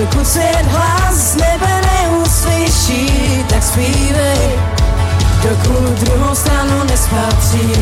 [0.00, 4.58] dokud se hlas z nebe neuslyší, tak zpívej,
[5.42, 7.78] dokud druhou stranu nespatříš.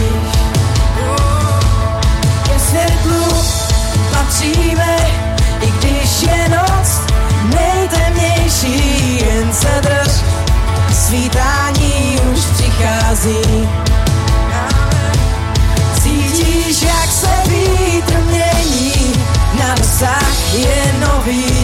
[2.42, 3.44] Ke světlu
[4.12, 4.96] patříme,
[5.60, 7.00] i když je noc
[7.54, 10.12] nejtemnější, jen se drž,
[10.92, 13.68] svítání už přichází.
[16.02, 19.12] Cítíš, jak se vítr mění,
[19.58, 21.55] na dosah je nový.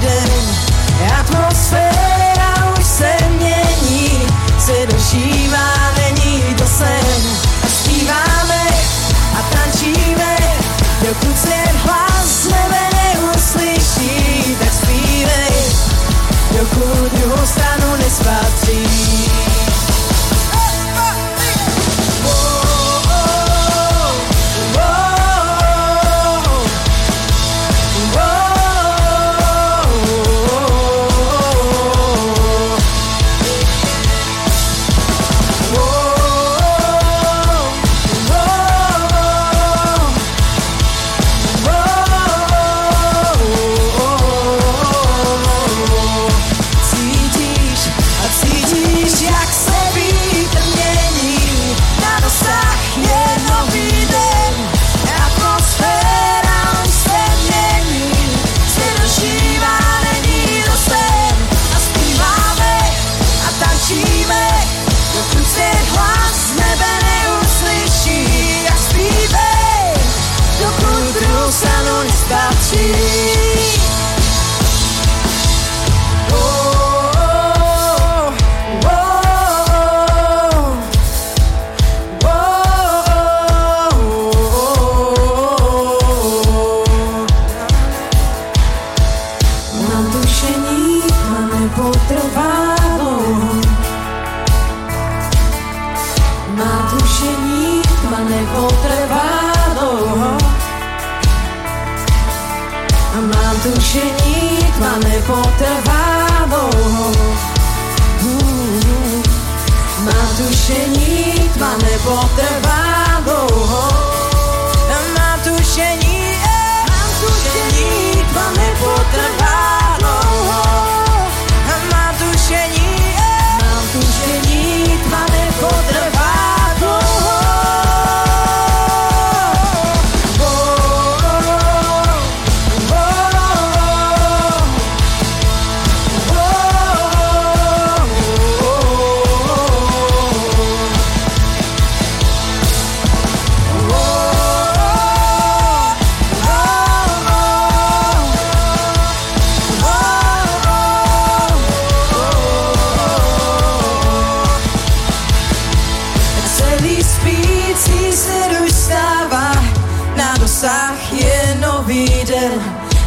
[1.21, 4.27] Atmosféra už se mění,
[4.59, 7.23] se dožívá, není to sen.
[7.65, 8.63] A zpíváme
[9.39, 10.37] a tančíme,
[11.09, 15.53] dokud se hlas z nebe neuslyší, tak zpívej,
[16.59, 18.72] dokud druhou stranu nespatříš.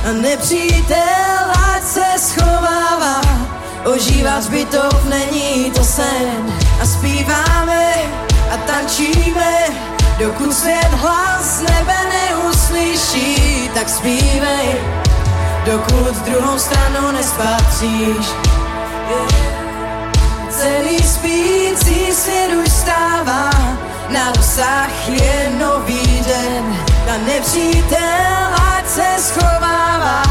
[0.06, 3.22] A nepřítel ať se schovává.
[3.86, 7.94] Ožívat zbytok není to sen a zpíváme
[8.54, 9.56] a tančíme,
[10.20, 14.76] dokud svět hlas nebe neuslyší, tak zpívej,
[15.66, 18.28] dokud druhou stranu nespatříš.
[20.50, 23.50] Celý spící svět už stává,
[24.10, 26.78] na dosah je nový den.
[27.08, 28.65] Na nepřítel
[28.96, 30.24] se schovává,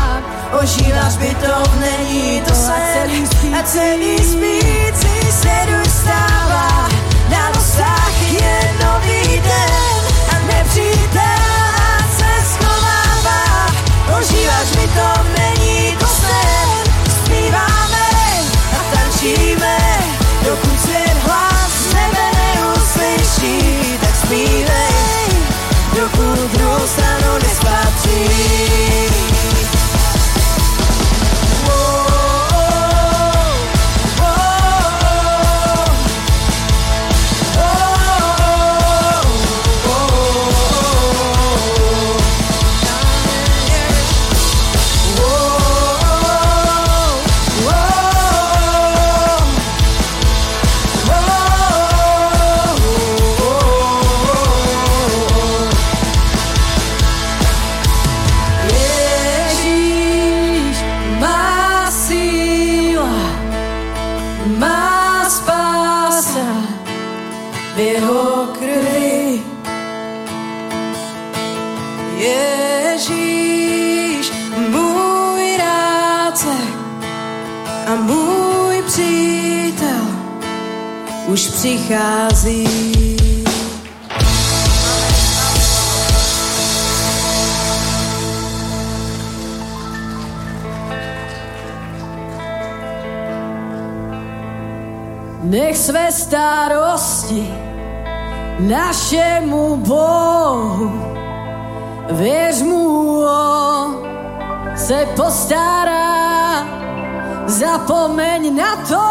[0.63, 3.11] ožívá zbytok, není to sen.
[3.59, 6.89] A celý spící svět už stává,
[7.31, 10.01] na dosah je nový den.
[10.33, 11.73] A nepřítel
[12.19, 13.67] se schovává,
[14.19, 16.93] ožívá zbytok, není to sen.
[17.11, 18.07] Zpíváme
[18.79, 19.64] a tančíme,
[95.85, 97.55] své starosti
[98.59, 101.03] našemu Bohu.
[102.11, 103.25] Věř mu,
[104.77, 106.67] se postará,
[107.47, 109.05] zapomeň na to,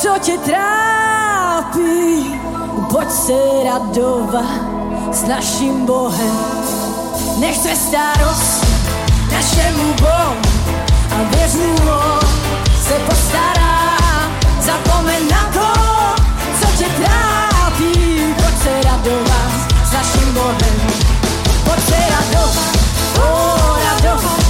[0.00, 2.40] co tě trápí.
[2.90, 4.44] Pojď se radova
[5.12, 6.36] s naším Bohem.
[7.38, 8.66] Nech tvé starosti
[9.32, 10.36] našemu Bohu
[11.10, 11.76] a věř mu,
[12.82, 13.51] se postará.
[14.66, 15.72] Zapomen na to,
[16.60, 17.92] co cię trapi
[18.36, 20.76] Pocera do was z naszym Bogiem
[21.64, 24.41] Pocera do was, o radość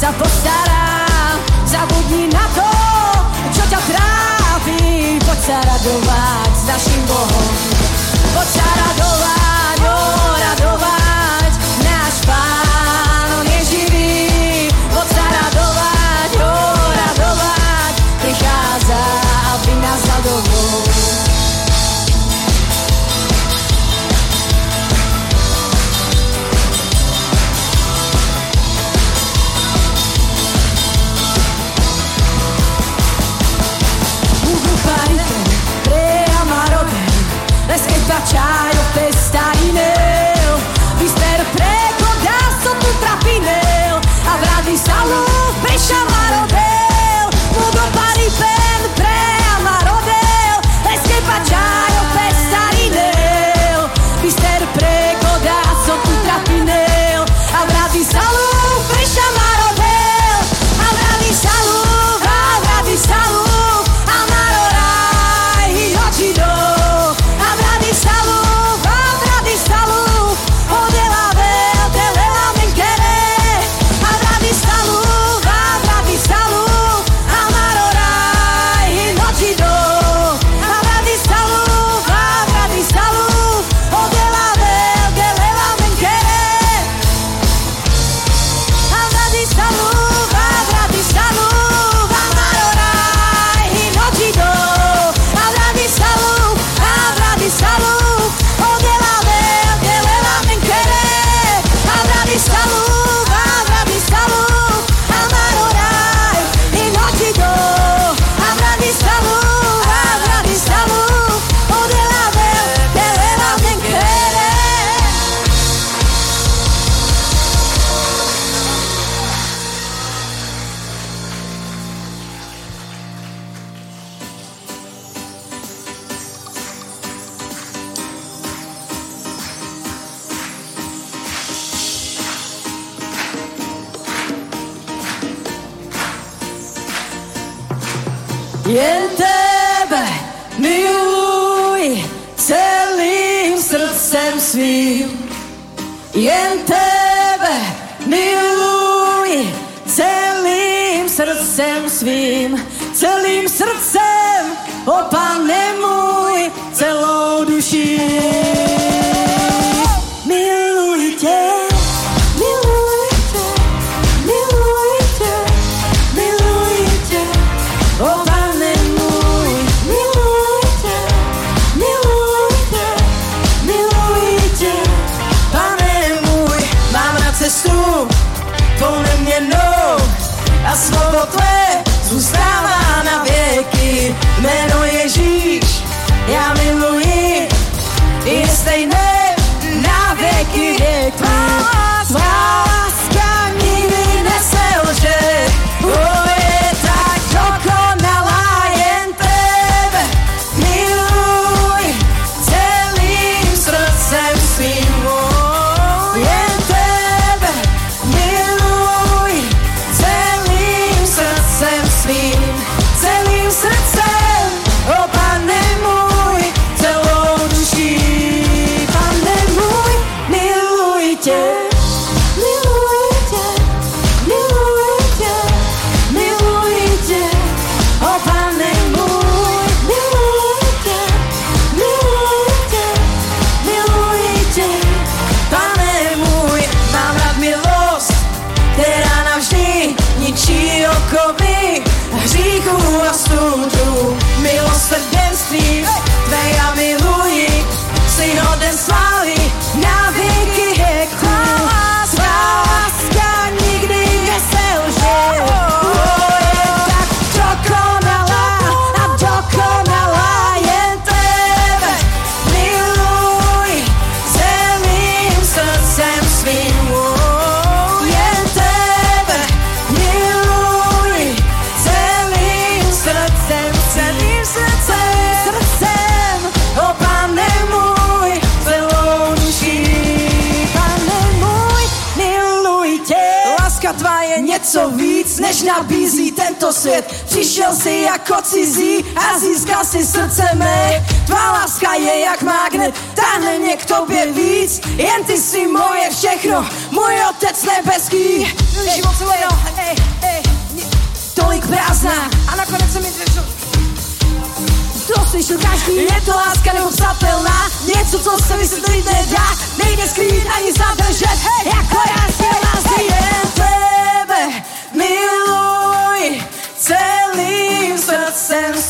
[0.00, 1.36] sa postarám
[1.68, 2.70] Zabudni na to,
[3.52, 5.20] čo ťa trápi.
[5.20, 7.52] Poď sa radovať s našim Bohom.
[8.32, 9.96] Poď sa radovať, o,
[10.40, 10.99] radovať.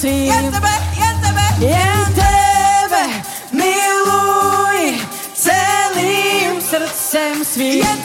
[0.01, 0.33] prosím.
[0.33, 3.05] Ja tebe, ja tebe, ja tebe
[3.53, 4.97] miluj
[5.37, 8.00] celým srdcem svým.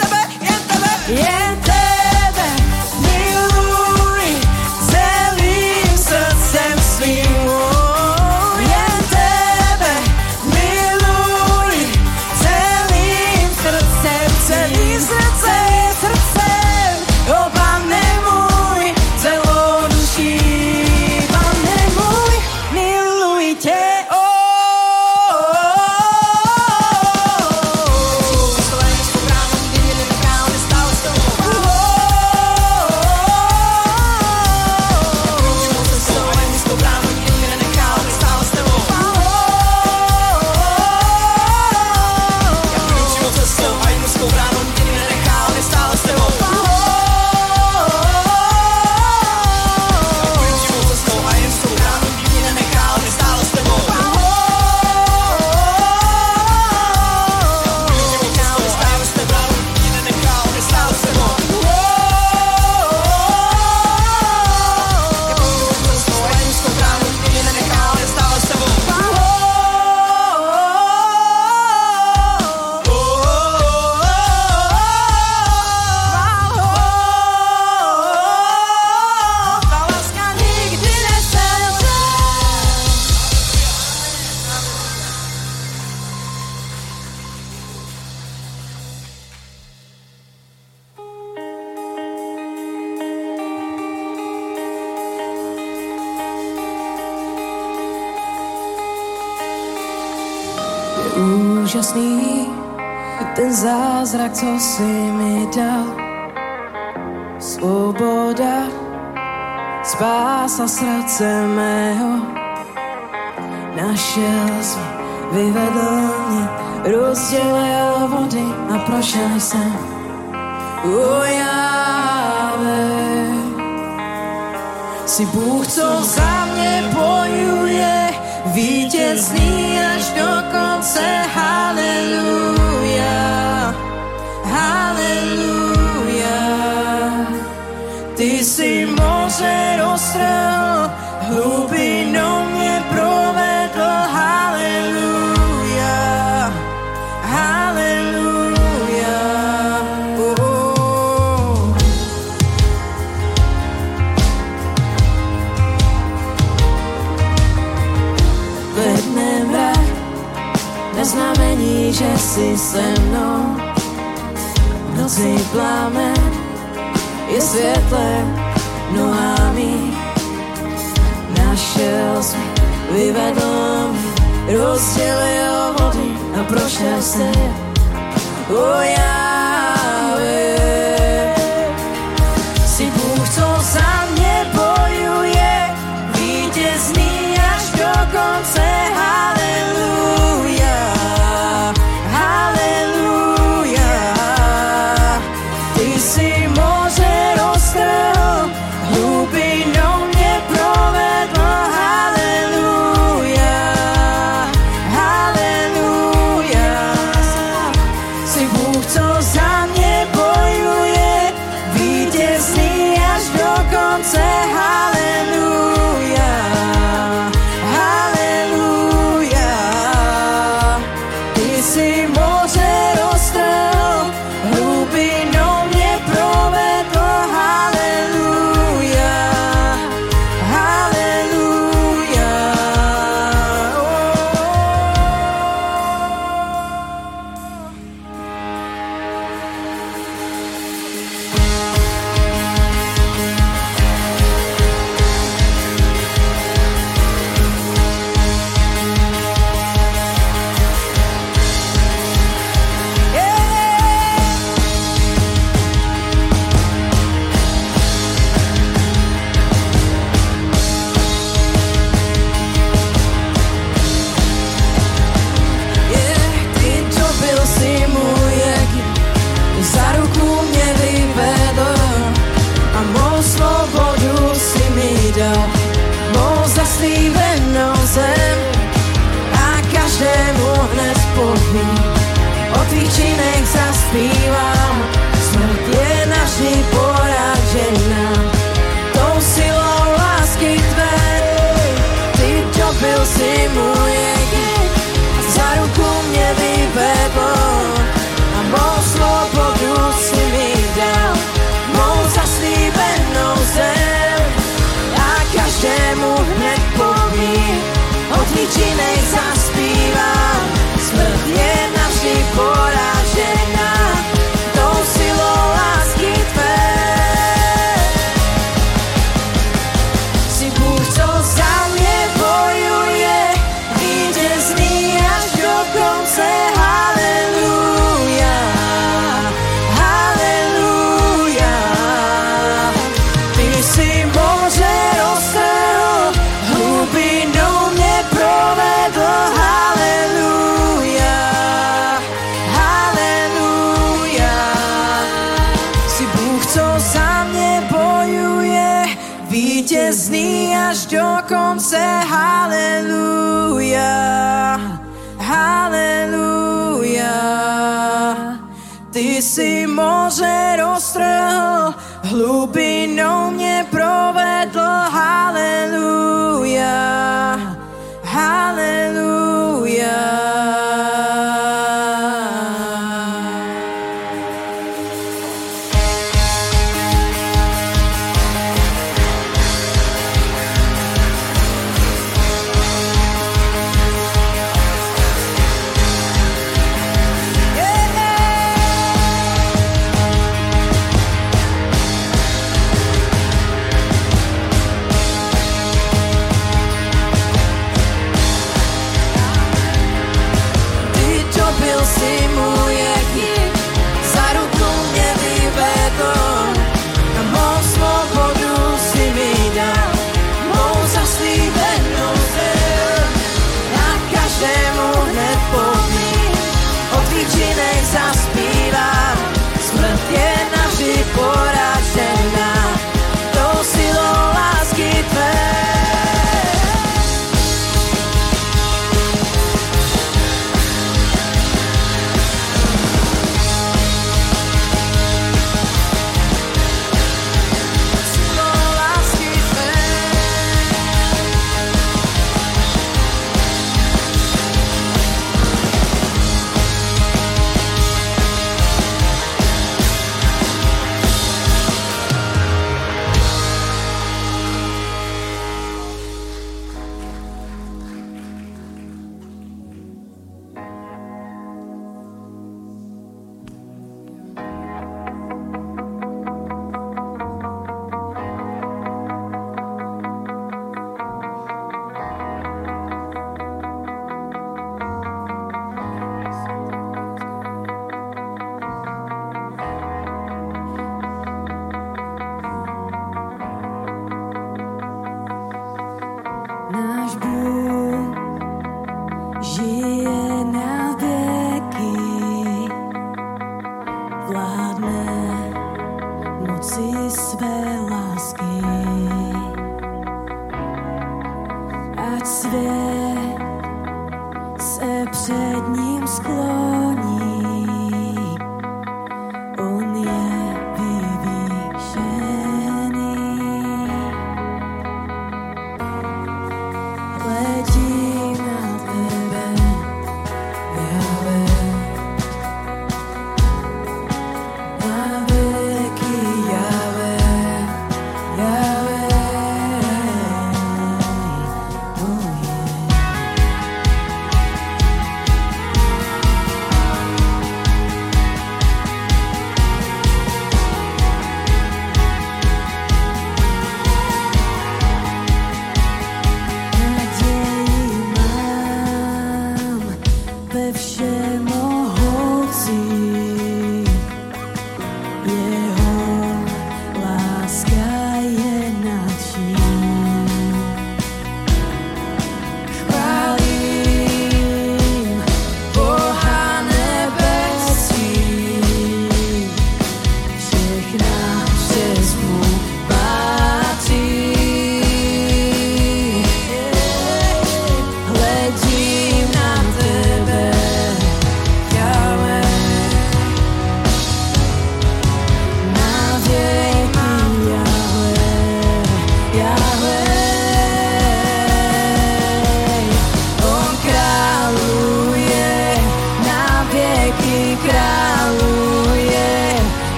[504.76, 506.85] Se před ním skloní,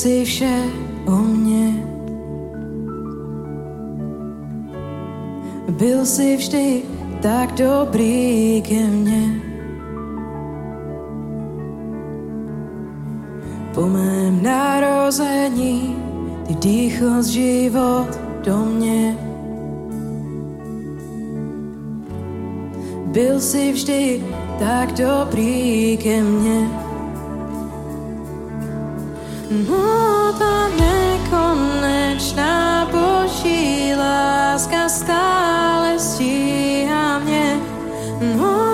[0.00, 0.56] si vše
[1.04, 1.76] o mne.
[5.76, 6.66] Byl si vždy
[7.20, 9.22] tak dobrý ke mne.
[13.76, 15.92] Po mém narození
[16.48, 18.08] ty dýchol život
[18.40, 19.20] do mne.
[23.12, 24.24] Byl si vždy
[24.56, 26.89] tak dobrý ke mne.
[29.50, 32.46] Moda nekonečná
[32.86, 37.58] Boží láska stále stíha mne.
[38.38, 38.69] Moda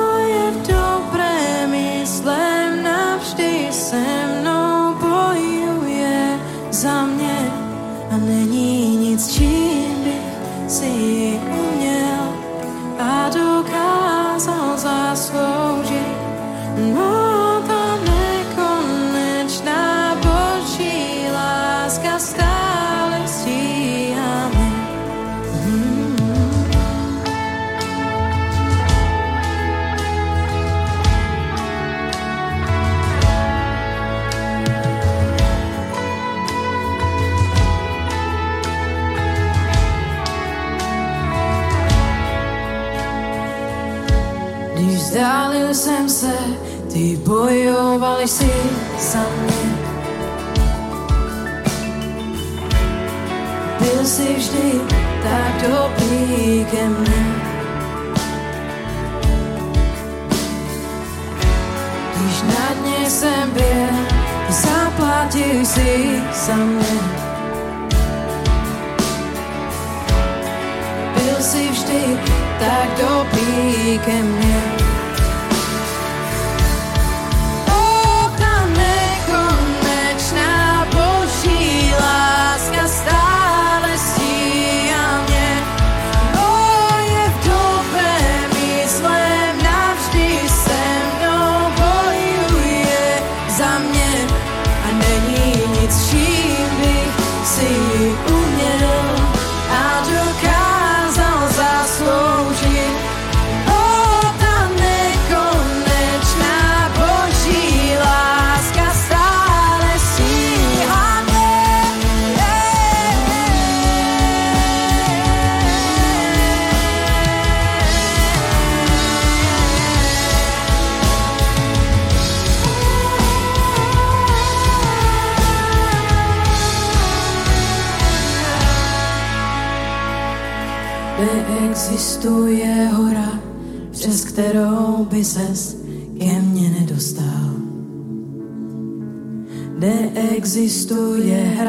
[48.26, 48.50] si
[48.98, 49.62] za mne.
[53.78, 54.82] Byl si vždy
[55.22, 57.22] tak dobrý ke mne.
[62.14, 63.94] Když na dne jsem byl,
[64.50, 66.98] zaplatil si za mě,
[71.14, 72.18] Byl si vždy
[72.58, 74.75] tak dobrý ke mne.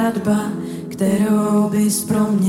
[0.07, 0.51] skladba,
[0.89, 2.46] kterou bys pro mě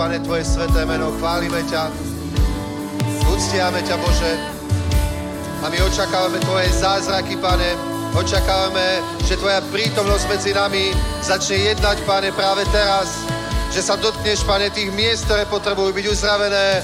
[0.00, 1.92] Pane, Tvoje sveté meno, chválime ťa.
[3.28, 4.32] Uctiame ťa, Bože.
[5.60, 7.76] A my očakávame Tvoje zázraky, Pane.
[8.16, 13.12] Očakávame, že Tvoja prítomnosť medzi nami začne jednať, Pane, práve teraz.
[13.76, 16.80] Že sa dotkneš, Pane, tých miest, ktoré potrebujú byť uzdravené.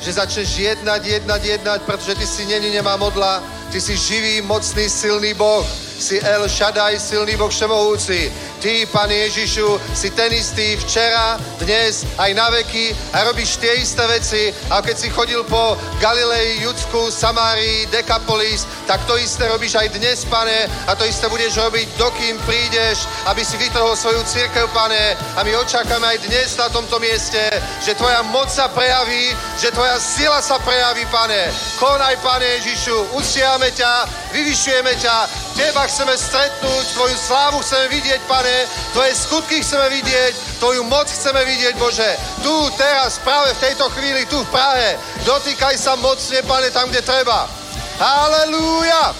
[0.00, 3.44] Že začneš jednať, jednať, jednať, pretože Ty si není nemá modla.
[3.68, 5.68] Ty si živý, mocný, silný Boh.
[6.00, 8.32] Si El Shaddai, silný Boh všemohúci.
[8.64, 14.00] Ty, Pane Ježišu, si ten istý včera, dnes, aj na veky a robíš tie isté
[14.08, 19.92] veci, ako keď si chodil po Galilei, Judsku, Samárii, Dekapolis, tak to isté robíš aj
[19.92, 25.12] dnes, Pane, a to isté budeš robiť, dokým prídeš, aby si vytrhol svoju církev, Pane,
[25.12, 27.44] a my očakáme aj dnes na tomto mieste,
[27.84, 31.52] že Tvoja moc sa prejaví, že Tvoja sila sa prejaví, Pane.
[31.76, 35.16] Konaj, Pane Ježišu, uctiame ťa, vyvyšujeme ťa,
[35.52, 38.53] Teba chceme stretnúť, Tvoju slávu chceme vidieť, Pane,
[38.92, 40.32] Tvoje skutky chceme vidieť,
[40.62, 42.10] Tvoju moc chceme vidieť, Bože.
[42.40, 44.98] Tu, teraz, práve v tejto chvíli, tu v Prahe.
[45.26, 47.50] Dotýkaj sa mocne, Pane, tam, kde treba.
[47.98, 49.14] Halelúja!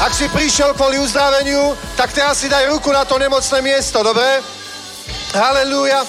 [0.00, 4.40] Ak si prišiel kvôli uzdraveniu, tak teraz si daj ruku na to nemocné miesto, dobre?
[5.36, 6.00] Halelúja!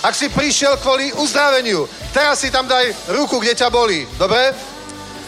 [0.00, 1.84] Ak si prišiel kvôli uzdraveniu,
[2.14, 4.54] teraz si tam daj ruku, kde ťa bolí, dobre?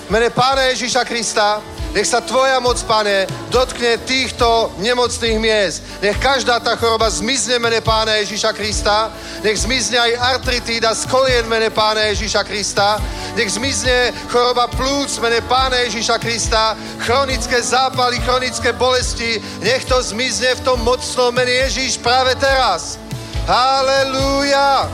[0.07, 1.61] V mene Pána Ježíša Krista,
[1.93, 5.85] nech sa Tvoja moc, Pane, dotkne týchto nemocných miest.
[6.01, 9.13] Nech každá tá choroba zmizne mene Pána Ježíša Krista.
[9.45, 12.97] Nech zmizne aj artritída z kolien mene Pána Ježíša Krista.
[13.37, 16.73] Nech zmizne choroba plúc mene Pána Ježíša Krista.
[17.05, 19.37] Chronické zápaly, chronické bolesti.
[19.61, 22.97] Nech to zmizne v tom mocnom mene Ježíš práve teraz.
[23.45, 24.89] Halelúja.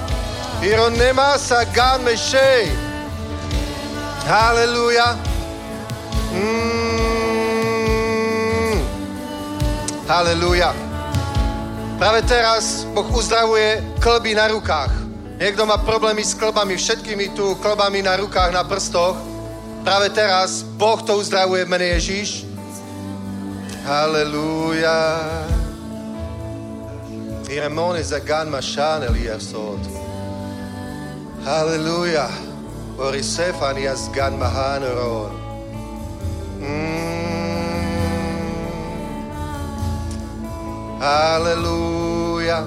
[0.66, 2.74] Iro nemá sa gan mešej.
[4.26, 5.37] Halelúja.
[6.38, 6.78] Mm.
[11.98, 14.90] Práve teraz Boh uzdravuje klby na rukách.
[15.38, 19.18] Niekto má problémy s klbami, všetkými tu klbami na rukách, na prstoch.
[19.82, 22.46] Práve teraz Boh to uzdravuje v mene Ježíš.
[23.82, 25.18] Halelúja.
[27.50, 29.78] Iremone zagan mashan eliasod.
[31.42, 32.30] Halelúja.
[32.98, 35.47] Orisefania zgan mahaneron.
[36.58, 36.98] Mm.
[40.98, 42.66] Halelúja.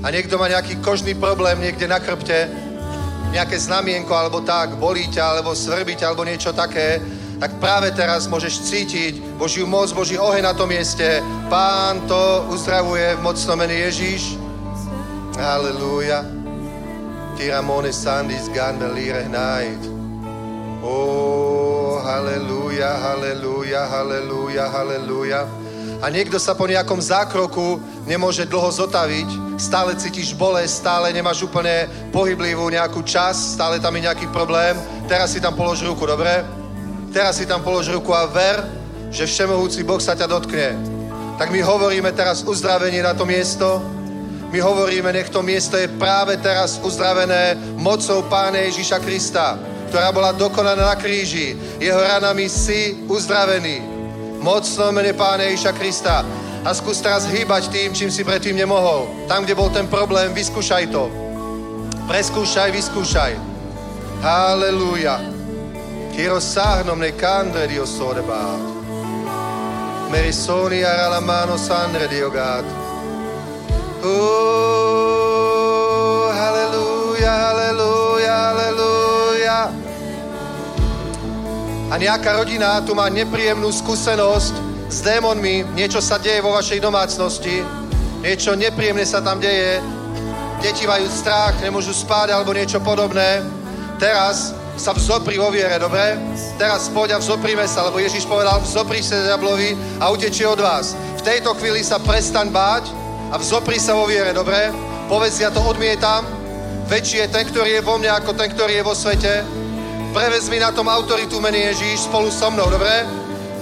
[0.00, 2.48] A niekto má nejaký kožný problém niekde na chrbte,
[3.30, 6.98] nejaké znamienko alebo tak, bolí ťa, alebo svrbí ťa, alebo niečo také,
[7.40, 11.24] tak práve teraz môžeš cítiť Božiu moc, Boží oheň na tom mieste.
[11.48, 14.36] Pán to uzdravuje v mocnom mene Ježíš.
[15.40, 16.20] Halelúja.
[17.40, 19.89] Tiramone sandis gan melire night.
[20.80, 25.44] Oh, halleluja, halleluja, halleluja.
[26.00, 27.76] A niekto sa po nejakom zákroku
[28.08, 34.08] nemôže dlho zotaviť, stále cítiš bolesť, stále nemáš úplne pohyblivú nejakú čas, stále tam je
[34.08, 34.72] nejaký problém.
[35.04, 36.40] Teraz si tam polož ruku, dobre?
[37.12, 38.64] Teraz si tam polož ruku a ver,
[39.12, 40.80] že všemohúci Boh sa ťa dotkne.
[41.36, 43.84] Tak my hovoríme teraz uzdravenie na to miesto,
[44.48, 49.60] my hovoríme, nech to miesto je práve teraz uzdravené mocou Pána Ježíša Krista
[49.90, 51.58] ktorá bola dokonaná na kríži.
[51.82, 53.82] Jeho ranami si uzdravený.
[54.38, 56.22] Mocno mene Pána Ježiša Krista.
[56.64, 59.08] A skús teraz hýbať tým, čím si predtým nemohol.
[59.26, 61.10] Tam, kde bol ten problém, vyskúšaj to.
[62.06, 63.32] Preskúšaj, vyskúšaj.
[64.20, 65.18] Halelúja.
[66.12, 67.12] Quiero sarnom ne
[67.66, 68.60] Dio sodebat.
[70.10, 72.64] Merisoni ara la mano sandre Dio gat.
[74.04, 75.08] Oh,
[76.34, 77.59] halleluja, halleluja,
[81.90, 84.54] a nejaká rodina tu má nepríjemnú skúsenosť
[84.86, 87.66] s démonmi, niečo sa deje vo vašej domácnosti,
[88.22, 89.82] niečo nepríjemné sa tam deje,
[90.62, 93.42] deti majú strach, nemôžu spať alebo niečo podobné,
[93.98, 96.16] teraz sa vzopri vo viere, dobre?
[96.56, 100.96] Teraz poď a vzoprime sa, lebo Ježiš povedal, vzopri sa diablovi a utečie od vás.
[101.20, 102.88] V tejto chvíli sa prestaň báť
[103.28, 104.72] a vzopri sa vo viere, dobre?
[105.10, 106.24] Povedz, ja to odmietam,
[106.88, 109.59] väčší je ten, ktorý je vo mne, ako ten, ktorý je vo svete.
[110.10, 113.06] Prevez mi na tom autoritu mene Ježíš spolu so mnou, dobre?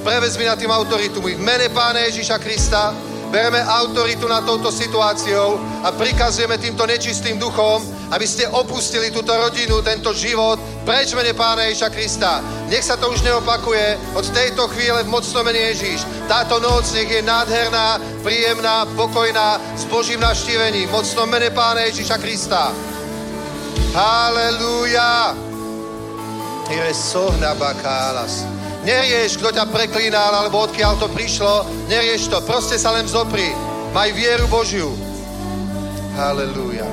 [0.01, 2.97] Prevez mi na tým autoritu v mene Pána Ježíša Krista.
[3.29, 9.85] Bereme autoritu nad touto situáciou a prikazujeme týmto nečistým duchom, aby ste opustili túto rodinu,
[9.85, 10.57] tento život,
[10.89, 12.41] preč mene Pána Ježíša Krista.
[12.73, 16.09] Nech sa to už neopakuje od tejto chvíle v mocnom mene Ježíš.
[16.25, 20.89] Táto noc nech je nádherná, príjemná, pokojná, s Božím navštívením.
[20.89, 22.73] V mocnom mene Pána Ježíša Krista.
[23.93, 25.48] Halelúja.
[26.93, 27.57] Sohna.
[28.85, 31.65] Nerieš, kto ťa preklínal, alebo odkiaľ to prišlo.
[31.89, 32.41] Nerieš to.
[32.45, 33.53] Proste sa len vzopri.
[33.93, 34.93] Maj vieru Božiu.
[36.17, 36.89] Halelúja.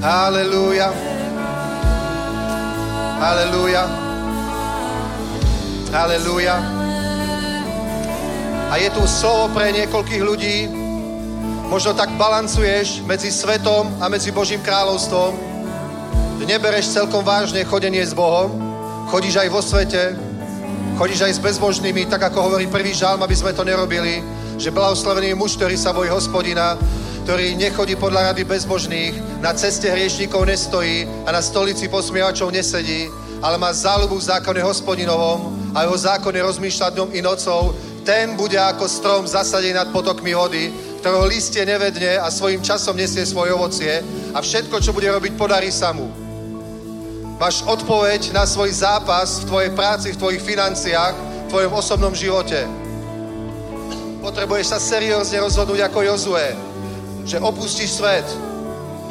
[0.00, 0.88] Halelúja.
[3.20, 4.09] Halelúja.
[5.90, 6.54] Halelúja.
[8.70, 10.70] A je tu slovo pre niekoľkých ľudí.
[11.66, 15.34] Možno tak balancuješ medzi svetom a medzi Božím kráľovstvom.
[16.46, 18.54] Nebereš celkom vážne chodenie s Bohom.
[19.10, 20.14] Chodíš aj vo svete.
[20.94, 24.22] Chodíš aj s bezbožnými, tak ako hovorí prvý žalm, aby sme to nerobili.
[24.62, 26.78] Že blahoslavený muž, ktorý sa bojí hospodina,
[27.26, 33.10] ktorý nechodí podľa rady bezbožných, na ceste hriešníkov nestojí a na stolici posmievačov nesedí,
[33.42, 38.58] ale má záľubu v zákone hospodinovom a jeho zákone rozmýšľa dňom i nocou, ten bude
[38.58, 44.04] ako strom zasadený nad potokmi vody, ktorého listie nevedne a svojim časom nesie svoje ovocie
[44.34, 46.10] a všetko, čo bude robiť, podarí sa mu.
[47.40, 52.68] Máš odpoveď na svoj zápas v tvojej práci, v tvojich financiách, v tvojom osobnom živote.
[54.20, 56.52] Potrebuješ sa seriózne rozhodnúť ako Jozue,
[57.24, 58.28] že opustíš svet,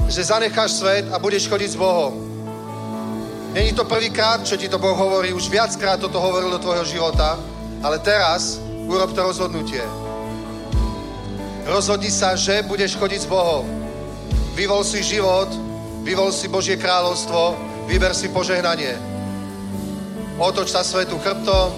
[0.06, 2.29] že zanecháš svet a budeš chodiť s Bohom.
[3.50, 7.34] Není to prvýkrát, čo ti to Boh hovorí, už viackrát toto hovoril do tvojho života,
[7.82, 9.82] ale teraz urob to rozhodnutie.
[11.66, 13.66] Rozhodni sa, že budeš chodiť s Bohom.
[14.54, 15.50] Vyvol si život,
[16.06, 17.58] vyvol si Božie kráľovstvo,
[17.90, 18.94] vyber si požehnanie.
[20.38, 21.74] Otoč sa svetu chrbtom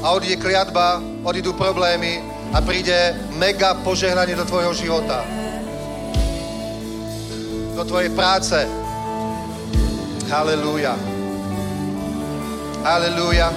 [0.00, 2.24] a odíde kliatba, odídu problémy
[2.56, 5.28] a príde mega požehnanie do tvojho života.
[7.76, 8.85] Do tvojej práce.
[10.26, 10.98] Halelúja.
[12.82, 13.54] Halelúja.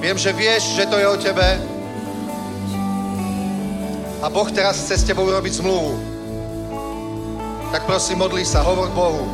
[0.00, 1.44] Viem, že vieš, že to je o tebe.
[4.24, 5.92] A Boh teraz chce s tebou urobiť zmluvu.
[7.72, 9.28] Tak prosím, modli sa, hovor Bohu.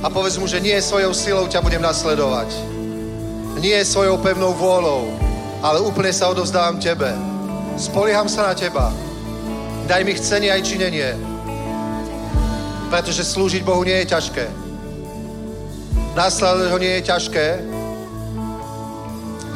[0.00, 2.48] A povedz mu, že nie svojou silou ťa budem nasledovať.
[3.60, 5.12] Nie svojou pevnou vôľou,
[5.60, 7.12] ale úplne sa odovzdávam tebe.
[7.76, 8.90] Spolieham sa na teba.
[9.86, 11.31] Daj mi chcenie aj činenie.
[12.92, 14.44] Pretože slúžiť Bohu nie je ťažké.
[16.12, 17.46] Nasledovať ho nie je ťažké.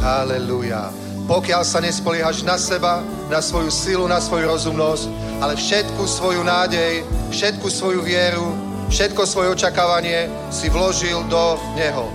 [0.01, 0.89] Halelúja.
[1.28, 5.05] Pokiaľ sa nespoliehaš na seba, na svoju silu, na svoju rozumnosť,
[5.45, 8.57] ale všetku svoju nádej, všetku svoju vieru,
[8.89, 12.09] všetko svoje očakávanie si vložil do Neho.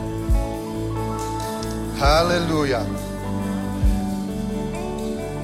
[2.01, 2.81] Halelúja.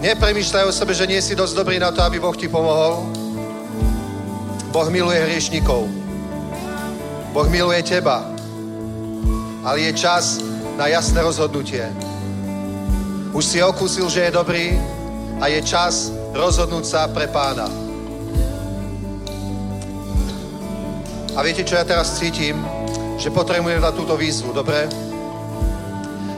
[0.01, 3.26] Nepremýšľaj o sebe, že nie si dosť dobrý na to, aby Boh ti pomohol.
[4.77, 5.89] Boh miluje hriešnikov.
[7.33, 8.29] Boh miluje teba.
[9.65, 10.37] Ale je čas
[10.77, 11.81] na jasné rozhodnutie.
[13.33, 14.77] Už si okúsil, že je dobrý
[15.41, 17.65] a je čas rozhodnúť sa pre pána.
[21.33, 22.61] A viete, čo ja teraz cítim?
[23.17, 24.85] Že potrebujem na túto výzvu, dobre?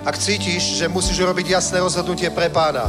[0.07, 2.87] Ak cítiš, že musíš urobiť jasné rozhodnutie pre pána,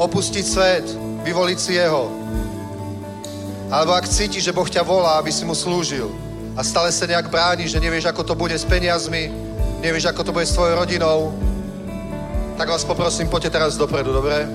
[0.00, 0.88] opustiť svet,
[1.28, 2.23] vyvoliť si jeho,
[3.74, 6.06] alebo ak cítiš, že Boh ťa volá, aby si mu slúžil
[6.54, 9.34] a stále sa nejak bráni, že nevieš, ako to bude s peniazmi,
[9.82, 11.34] nevieš, ako to bude s tvojou rodinou,
[12.54, 14.46] tak vás poprosím, poďte teraz dopredu, dobre?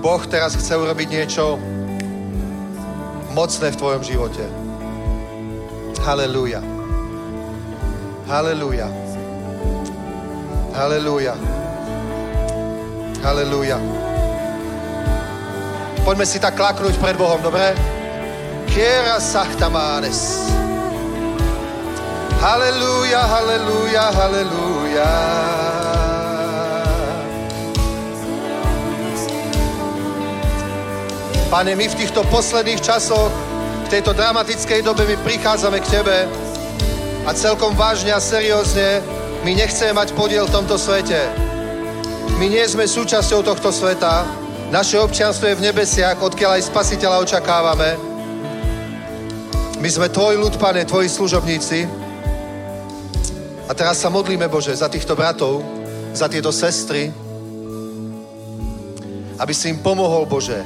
[0.00, 1.60] Boh teraz chce urobiť niečo
[3.36, 4.44] mocné v tvojom živote.
[6.00, 6.64] Halelúja.
[8.24, 8.88] Halelúja.
[10.72, 11.36] Halelúja.
[13.20, 14.03] Halelúja.
[16.04, 17.72] Poďme si tak klaknúť pred Bohom, dobre?
[18.68, 20.36] Kiera sachtamanes.
[22.44, 25.12] Halelúja, halelúja, halelúja.
[31.48, 33.32] Pane, my v týchto posledných časoch,
[33.84, 36.28] v tejto dramatickej dobe my prichádzame k Tebe
[37.24, 39.00] a celkom vážne a seriózne
[39.40, 41.32] my nechceme mať podiel v tomto svete.
[42.36, 44.43] My nie sme súčasťou tohto sveta,
[44.74, 47.94] naše občianstvo je v nebesiach, odkiaľ aj spasiteľa očakávame.
[49.78, 51.86] My sme Tvoj ľud, Pane, Tvoji služobníci.
[53.70, 55.62] A teraz sa modlíme, Bože, za týchto bratov,
[56.10, 57.14] za tieto sestry,
[59.38, 60.58] aby si im pomohol, Bože,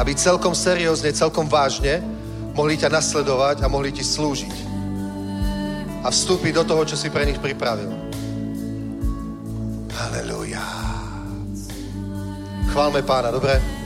[0.00, 2.00] aby celkom seriózne, celkom vážne
[2.56, 4.56] mohli ťa nasledovať a mohli ti slúžiť.
[6.00, 7.92] A vstúpiť do toho, čo si pre nich pripravil.
[9.92, 10.87] Halelúja.
[12.68, 13.77] Chválme pána, dobre?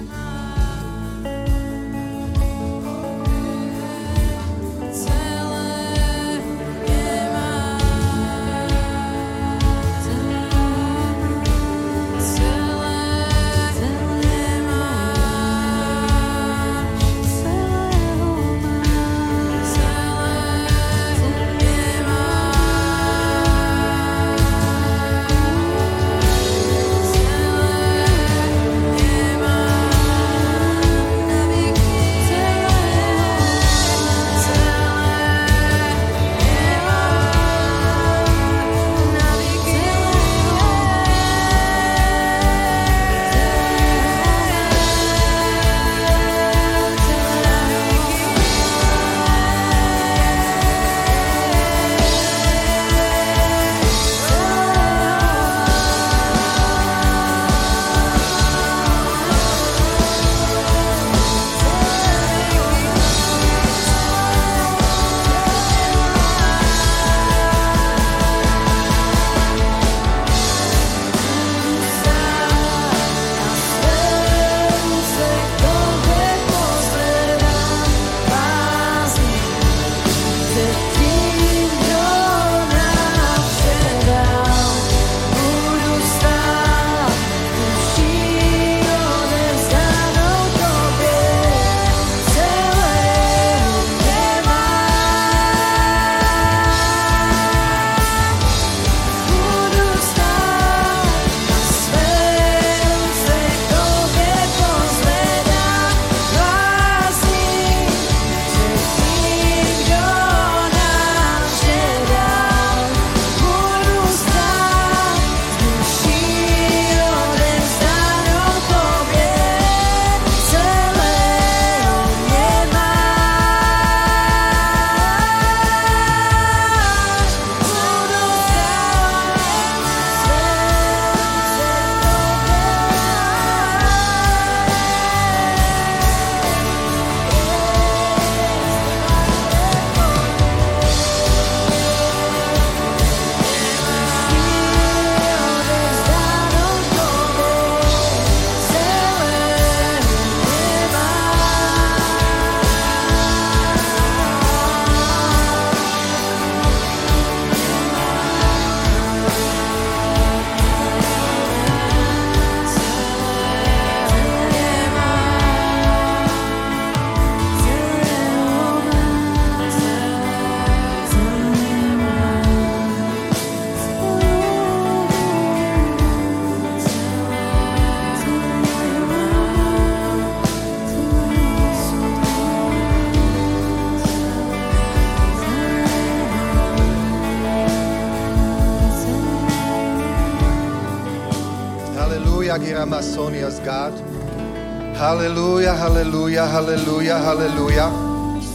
[195.13, 197.93] Halelúja, halelúja, halelúja, halelúja.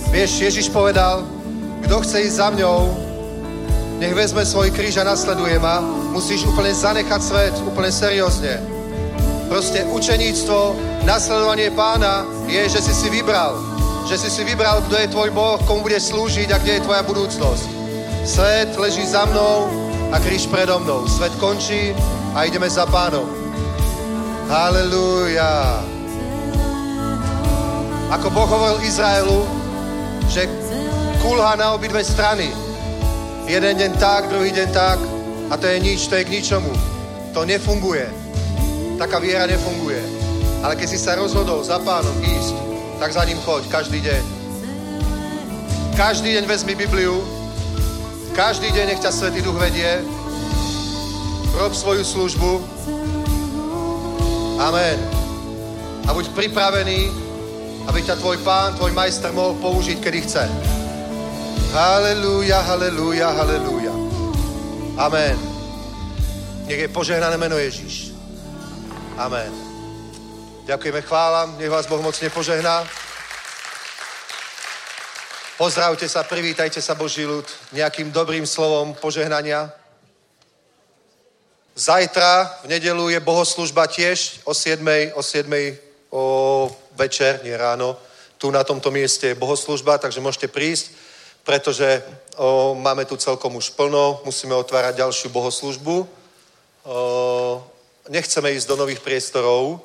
[0.10, 1.22] Vieš, Ježiš povedal,
[1.86, 2.98] kto chce ísť za mňou,
[4.02, 5.86] nech vezme svoj kríž a nasleduje ma.
[6.10, 8.58] Musíš úplne zanechať svet, úplne seriózne.
[9.46, 10.74] Proste učeníctvo,
[11.06, 13.54] nasledovanie pána je, že si si vybral.
[14.10, 17.06] Že si si vybral, kto je tvoj Boh, komu budeš slúžiť a kde je tvoja
[17.06, 17.70] budúcnosť.
[18.26, 19.70] Svet leží za mnou
[20.10, 21.06] a kríž predo mnou.
[21.06, 21.94] Svet končí
[22.34, 23.30] a ideme za pánom.
[24.50, 25.86] Halelúja.
[28.08, 29.44] Ako Boh hovoril Izraelu,
[30.32, 30.48] že
[31.20, 32.48] kulha na obidve strany.
[33.48, 35.00] Jeden deň tak, druhý deň tak
[35.52, 36.72] a to je nič, to je k ničomu.
[37.36, 38.08] To nefunguje.
[38.96, 40.00] Taká viera nefunguje.
[40.64, 42.56] Ale keď si sa rozhodol za pánom ísť,
[43.00, 44.24] tak za ním choď každý deň.
[46.00, 47.20] Každý deň vezmi Bibliu,
[48.38, 50.00] každý deň nech ťa Svetý Duch vedie,
[51.58, 52.78] rob svoju službu,
[54.58, 54.98] Amen.
[56.10, 57.14] A buď pripravený,
[57.88, 60.44] aby ťa tvoj pán, tvoj majster mohol použiť, kedy chce.
[61.72, 63.94] Halelúja, halelúja, halelúja.
[65.00, 65.38] Amen.
[66.68, 68.12] Nech je požehnané meno Ježíš.
[69.18, 69.50] Amen.
[70.68, 71.56] Ďakujeme, chválam.
[71.56, 72.84] Nech vás Boh mocne požehná.
[75.58, 79.72] Pozdravte sa, privítajte sa Boží ľud nejakým dobrým slovom požehnania.
[81.74, 84.82] Zajtra v nedelu je bohoslužba tiež o 7.
[85.18, 85.50] o 7.
[86.10, 86.24] o
[86.98, 87.98] večer, nie ráno.
[88.38, 90.92] Tu na tomto mieste je bohoslužba, takže môžete prísť,
[91.46, 92.04] pretože
[92.36, 95.96] o, máme tu celkom už plno, musíme otvárať ďalšiu bohoslužbu.
[96.02, 96.08] O,
[98.10, 99.80] nechceme ísť do nových priestorov,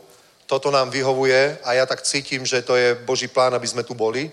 [0.47, 3.95] toto nám vyhovuje a ja tak cítim, že to je Boží plán, aby sme tu
[3.95, 4.31] boli.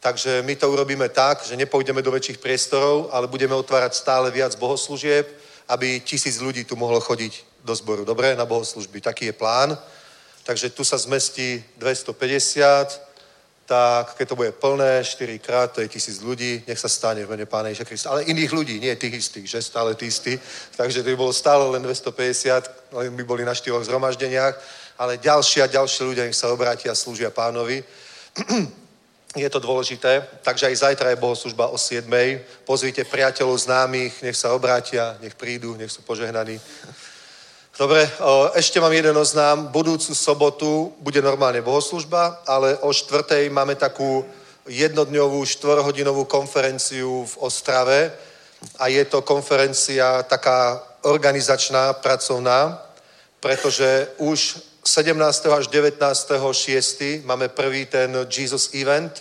[0.00, 4.52] Takže my to urobíme tak, že nepôjdeme do väčších priestorov, ale budeme otvárať stále viac
[4.60, 5.26] bohoslúžieb,
[5.68, 8.04] aby tisíc ľudí tu mohlo chodiť do zboru.
[8.04, 9.00] Dobre, na bohoslužby.
[9.00, 9.78] Taký je plán.
[10.46, 13.02] Takže tu sa zmestí 250,
[13.66, 17.30] tak keď to bude plné, 4 krát, to je tisíc ľudí, nech sa stane v
[17.34, 18.10] mene Pána Ježa Krista.
[18.14, 20.38] Ale iných ľudí, nie tých istých, že stále tí istí.
[20.78, 24.54] Takže to by bolo stále len 250, len by boli na štyroch zhromaždeniach,
[24.98, 27.82] ale ďalší a ďalší ľudia nech sa obrátia a slúžia pánovi.
[29.36, 32.06] je to dôležité, takže aj zajtra je bohoslužba o 7.
[32.62, 36.60] Pozvite priateľov, známych, nech sa obrátia, nech prídu, nech sú požehnaní.
[37.76, 38.08] Dobre,
[38.56, 39.68] ešte mám jeden oznám.
[39.68, 44.24] Budúcu sobotu bude normálne bohoslužba, ale o štvrtej máme takú
[44.64, 48.16] jednodňovú, štvorhodinovú konferenciu v Ostrave
[48.80, 52.80] a je to konferencia taká organizačná, pracovná,
[53.44, 55.12] pretože už 17.
[55.52, 56.00] až 19.
[56.00, 57.28] 6.
[57.28, 59.20] máme prvý ten Jesus Event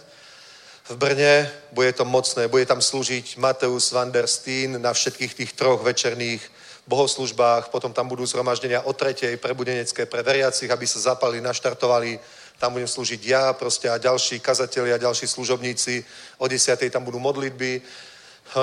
[0.87, 1.51] v Brne.
[1.75, 6.54] Bude to mocné, bude tam slúžiť Mateus van der Steen na všetkých tých troch večerných
[6.87, 12.19] bohoslužbách, potom tam budú zhromaždenia o tretej prebudenecké pre veriacich, aby sa zapali, naštartovali,
[12.59, 16.05] tam budem slúžiť ja proste a ďalší kazatelia, ďalší služobníci,
[16.37, 17.81] o desiatej tam budú modlitby,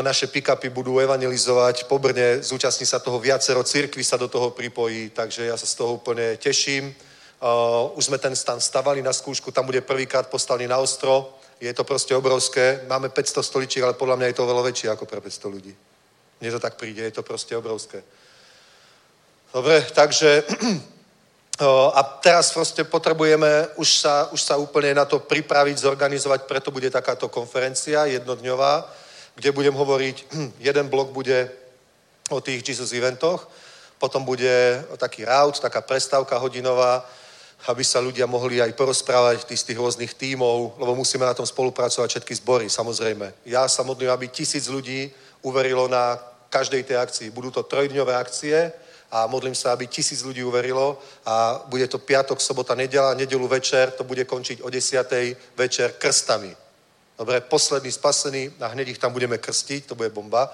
[0.01, 5.11] naše pick-upy budú evangelizovať po Brne, zúčastní sa toho viacero, církvy sa do toho pripojí,
[5.11, 6.95] takže ja sa z toho úplne teším.
[7.99, 11.85] Už sme ten stan stavali na skúšku, tam bude prvýkrát postavený na ostro, je to
[11.85, 15.55] proste obrovské, máme 500 stoličiek, ale podľa mňa je to oveľa väčšie ako pre 500
[15.55, 15.75] ľudí.
[16.43, 18.03] Mne to tak príde, je to proste obrovské.
[19.55, 20.43] Dobre, takže
[21.95, 26.91] a teraz proste potrebujeme už sa, už sa úplne na to pripraviť, zorganizovať, preto bude
[26.91, 28.91] takáto konferencia jednodňová,
[29.39, 30.17] kde budem hovoriť,
[30.67, 31.47] jeden blok bude
[32.35, 33.47] o tých Jesus eventoch,
[34.03, 37.07] potom bude taký route, taká prestávka hodinová,
[37.71, 42.11] aby sa ľudia mohli aj porozprávať z tých rôznych tímov, lebo musíme na tom spolupracovať
[42.11, 43.47] všetky zbory, samozrejme.
[43.47, 45.07] Ja sa modlím, aby tisíc ľudí
[45.47, 47.33] uverilo na každej tej akcii.
[47.33, 48.73] Budú to trojdňové akcie
[49.09, 53.91] a modlím sa, aby tisíc ľudí uverilo a bude to piatok, sobota, nedela, nedelu večer,
[53.97, 56.53] to bude končiť o desiatej večer krstami.
[57.17, 60.53] Dobre, posledný spasený a hneď ich tam budeme krstiť, to bude bomba.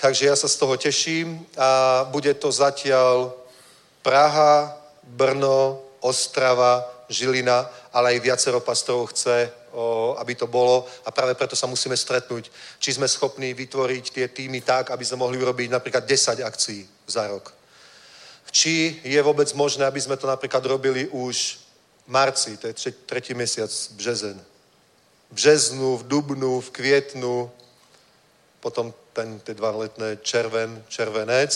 [0.00, 3.30] Takže ja sa z toho teším a bude to zatiaľ
[4.02, 9.50] Praha, Brno, Ostrava, Žilina, ale aj viacero pastorov chce,
[10.18, 12.50] aby to bolo a práve preto sa musíme stretnúť.
[12.78, 17.26] Či sme schopní vytvoriť tie týmy tak, aby sme mohli urobiť napríklad 10 akcií za
[17.26, 17.52] rok.
[18.54, 21.58] Či je vôbec možné, aby sme to napríklad robili už
[22.06, 24.38] v marci, to je tretí mesiac, březen.
[25.30, 27.50] V březnu, v dubnu, v kvietnu,
[28.60, 31.50] potom ten, tie dva letné červen, červenec,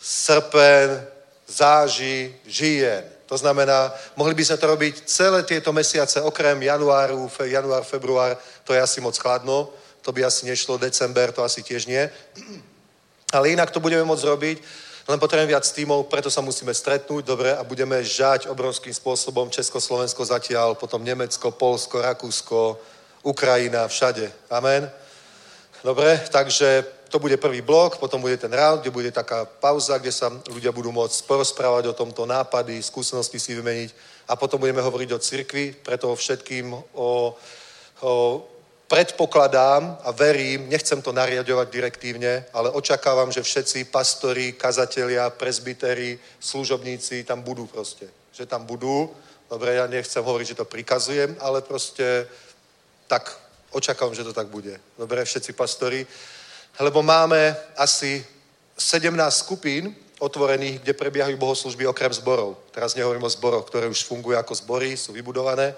[0.00, 1.06] srpen,
[1.50, 3.04] záži, žijen.
[3.26, 8.38] To znamená, mohli by sme to robiť celé tieto mesiace, okrem januáru, fe, január, február,
[8.64, 9.70] to je asi moc chladno,
[10.02, 12.10] to by asi nešlo, december, to asi tiež nie.
[13.32, 14.58] Ale inak to budeme môcť robiť,
[15.06, 20.26] len potrebujeme viac tímov, preto sa musíme stretnúť, dobre, a budeme žať obrovským spôsobom Československo
[20.26, 22.78] zatiaľ, potom Nemecko, Polsko, Rakúsko,
[23.22, 24.26] Ukrajina, všade.
[24.50, 24.90] Amen.
[25.84, 30.12] Dobre, takže to bude prvý blok, potom bude ten round, kde bude taká pauza, kde
[30.12, 33.90] sa ľudia budú môcť porozprávať o tomto nápady, skúsenosti si vymeniť
[34.30, 37.34] a potom budeme hovoriť o cirkvi, preto všetkým o,
[38.00, 38.12] o
[38.86, 47.24] predpokladám a verím, nechcem to nariadovať direktívne, ale očakávam, že všetci pastori, kazatelia, prezbiteri, služobníci
[47.26, 48.06] tam budú proste.
[48.34, 49.10] Že tam budú.
[49.50, 52.26] Dobre, ja nechcem hovoriť, že to prikazujem, ale proste
[53.06, 53.30] tak
[53.70, 54.78] očakávam, že to tak bude.
[54.98, 56.06] Dobre, všetci pastori
[56.78, 58.24] lebo máme asi
[58.78, 62.56] 17 skupín otvorených, kde prebiehajú bohoslužby okrem zborov.
[62.70, 65.74] Teraz nehovorím o zboroch, ktoré už fungujú ako zbory, sú vybudované,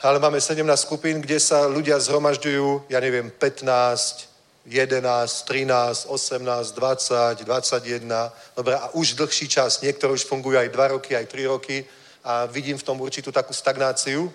[0.00, 4.28] ale máme 17 skupín, kde sa ľudia zhromažďujú, ja neviem, 15,
[4.64, 10.94] 11, 13, 18, 20, 21, dobre, a už dlhší čas, niektoré už fungujú aj 2
[10.96, 11.84] roky, aj 3 roky,
[12.24, 14.32] a vidím v tom určitú takú stagnáciu,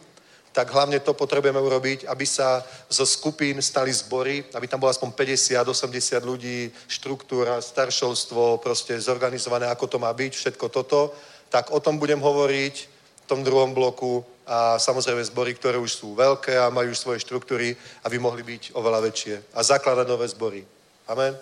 [0.56, 5.12] tak hlavne to potrebujeme urobiť, aby sa zo skupín stali zbory, aby tam bolo aspoň
[5.12, 11.12] 50, 80 ľudí, štruktúra, staršovstvo, proste zorganizované, ako to má byť, všetko toto.
[11.52, 16.16] Tak o tom budem hovoriť v tom druhom bloku a samozrejme zbory, ktoré už sú
[16.16, 17.76] veľké a majú už svoje štruktúry,
[18.08, 20.64] aby mohli byť oveľa väčšie a zakladať nové zbory.
[21.12, 21.36] Amen.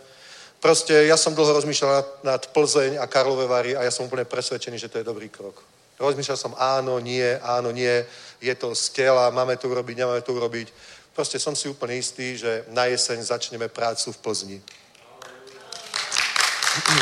[0.57, 4.25] Proste ja som dlho rozmýšľal nad, nad Plzeň a Karlové Vary a ja som úplne
[4.25, 5.61] presvedčený, že to je dobrý krok.
[5.99, 8.01] Rozmýšľal som áno, nie, áno, nie,
[8.43, 10.67] je to z tela, máme to urobiť, nemáme to urobiť.
[11.15, 14.57] Proste som si úplne istý, že na jeseň začneme prácu v Plzni.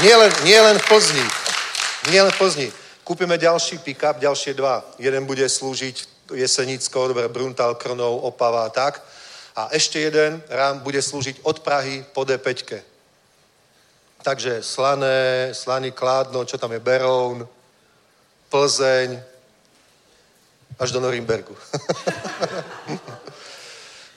[0.06, 1.26] Nie len, nie len v Plzni.
[2.14, 2.70] Nie len v Plzni.
[3.04, 4.86] Kúpime ďalší pick-up, ďalšie dva.
[5.00, 9.02] Jeden bude slúžiť Jesenicko, dobre, Bruntal, Krnov, Opava a tak.
[9.56, 12.84] A ešte jeden rám bude slúžiť od Prahy po D5.
[14.22, 17.48] Takže Slané, Slaný Kládno, čo tam je, Beroun,
[18.50, 19.31] Plzeň,
[20.82, 21.54] až do Norimbergu.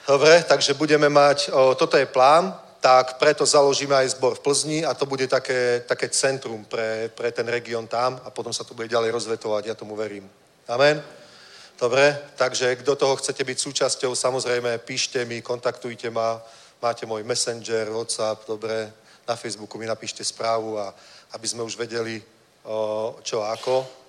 [0.07, 4.85] Dobre, takže budeme mať, o, toto je plán, tak preto založíme aj zbor v Plzni
[4.85, 8.73] a to bude také, také centrum pre, pre ten región tam a potom sa to
[8.73, 10.29] bude ďalej rozvetovať, ja tomu verím.
[10.69, 11.01] Amen.
[11.77, 16.41] Dobre, takže kto toho chcete byť súčasťou, samozrejme píšte mi, kontaktujte ma,
[16.81, 18.89] máte môj messenger, WhatsApp, dobre,
[19.27, 20.93] na Facebooku mi napíšte správu a
[21.33, 22.21] aby sme už vedeli,
[22.65, 24.04] o, čo ako.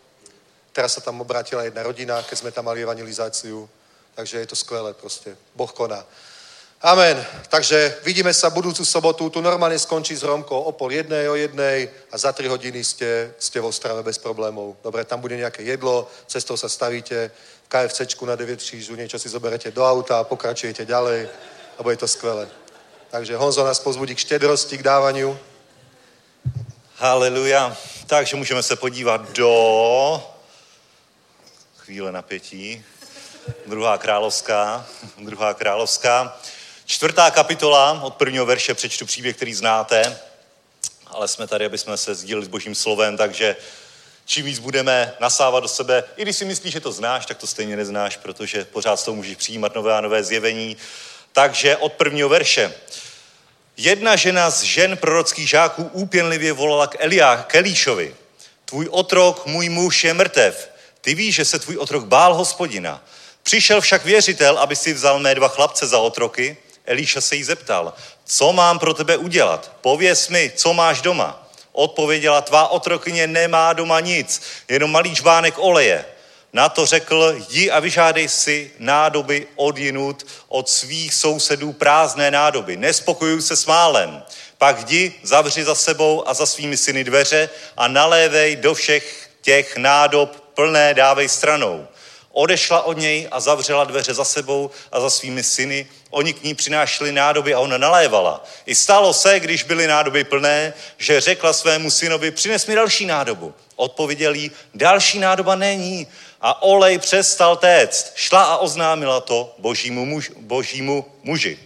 [0.76, 3.64] Teraz sa tam obrátila jedna rodina, keď sme tam mali evangelizáciu,
[4.12, 5.32] takže je to skvelé proste.
[5.56, 6.04] Boh koná.
[6.84, 7.16] Amen.
[7.48, 9.32] Takže vidíme sa budúcu sobotu.
[9.32, 13.32] Tu normálne skončí s Romkou o pol jednej, o jednej a za tri hodiny ste,
[13.40, 14.76] ste vo strave bez problémov.
[14.84, 17.32] Dobre, tam bude nejaké jedlo, cestou sa stavíte
[17.64, 21.28] v KFCčku na 9 křížu, niečo si zoberete do auta a pokračujete ďalej
[21.78, 22.44] a bude to skvelé.
[23.08, 25.38] Takže Honzo nás pozbudí k štedrosti, k dávaniu.
[27.00, 27.76] Haleluja.
[28.06, 30.35] Takže můžeme se podívat do
[31.86, 32.84] chvíle napětí.
[33.66, 34.86] Druhá královská,
[35.18, 36.40] druhá královská.
[36.86, 40.18] Čtvrtá kapitola, od prvního verše přečtu příběh, který znáte,
[41.06, 43.56] ale jsme tady, aby jsme se sdíleli s božím slovem, takže
[44.24, 47.46] čím víc budeme nasávat do sebe, i když si myslíš, že to znáš, tak to
[47.46, 50.76] stejně neznáš, protože pořád z toho můžeš přijímat nové a nové zjevení.
[51.32, 52.74] Takže od prvního verše.
[53.76, 58.16] Jedna žena z žen prorockých žáků úpěnlivě volala k, Elia, k Elíšovi.
[58.64, 60.75] Tvůj otrok, můj muž je mrtev.
[61.06, 63.04] Ty víš, že se tvůj otrok bál hospodina.
[63.42, 66.56] Přišel však věřitel, aby si vzal mé dva chlapce za otroky.
[66.86, 67.94] Elíša se jí zeptal,
[68.24, 69.72] co mám pro tebe udělat?
[69.80, 71.48] Pověz mi, co máš doma.
[71.72, 76.04] Odpověděla, tvá otrokyně nemá doma nic, jenom malý žbánek oleje.
[76.52, 82.76] Na to řekl, jdi a vyžádej si nádoby odjinut od svých sousedů prázdné nádoby.
[82.76, 84.22] Nespokojuj se s málem.
[84.58, 89.76] Pak jdi, zavři za sebou a za svými syny dveře a nalévej do všech těch
[89.76, 91.86] nádob plné dávej stranou.
[92.32, 95.86] Odešla od něj a zavřela dveře za sebou a za svými syny.
[96.10, 98.44] Oni k ní přinášeli nádoby a ona nalévala.
[98.66, 103.54] I stalo se, když byly nádoby plné, že řekla svému synovi, přines mi další nádobu.
[103.76, 106.06] Odpověděl jí, další nádoba není.
[106.40, 108.12] A olej přestal téct.
[108.14, 111.58] Šla a oznámila to božímu, muž, božímu muži.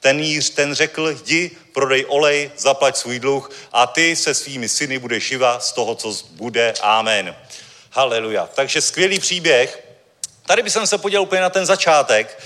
[0.00, 4.98] Ten jíř, ten řekl, jdi, prodej olej, zaplať svůj dluh a ty se svými syny
[4.98, 6.74] budeš živa z toho, co bude.
[6.82, 7.34] Amen.
[7.94, 8.48] Haleluja.
[8.54, 9.84] Takže skvělý příběh.
[10.46, 12.42] Tady bych se podíval úplně na ten začátek,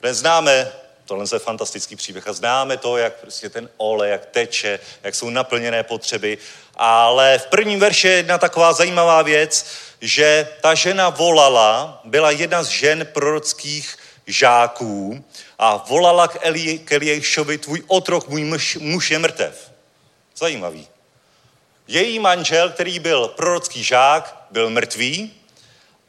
[0.00, 0.72] kde známe,
[1.04, 5.30] tohle je fantastický příběh a známe to, jak prostě ten olej, jak teče, jak jsou
[5.30, 6.38] naplněné potřeby.
[6.76, 9.66] Ale v prvním verši je jedna taková zajímavá věc,
[10.00, 15.24] že ta žena volala, byla jedna z žen prorockých žáků
[15.58, 19.70] a volala k, Eli, k Eliešovi, tvůj otrok, můj muž, muž je mrtev.
[20.36, 20.91] Zajímavý.
[21.88, 25.32] Její manžel, který byl prorocký žák, byl mrtvý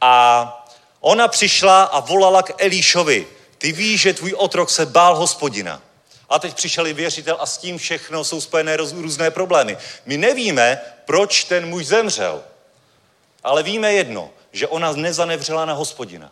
[0.01, 0.65] a
[0.99, 3.27] ona přišla a volala k Elíšovi.
[3.57, 5.81] Ty víš, že tvůj otrok se bál hospodina.
[6.29, 9.77] A teď přišel i věřitel a s tím všechno jsou spojené různé problémy.
[10.05, 12.43] My nevíme, proč ten muž zemřel.
[13.43, 16.31] Ale víme jedno, že ona nezanevřela na hospodina.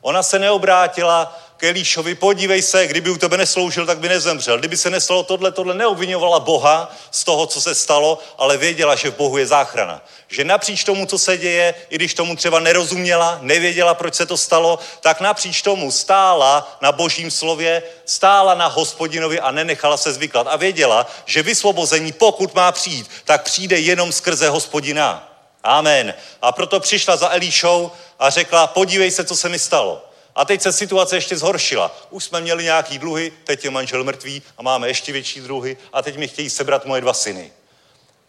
[0.00, 4.58] Ona se neobrátila k Elíšovi, podívej se, kdyby u tebe nesloužil, tak by nezemřel.
[4.58, 9.10] Kdyby se nestalo tohle, tohle neobvinovala Boha z toho, co se stalo, ale věděla, že
[9.10, 10.02] v Bohu je záchrana.
[10.28, 14.36] Že napříč tomu, co se děje, i když tomu třeba nerozuměla, nevěděla, proč se to
[14.36, 20.46] stalo, tak napříč tomu stála na božím slově, stála na hospodinovi a nenechala se zvyklat.
[20.50, 25.28] A věděla, že vysvobození, pokud má přijít, tak přijde jenom skrze hospodina.
[25.62, 26.14] Amen.
[26.42, 30.07] A proto přišla za Elíšou a řekla, podívej se, co se mi stalo.
[30.38, 31.96] A teď se situace ještě zhoršila.
[32.10, 36.02] Už jsme měli nějaký dluhy, teď je manžel mrtvý a máme ještě větší dluhy a
[36.02, 37.52] teď mi chtějí sebrat moje dva syny.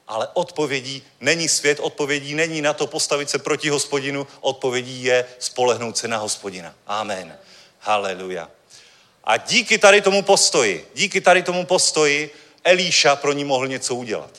[0.10, 5.98] ale odpovědí není svět, odpovědí není na to postavit se proti hospodinu, odpovědí je spolehnout
[5.98, 6.76] se na hospodina.
[6.88, 7.38] Amen.
[7.80, 8.50] Haleluja.
[9.24, 14.32] A díky tady tomu postoji, díky tady tomu postoji Elíša pro ní mohl něco udělat.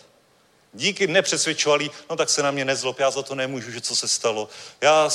[0.72, 4.08] Díky nepřesvědčovali, no tak se na mě nezlob, já za to nemůžu, že co se
[4.08, 4.48] stalo.
[4.80, 5.10] Já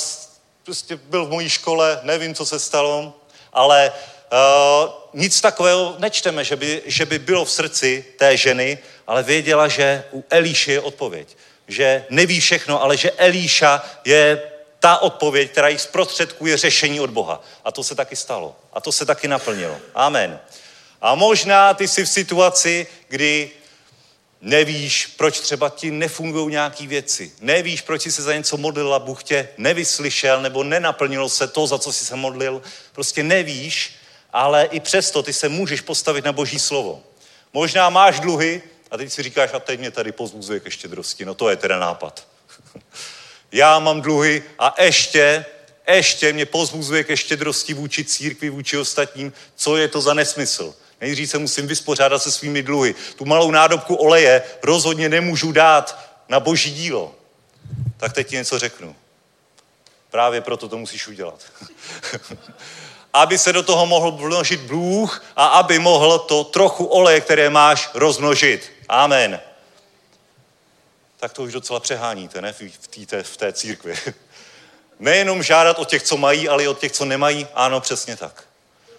[0.66, 3.14] prostě byl v mojí škole, nevím, co se stalo,
[3.52, 9.22] ale uh, nic takového nečteme, že by, že by bylo v srdci té ženy, ale
[9.22, 11.36] věděla, že u Elíše je odpověď.
[11.68, 14.42] Že neví všechno, ale že Elíša je
[14.80, 17.40] ta odpověď, která jí zprostředkuje řešení od Boha.
[17.64, 18.56] A to se taky stalo.
[18.72, 19.76] A to se taky naplnilo.
[19.94, 20.40] Amen.
[21.00, 23.50] A možná ty jsi v situaci, kdy
[24.40, 27.32] nevíš, proč třeba ti nefungují nějaké věci.
[27.40, 31.66] Nevíš, proč jsi se za něco modlil a Bůh tě nevyslyšel nebo nenaplnilo se to,
[31.66, 32.62] za co jsi se modlil.
[32.92, 33.96] Prostě nevíš,
[34.32, 37.02] ale i přesto ty se můžeš postavit na Boží slovo.
[37.52, 41.24] Možná máš dluhy a teď si říkáš, a teď mě tady pozbuzuje ke štědrosti.
[41.24, 42.26] No to je teda nápad.
[43.52, 45.44] Já mám dluhy a ještě,
[45.88, 49.32] ještě mě pozbuzuje ke štědrosti vůči církvi, vůči ostatním.
[49.56, 50.74] Co je to za nesmysl?
[51.00, 52.94] Nejdřív se musím vyspořádat se svými dluhy.
[53.16, 57.14] Tu malou nádobku oleje rozhodně nemůžu dát na boží dílo.
[57.96, 58.96] Tak teď ti něco řeknu.
[60.10, 61.40] Právě proto to musíš udělat.
[63.12, 67.90] aby se do toho mohl vložit Bůh a aby mohl to trochu oleje, které máš,
[67.94, 68.72] rozmnožit.
[68.88, 69.40] Amen.
[71.16, 73.94] Tak to už docela přeháníte, ne, v té, v té církvi.
[74.98, 77.46] Nejenom žádat od těch, co mají, ale i od těch, co nemají.
[77.54, 78.44] Ano, přesně tak.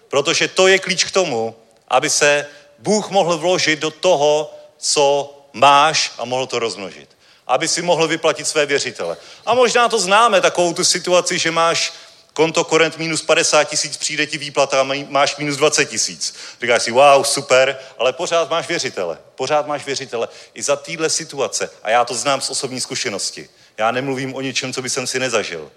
[0.07, 1.55] Protože to je klíč k tomu,
[1.87, 2.47] aby se
[2.79, 7.09] Bůh mohl vložit do toho, co máš a mohl to rozmnožit.
[7.47, 9.17] Aby si mohl vyplatit své věřitele.
[9.45, 11.93] A možná to známe, takovou tu situaci, že máš
[12.33, 16.35] konto korent minus 50 tisíc, přijde ti výplata a máš minus 20 tisíc.
[16.61, 19.17] Říkáš si, wow, super, ale pořád máš věřitele.
[19.35, 20.27] Pořád máš věřitele.
[20.53, 24.73] I za téhle situace, a já to znám z osobní zkušenosti, já nemluvím o něčem,
[24.73, 25.71] co by jsem si nezažil.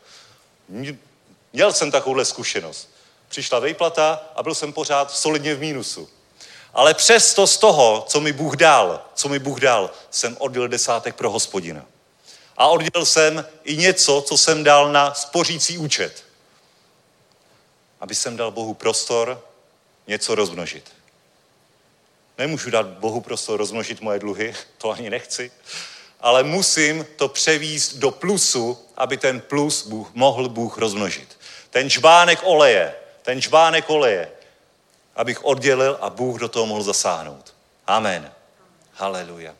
[1.52, 2.88] Měl jsem takovouhle zkušenost.
[3.30, 6.08] Přišla výplata a byl jsem pořád solidně v mínusu.
[6.74, 11.14] Ale přesto z toho, co mi Bůh dal, co mi Bůh dal, jsem oddělil desátek
[11.14, 11.86] pro hospodina.
[12.56, 16.24] A oddělil jsem i něco, co jsem dal na spořící účet.
[18.00, 19.44] Aby jsem dal Bohu prostor
[20.06, 20.92] něco rozmnožit.
[22.38, 25.52] Nemůžu dát Bohu prostor rozmnožit moje dluhy, to ani nechci,
[26.20, 31.38] ale musím to převíst do plusu, aby ten plus Bůh, mohl Bůh rozmnožit.
[31.70, 34.30] Ten čbánek oleje, ten čbánek oleje,
[35.16, 37.54] abych oddělil a Bůh do toho mohl zasáhnout.
[37.86, 38.32] Amen.
[38.92, 39.54] Haleluja.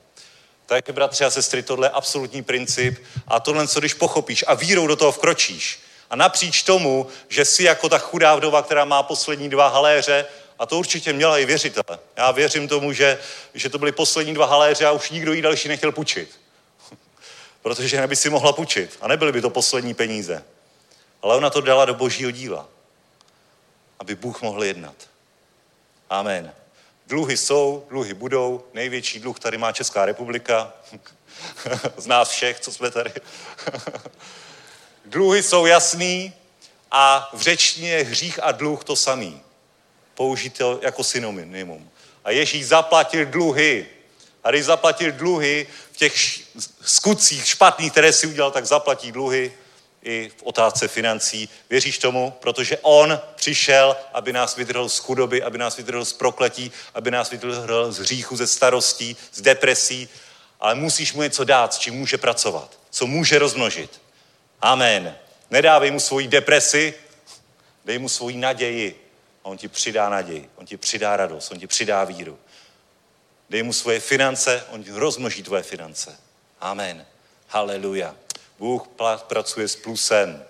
[0.67, 4.87] Tak, bratři a sestry, tohle je absolutní princip a tohle, co když pochopíš a vírou
[4.87, 5.81] do toho vkročíš
[6.11, 10.27] a napříč tomu, že jsi jako ta chudá vdova, která má poslední dva haléře,
[10.59, 11.99] a to určitě měla i věřitele.
[12.17, 13.19] Já věřím tomu, že,
[13.55, 16.41] že to byly poslední dva haléře a už nikdo jí další nechtěl půjčit.
[17.63, 20.45] Protože neby si mohla půjčit a nebyly by to poslední peníze.
[21.23, 22.69] Ale ona to dala do božího díla
[24.01, 24.95] aby Bůh mohl jednat.
[26.11, 26.53] Amen.
[27.07, 28.65] Dluhy jsou, dluhy budou.
[28.75, 30.73] Největší dluh tady má Česká republika.
[31.97, 33.13] Z nás všech, co jsme tady.
[35.05, 36.33] dluhy jsou jasný
[36.91, 39.43] a v řečtině je hřích a dluh to samý.
[40.15, 41.91] Použít to jako synonymum.
[42.25, 43.87] A Ježíš zaplatil dluhy.
[44.45, 46.15] A když zaplatil dluhy v těch
[46.81, 49.53] skutcích špatných, které si udělal, tak zaplatí dluhy
[50.03, 51.49] i v otázce financí.
[51.71, 52.31] Věříš tomu?
[52.41, 57.31] Protože on přišel, aby nás vydrhl z chudoby, aby nás vydrhl z prokletí, aby nás
[57.31, 60.09] vydrhl z hříchu, ze starostí, z depresí,
[60.61, 64.01] ale musíš mu něco dát, s čím může pracovat, co může rozmnožit.
[64.61, 65.17] Amen.
[65.51, 66.95] Nedávej mu svoji depresi,
[67.85, 69.07] dej mu svoji naději.
[69.45, 72.39] A on ti přidá naději, on ti přidá radost, on ti přidá víru.
[73.51, 76.19] Dej mu svoje finance, on rozmnoží tvoje finance.
[76.61, 77.07] Amen.
[77.49, 78.17] Haleluja.
[78.61, 78.89] Bůh
[79.27, 80.45] pracuje s plusem.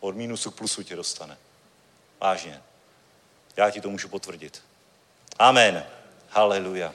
[0.00, 1.38] Od mínusu k plusu tě dostane.
[2.20, 2.62] Vážně.
[3.56, 4.62] Já ti to můžu potvrdit.
[5.38, 5.86] Amen.
[6.28, 6.94] Haleluja.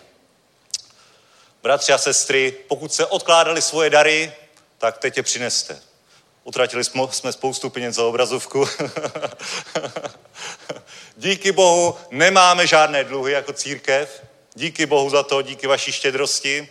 [1.64, 4.34] Bratři a sestry, pokud se odkládali svoje dary,
[4.78, 5.82] tak teď je přineste.
[6.44, 8.68] Utratili jsme spoustu peněz za obrazovku.
[11.18, 14.24] díky Bohu nemáme žádné dluhy jako církev.
[14.54, 16.70] Díky Bohu za to, díky vaší štědrosti.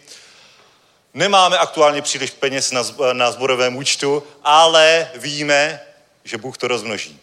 [1.15, 5.81] Nemáme aktuálně příliš peněz na, na zborovém účtu, ale víme,
[6.25, 7.21] že Bůh to rozmnoží.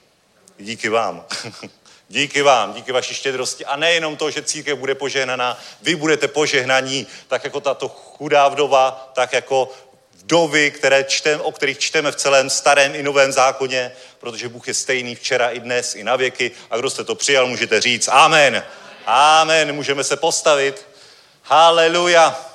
[0.58, 1.26] Díky vám.
[2.10, 3.66] díky vám, díky vaší štědrosti.
[3.66, 9.12] A nejenom to, že církev bude požehnaná, vy budete požehnaní, tak jako tato chudá vdova,
[9.14, 9.72] tak jako
[10.14, 14.74] vdovy, které čtem, o kterých čteme v celém starém i novém zákoně, protože Bůh je
[14.74, 16.52] stejný včera i dnes, i na věky.
[16.70, 18.64] A kdo jste to přijal, můžete říct Amen.
[19.06, 19.74] Amen.
[19.74, 20.88] Můžeme se postavit.
[21.44, 22.51] Haleluja.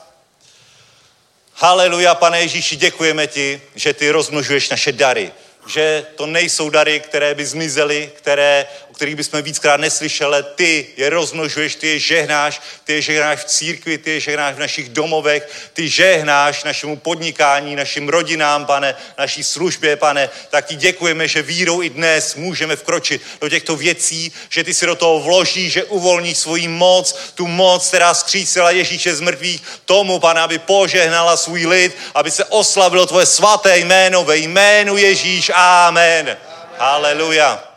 [1.59, 5.33] Haleluja, pane Ježíši, děkujeme ti, že ty rozmnožuješ naše dary.
[5.67, 8.67] Že to nejsou dary, které by zmizely, které,
[8.97, 13.99] kterých bychom víckrát neslyšeli, ty je rozmnožuješ, ty je žehnáš, ty je žehnáš v církvi,
[13.99, 19.97] ty je žehnáš v našich domovech, ty žehnáš našemu podnikání, našim rodinám, pane, naší službě,
[19.97, 20.31] pane.
[20.51, 24.87] Tak ti děkujeme, že vírou i dnes můžeme vkročit do těchto věcí, že ty si
[24.87, 30.19] do toho vložíš, že uvolníš svoji moc, tu moc, která skřísila Ježíše z mrtvých, tomu,
[30.19, 35.51] pane, aby požehnala svůj lid, aby se oslavilo tvoje svaté jméno ve jménu Ježíš.
[35.55, 36.37] Amen.
[36.79, 37.76] Haleluja.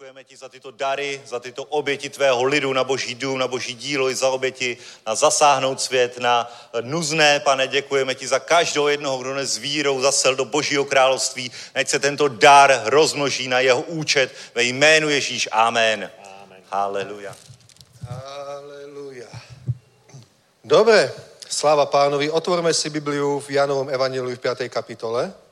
[0.00, 3.74] Děkujeme ti za tyto dary, za tyto oběti tvého lidu na boží dům, na boží
[3.74, 4.76] dílo i za oběti
[5.06, 7.40] na zasáhnout svět, na nuzné.
[7.40, 11.52] Pane, děkujeme ti za každého jednoho, kdo dnes vírou zasel do božího království.
[11.74, 15.48] Nech se tento dar rozmnoží na jeho účet ve jménu Ježíš.
[15.52, 16.10] Amen.
[16.44, 16.62] Amen.
[16.70, 17.36] Haleluja.
[18.08, 19.28] Aleluja.
[20.64, 21.12] Dobre,
[21.48, 22.30] sláva pánovi.
[22.30, 24.68] Otvorme si Bibliu v Janovom Evangeliu v 5.
[24.68, 25.49] kapitole.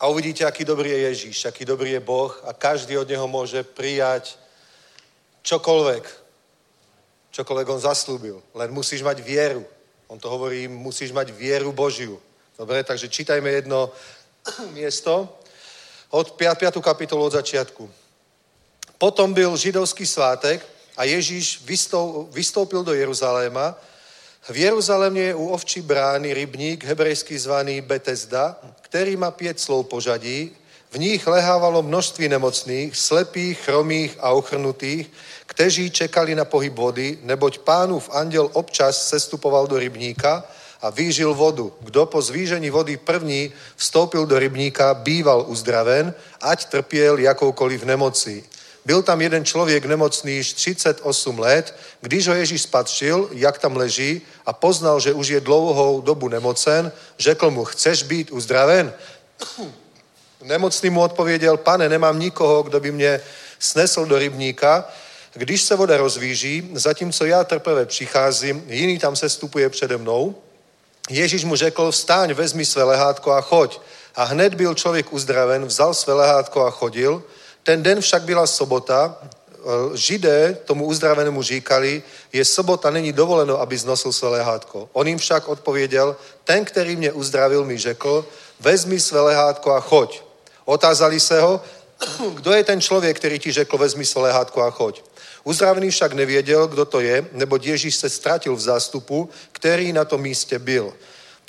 [0.00, 3.60] A uvidíte, aký dobrý je Ježíš, aký dobrý je Boh a každý od Neho môže
[3.62, 4.40] prijať
[5.44, 6.04] čokoľvek,
[7.30, 8.42] čokoľvek On zaslúbil.
[8.56, 9.60] Len musíš mať vieru.
[10.08, 12.16] On to hovorí, musíš mať vieru Božiu.
[12.56, 13.92] Dobre, takže čítajme jedno
[14.72, 15.28] miesto
[16.10, 16.80] od 5.
[16.80, 17.90] kapitolu od začiatku.
[18.98, 20.66] Potom byl židovský svátek
[20.96, 21.60] a Ježíš
[22.32, 23.76] vystoupil do Jeruzaléma.
[24.48, 30.50] V Jeruzalémě je u ovčí brány rybník, hebrejský zvaný Betesda, který má pět slov požadí.
[30.90, 35.10] V nich lehávalo množství nemocných, slepých, chromých a ochrnutých,
[35.46, 40.44] kteří čekali na pohyb vody, neboť pánův anděl občas sestupoval do rybníka
[40.82, 41.72] a výžil vodu.
[41.80, 48.44] Kdo po zvýžení vody první vstoupil do rybníka, býval uzdraven, ať trpěl jakoukoliv nemocí.
[48.84, 54.22] Byl tam jeden člověk nemocný již 38 let, když ho Ježíš spatřil, jak tam leží
[54.46, 58.92] a poznal, že už je dlouhou dobu nemocen, řekl mu, chceš být uzdraven?
[60.42, 63.20] Nemocný mu odpověděl, pane, nemám nikoho, kdo by mě
[63.58, 64.88] snesl do rybníka,
[65.34, 70.34] když se voda rozvíží, zatímco já trpeve přicházím, jiný tam se stupuje přede mnou.
[71.10, 73.80] Ježíš mu řekl, vstáň, vezmi své lehátko a choď.
[74.14, 77.22] A hned byl člověk uzdraven, vzal své lehátko a chodil.
[77.62, 79.16] Ten den však byla sobota,
[79.94, 84.88] židé tomu uzdravenému říkali, je sobota, není dovoleno, aby znosil své lehátko.
[84.92, 88.26] On jim však odpověděl, ten, který mě uzdravil, mi řekl,
[88.60, 90.22] vezmi své lehátko a choď.
[90.64, 91.60] Otázali se ho,
[92.34, 95.02] kdo je ten člověk, který ti řekl, vezmi své lehátko a choď.
[95.44, 100.20] Uzdravený však nevěděl, kdo to je, neboť Ježíš se ztratil v zástupu, který na tom
[100.20, 100.92] místě byl.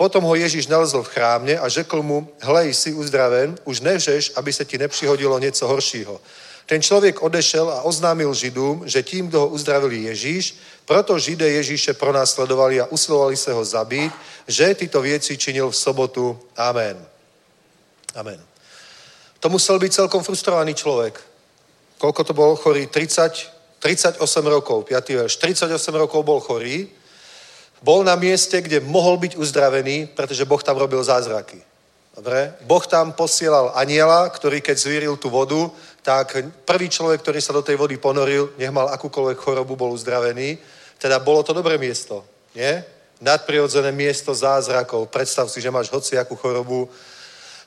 [0.02, 4.54] Potom ho Ježíš nalezl v chrámě a řekl mu, hlej, jsi uzdraven, už neřeš, aby
[4.54, 6.22] se ti nepřihodilo něco horšího.
[6.66, 11.94] Ten člověk odešel a oznámil Židům, že tím, kdo ho uzdravil Ježíš, proto Židé Ježíše
[11.94, 14.14] pronásledovali a usilovali se ho zabít,
[14.48, 16.40] že tyto věci činil v sobotu.
[16.58, 17.06] Amen.
[18.16, 18.42] Amen.
[19.40, 21.22] To musel byť celkom frustrovaný človek.
[22.02, 22.90] Koľko to bol chorý?
[22.90, 24.18] 30, 38
[24.50, 25.10] rokov, 5.
[25.14, 25.38] verš.
[25.38, 26.90] 38 rokov bol chorý
[27.82, 31.58] bol na mieste, kde mohol byť uzdravený, pretože Boh tam robil zázraky.
[32.16, 32.54] Dobre?
[32.70, 35.72] Boh tam posielal aniela, ktorý keď zvíril tú vodu,
[36.06, 40.58] tak prvý človek, ktorý sa do tej vody ponoril, nech mal akúkoľvek chorobu, bol uzdravený.
[41.02, 42.22] Teda bolo to dobré miesto,
[42.54, 42.84] nie?
[43.22, 45.10] Nadprirodzené miesto zázrakov.
[45.10, 46.90] Predstav si, že máš hociakú chorobu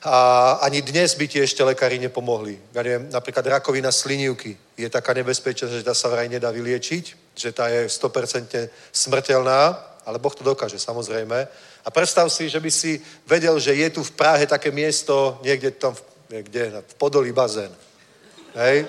[0.05, 2.61] a ani dnes by ti ešte lekári nepomohli.
[2.75, 7.51] Ja neviem, napríklad rakovina slinivky je taká nebezpečná, že tá sa vraj nedá vyliečiť, že
[7.57, 11.49] tá je 100% smrteľná, ale Boh to dokáže, samozrejme.
[11.85, 15.71] A predstav si, že by si vedel, že je tu v Prahe také miesto, niekde
[15.71, 15.97] tam,
[16.29, 17.73] kde, v Podolí bazén.
[18.55, 18.87] Hej?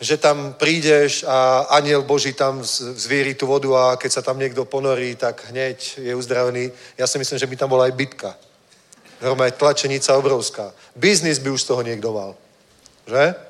[0.00, 2.62] Že tam prídeš a aniel Boží tam
[2.94, 6.70] zvíri tú vodu a keď sa tam niekto ponorí, tak hneď je uzdravený.
[6.98, 8.38] Ja si myslím, že by tam bola aj bitka.
[9.18, 10.70] Normálne tlačenica obrovská.
[10.94, 12.38] Biznis by už z toho niekto mal.
[13.06, 13.47] Že?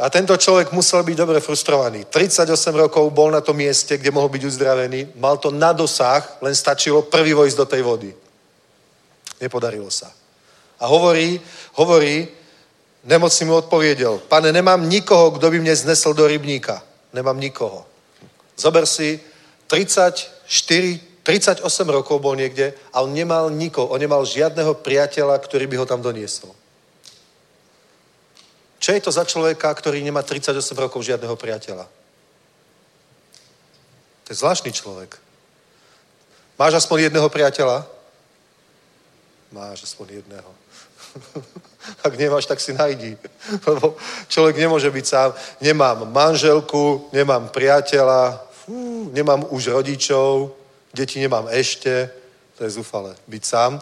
[0.00, 2.08] A tento človek musel byť dobre frustrovaný.
[2.08, 5.00] 38 rokov bol na tom mieste, kde mohol byť uzdravený.
[5.20, 8.10] Mal to na dosah, len stačilo prvý vojsť do tej vody.
[9.36, 10.08] Nepodarilo sa.
[10.80, 11.36] A hovorí,
[11.76, 12.24] hovorí,
[13.04, 16.80] nemocný mu odpovedel, pane, nemám nikoho, kdo by mne znesl do rybníka.
[17.12, 17.84] Nemám nikoho.
[18.56, 19.20] Zober si,
[19.68, 20.40] 34,
[21.22, 21.60] 38
[21.92, 26.00] rokov bol niekde a on nemal nikoho, on nemal žiadneho priateľa, ktorý by ho tam
[26.00, 26.61] doniesol.
[28.82, 31.86] Čo je to za človeka, ktorý nemá 38 rokov žiadneho priateľa?
[34.26, 35.22] To je zvláštny človek.
[36.58, 37.86] Máš aspoň jedného priateľa?
[39.54, 40.50] Máš aspoň jedného.
[42.06, 43.14] Ak nemáš, tak si najdi.
[43.70, 43.94] Lebo
[44.26, 45.30] človek nemôže byť sám.
[45.62, 50.58] Nemám manželku, nemám priateľa, fú, nemám už rodičov,
[50.90, 52.10] deti nemám ešte.
[52.58, 53.78] To je zúfale, byť sám.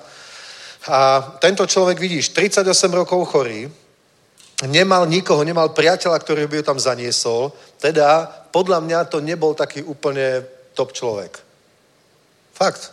[0.93, 3.80] A tento človek, vidíš, 38 rokov chorý,
[4.69, 9.81] nemal nikoho, nemal priateľa, ktorý by ho tam zaniesol, teda podľa mňa to nebol taký
[9.81, 10.45] úplne
[10.77, 11.39] top človek.
[12.53, 12.93] Fakt.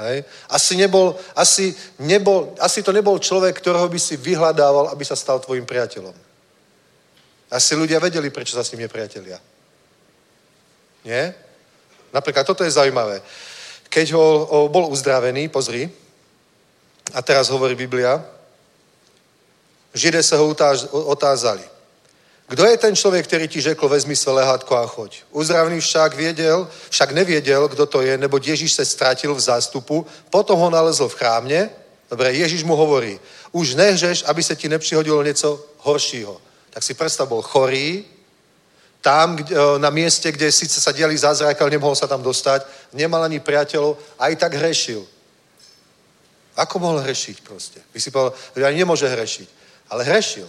[0.00, 0.24] Hej.
[0.48, 5.38] Asi, nebol, asi, nebol, asi to nebol človek, ktorého by si vyhľadával, aby sa stal
[5.38, 6.16] tvojim priateľom.
[7.50, 9.36] Asi ľudia vedeli, prečo sa s ním nepriatelia.
[11.04, 11.34] Nie?
[12.10, 13.20] Napríklad toto je zaujímavé.
[13.90, 15.90] Keď ho, ho bol uzdravený, pozri,
[17.10, 18.22] a teraz hovorí Biblia,
[19.94, 20.46] Židé sa ho
[20.92, 21.62] otázali.
[22.50, 25.22] Kto je ten človek, ktorý ti řekl, vezmi se lehátko a choď?
[25.30, 30.58] Uzdravený však věděl, však nevěděl, kdo to je, nebo Ježíš se ztratil v zástupu, potom
[30.58, 31.70] ho nalezl v chrámě.
[32.10, 33.20] Dobre, Ježíš mu hovorí,
[33.52, 36.40] už nehřeš, aby se ti nepřihodilo něco horšího.
[36.70, 38.04] Tak si predstav, bol chorý,
[39.00, 39.38] tam
[39.78, 43.96] na mieste, kde síce sa diali zázrak, ale nemohol sa tam dostať, nemal ani priateľov,
[44.18, 45.06] aj tak hrešil.
[46.56, 47.80] Ako mohol hrešiť proste?
[47.94, 49.48] By si povedal, že ani nemôže hrešiť.
[49.90, 50.48] Ale hrešil.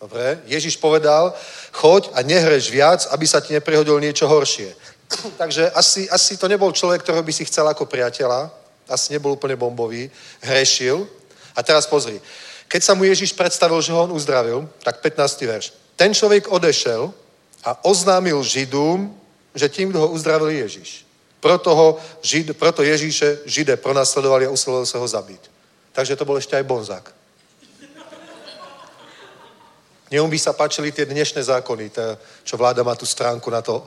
[0.00, 0.42] Dobre?
[0.44, 1.32] Ježiš povedal,
[1.72, 4.74] choď a nehreš viac, aby sa ti neprihodilo niečo horšie.
[5.40, 8.52] Takže asi, asi to nebol človek, ktorého by si chcel ako priateľa,
[8.88, 10.10] asi nebol úplne bombový,
[10.44, 11.08] hrešil.
[11.56, 12.20] A teraz pozri,
[12.68, 15.42] keď sa mu Ježiš predstavil, že ho on uzdravil, tak 15.
[15.46, 15.66] verš.
[15.96, 17.08] Ten človek odešel
[17.64, 19.20] a oznámil Židům,
[19.54, 21.06] že tím, kdo ho uzdravil Ježíš.
[21.40, 21.88] Proto, ho,
[22.22, 25.40] žid, proto Ježíše Židé pronasledovali a usilovali sa ho zabiť.
[25.92, 27.04] Takže to bol ešte aj bonzák.
[30.06, 32.14] Nemu by sa páčili tie dnešné zákony, to,
[32.46, 33.82] čo vláda má tú stránku na to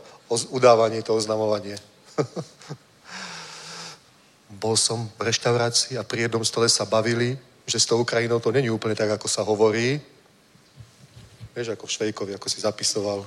[0.52, 1.80] udávanie, to oznamovanie.
[4.64, 8.52] Bol som v reštaurácii a pri jednom stole sa bavili, že s tou Ukrajinou to
[8.52, 9.96] není úplne tak, ako sa hovorí.
[11.56, 13.24] Vieš, ako v Švejkovi, ako si zapisoval.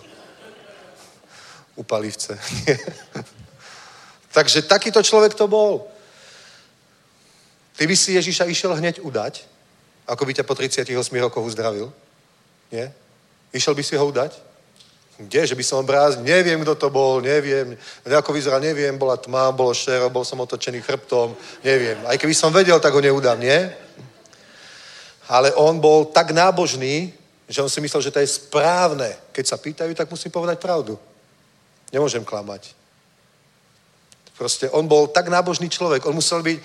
[1.80, 2.36] U palivce.
[4.36, 5.88] Takže takýto človek to bol.
[7.72, 9.48] Ty by si Ježíša išiel hneď udať,
[10.04, 10.92] ako by ťa po 38
[11.24, 11.88] rokoch uzdravil.
[12.72, 12.88] Nie?
[13.52, 14.32] Išiel by si ho udať?
[15.20, 16.24] Kde, že by som bráznil?
[16.24, 17.76] Neviem, kto to bol, neviem.
[18.08, 18.96] Ako vyzeral, neviem.
[18.96, 22.00] Bola tma, bolo šero, bol som otočený chrbtom, neviem.
[22.08, 23.70] Aj keby som vedel, tak ho neudám, nie?
[25.28, 27.12] Ale on bol tak nábožný,
[27.44, 29.12] že on si myslel, že to je správne.
[29.36, 30.96] Keď sa pýtajú, tak musím povedať pravdu.
[31.92, 32.72] Nemôžem klamať.
[34.32, 36.08] Proste on bol tak nábožný človek.
[36.08, 36.58] On musel byť,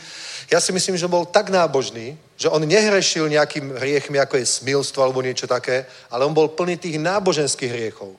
[0.50, 5.02] ja si myslím, že bol tak nábožný, že on nehrešil nejakým hriechmi, ako je smilstvo
[5.02, 8.14] alebo niečo také, ale on bol plný tých náboženských hriechov.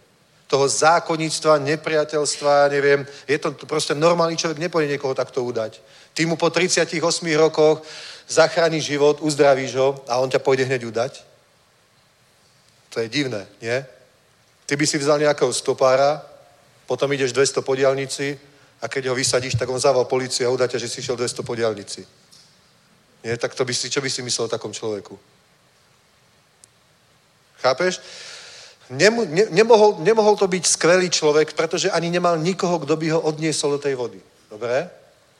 [0.51, 3.07] Toho zákonníctva, nepriateľstva, neviem.
[3.31, 5.79] Je to proste normálny človek, nepôjde niekoho takto udať.
[6.19, 6.99] Ty mu po 38
[7.39, 7.87] rokoch
[8.27, 11.23] zachrániš život, uzdravíš ho a on ťa pôjde hneď udať.
[12.91, 13.79] To je divné, nie?
[14.67, 16.27] Ty by si vzal nejakého stopára,
[16.91, 18.35] potom ideš 200 po diálnici
[18.83, 21.55] a keď ho vysadíš, tak on zaval policiu a udá že si šiel 200 po
[21.55, 22.18] diálnici.
[23.25, 23.37] Nie?
[23.37, 25.19] Tak to by si, čo by si myslel o takom človeku?
[27.59, 28.01] Chápeš?
[28.89, 33.21] Nemo, ne, nemohol, nemohol to byť skvelý človek, pretože ani nemal nikoho, kto by ho
[33.21, 34.21] odniesol do tej vody.
[34.49, 34.89] Dobre?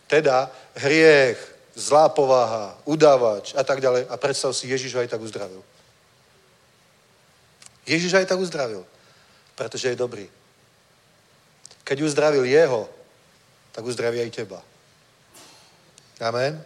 [0.05, 1.41] Teda hriech,
[1.73, 4.05] zlá povaha, udávač a tak ďalej.
[4.11, 5.63] A predstav si, Ježiš ho aj tak uzdravil.
[7.89, 8.85] Ježiš aj tak uzdravil,
[9.57, 10.29] pretože je dobrý.
[11.89, 12.85] Keď uzdravil jeho,
[13.73, 14.61] tak uzdraví aj teba.
[16.21, 16.61] Amen.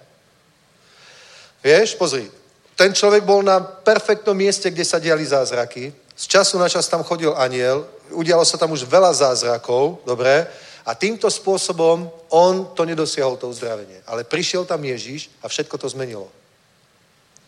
[1.62, 2.26] Vieš, pozri,
[2.74, 5.94] ten človek bol na perfektnom mieste, kde sa diali zázraky.
[6.18, 10.46] Z času na čas tam chodil aniel, udialo sa tam už veľa zázrakov, dobre,
[10.82, 14.02] a týmto spôsobom on to nedosiahol, to uzdravenie.
[14.06, 16.26] Ale prišiel tam Ježíš a všetko to zmenilo.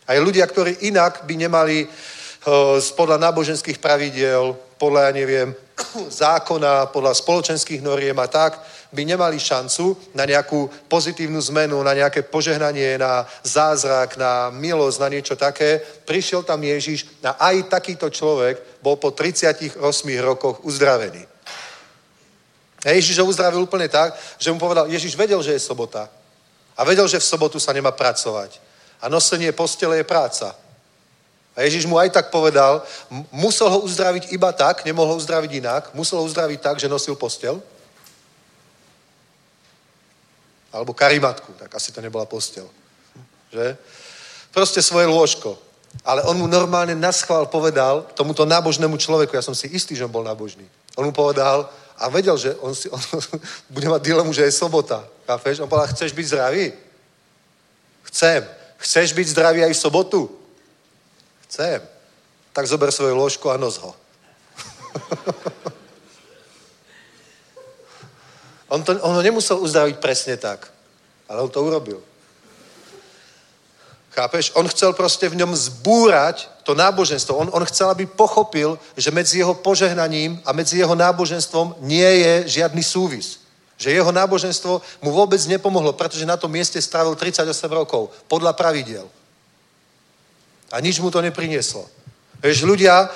[0.07, 5.49] Aj ľudia, ktorí inak by nemali uh, podľa náboženských pravidiel, podľa, ja neviem,
[6.23, 8.63] zákona, podľa spoločenských noriem a tak,
[8.95, 15.09] by nemali šancu na nejakú pozitívnu zmenu, na nejaké požehnanie, na zázrak, na milosť, na
[15.11, 15.83] niečo také.
[16.07, 19.83] Prišiel tam Ježiš a aj takýto človek bol po 38
[20.23, 21.27] rokoch uzdravený.
[22.85, 26.07] A Ježiš ho uzdravil úplne tak, že mu povedal, Ježiš vedel, že je sobota.
[26.77, 28.61] A vedel, že v sobotu sa nemá pracovať.
[29.01, 30.55] A nosenie postele je práca.
[31.57, 32.83] A Ježiš mu aj tak povedal,
[33.31, 37.15] musel ho uzdraviť iba tak, nemohol ho uzdraviť inak, musel ho uzdraviť tak, že nosil
[37.15, 37.63] postel.
[40.75, 42.67] Alebo karimatku, tak asi to nebola postel.
[43.55, 43.79] Že?
[44.51, 45.55] Proste svoje lôžko.
[46.03, 50.11] Ale on mu normálne naschvál povedal tomuto nábožnému človeku, ja som si istý, že on
[50.11, 50.67] bol nábožný.
[50.99, 52.99] On mu povedal a vedel, že on, si, on
[53.71, 55.07] bude mať dilemu, že je sobota.
[55.31, 55.63] Chápeš?
[55.63, 56.75] On povedal, chceš byť zdravý?
[58.11, 58.43] Chcem.
[58.83, 60.21] Chceš byť zdravý aj v sobotu?
[61.47, 61.79] Chcem.
[62.51, 63.95] Tak zober svoju ložku a nos ho.
[68.75, 70.67] on, to, on ho nemusel uzdraviť presne tak,
[71.31, 72.03] ale on to urobil.
[74.15, 74.55] Chápeš?
[74.55, 77.35] On chcel proste v ňom zbúrať to náboženstvo.
[77.35, 82.63] On, on chcel, aby pochopil, že medzi jeho požehnaním a medzi jeho náboženstvom nie je
[82.63, 83.43] žiadny súvis.
[83.75, 87.43] Že jeho náboženstvo mu vôbec nepomohlo, pretože na tom mieste strávil 38
[87.75, 89.11] rokov podľa pravidiel.
[90.71, 91.83] A nič mu to neprinieslo.
[92.39, 93.11] Vieš, ľudia,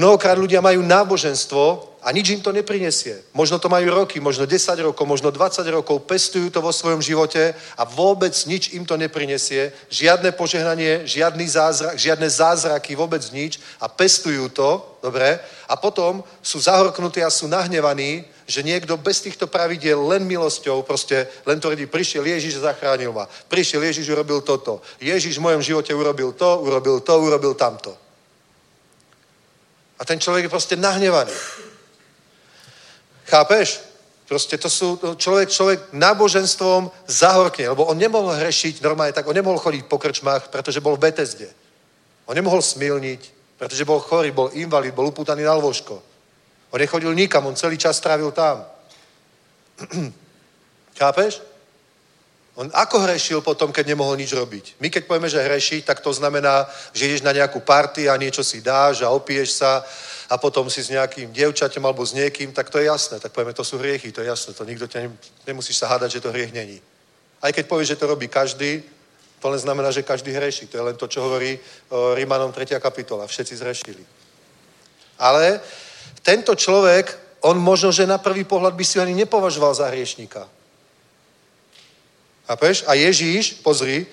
[0.00, 3.20] mnohokrát ľudia majú náboženstvo a nič im to neprinesie.
[3.36, 7.52] Možno to majú roky, možno 10 rokov, možno 20 rokov, pestujú to vo svojom živote
[7.76, 9.72] a vôbec nič im to neprinesie.
[9.92, 15.36] Žiadne požehnanie, žiadny zázrak, žiadne zázraky, vôbec nič a pestujú to, dobre?
[15.68, 21.28] A potom sú zahorknutí a sú nahnevaní, že niekto bez týchto pravidiel len milosťou, proste
[21.46, 23.28] len to radí, prišiel Ježiš a zachránil ma.
[23.46, 24.82] Prišiel Ježiš, urobil toto.
[24.98, 27.94] Ježiš v mojom živote urobil to, urobil to, urobil tamto.
[30.00, 31.30] A ten človek je proste nahnevaný.
[33.30, 33.80] Chápeš?
[34.26, 39.58] Proste to sú, človek, človek náboženstvom zahorkne, lebo on nemohol hrešiť normálne tak, on nemohol
[39.58, 41.50] chodiť po krčmách, pretože bol v Betesde.
[42.30, 43.20] On nemohol smilniť,
[43.58, 45.98] pretože bol chorý, bol invalid, bol upútaný na lôžko.
[46.70, 48.62] On nechodil nikam, on celý čas strávil tam.
[50.98, 51.49] Chápeš?
[52.58, 54.82] On ako hrešil potom, keď nemohol nič robiť?
[54.82, 58.42] My keď povieme, že hreší, tak to znamená, že ideš na nejakú party a niečo
[58.42, 59.86] si dáš a opiješ sa
[60.30, 63.18] a potom si s nejakým dievčaťom alebo s niekým, tak to je jasné.
[63.22, 64.54] Tak povieme, to sú hriechy, to je jasné.
[64.54, 65.10] To nikto ťa
[65.46, 66.82] nemusíš sa hádať, že to hriech není.
[67.42, 68.82] Aj keď povieš, že to robí každý,
[69.40, 70.66] to len znamená, že každý hreší.
[70.68, 71.56] To je len to, čo hovorí
[71.90, 72.76] Rímanom 3.
[72.76, 73.26] kapitola.
[73.26, 74.04] Všetci zhrešili.
[75.18, 75.60] Ale
[76.22, 80.59] tento človek, on možno, že na prvý pohľad by si ani nepovažoval za hriešníka.
[82.50, 82.84] Chápeš?
[82.86, 84.06] A Ježíš, pozri,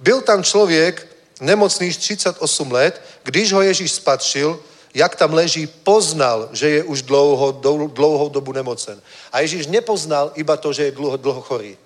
[0.00, 1.08] byl tam člověk
[1.40, 2.36] nemocný 38
[2.72, 4.60] let, když ho Ježíš spatřil,
[4.94, 7.52] jak tam leží, poznal, že je už dlouho,
[7.88, 9.00] dlouhou dobu nemocen.
[9.32, 11.76] A Ježíš nepoznal iba to, že je dlho, dlho chorý.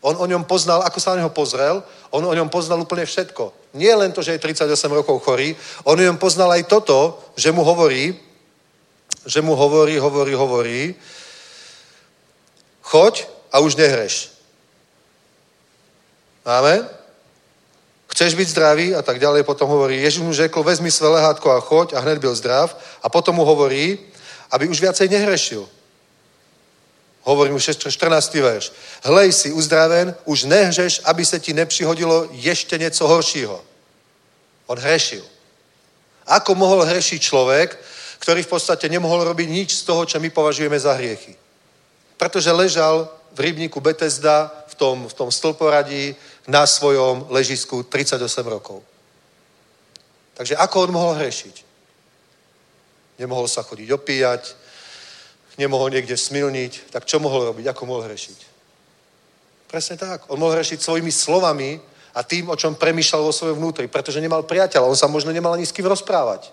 [0.00, 3.52] On o ňom poznal, ako sa na neho pozrel, on o ňom poznal úplne všetko.
[3.76, 7.52] Nie len to, že je 38 rokov chorý, on o ňom poznal aj toto, že
[7.52, 8.16] mu hovorí,
[9.28, 10.94] že mu hovorí, hovorí, hovorí,
[12.80, 14.33] choď a už nehreš.
[16.44, 16.88] Amen?
[18.14, 19.42] Chceš byť zdravý a tak ďalej.
[19.42, 22.76] Potom hovorí, Ježiš mu řekl, vezmi své lehátko a choď a hned byl zdrav.
[23.02, 23.98] A potom mu hovorí,
[24.50, 25.68] aby už viacej nehrešil.
[27.24, 28.34] Hovorí mu 14.
[28.34, 28.72] verš.
[29.02, 33.64] Hlej si uzdraven, už nehřeš, aby se ti nepřihodilo ještě něco horšího.
[34.66, 35.24] On hrešil.
[36.26, 37.76] Ako mohol hrešiť človek,
[38.24, 41.36] ktorý v podstate nemohol robiť nič z toho, čo my považujeme za hriechy?
[42.16, 46.16] Pretože ležal v rybníku Betesda, v tom, v tom stĺporadí,
[46.46, 48.84] na svojom ležisku 38 rokov.
[50.34, 51.64] Takže ako on mohol hrešiť?
[53.18, 54.42] Nemohol sa chodiť opíjať,
[55.56, 57.70] nemohol niekde smilniť, tak čo mohol robiť?
[57.70, 58.38] Ako mohol hrešiť?
[59.70, 60.26] Presne tak.
[60.28, 61.78] On mohol hrešiť svojimi slovami
[62.14, 64.90] a tým, o čom premýšľal vo svojom vnútri, pretože nemal priateľa.
[64.90, 66.50] On sa možno nemal ani s kým rozprávať.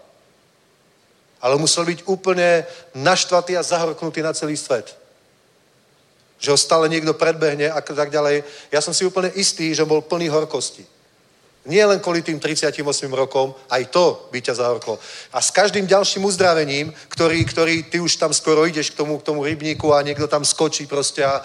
[1.41, 5.00] Ale musel byť úplne naštvatý a zahorknutý na celý svet
[6.41, 8.41] že ho stále niekto predbehne a tak ďalej.
[8.73, 10.81] Ja som si úplne istý, že bol plný horkosti.
[11.69, 12.81] Nie len kvôli tým 38
[13.13, 14.97] rokom, aj to by ťa zahorklo.
[15.29, 19.27] A s každým ďalším uzdravením, ktorý, ktorý ty už tam skoro ideš k tomu, k
[19.29, 21.37] tomu rybníku a niekto tam skočí proste a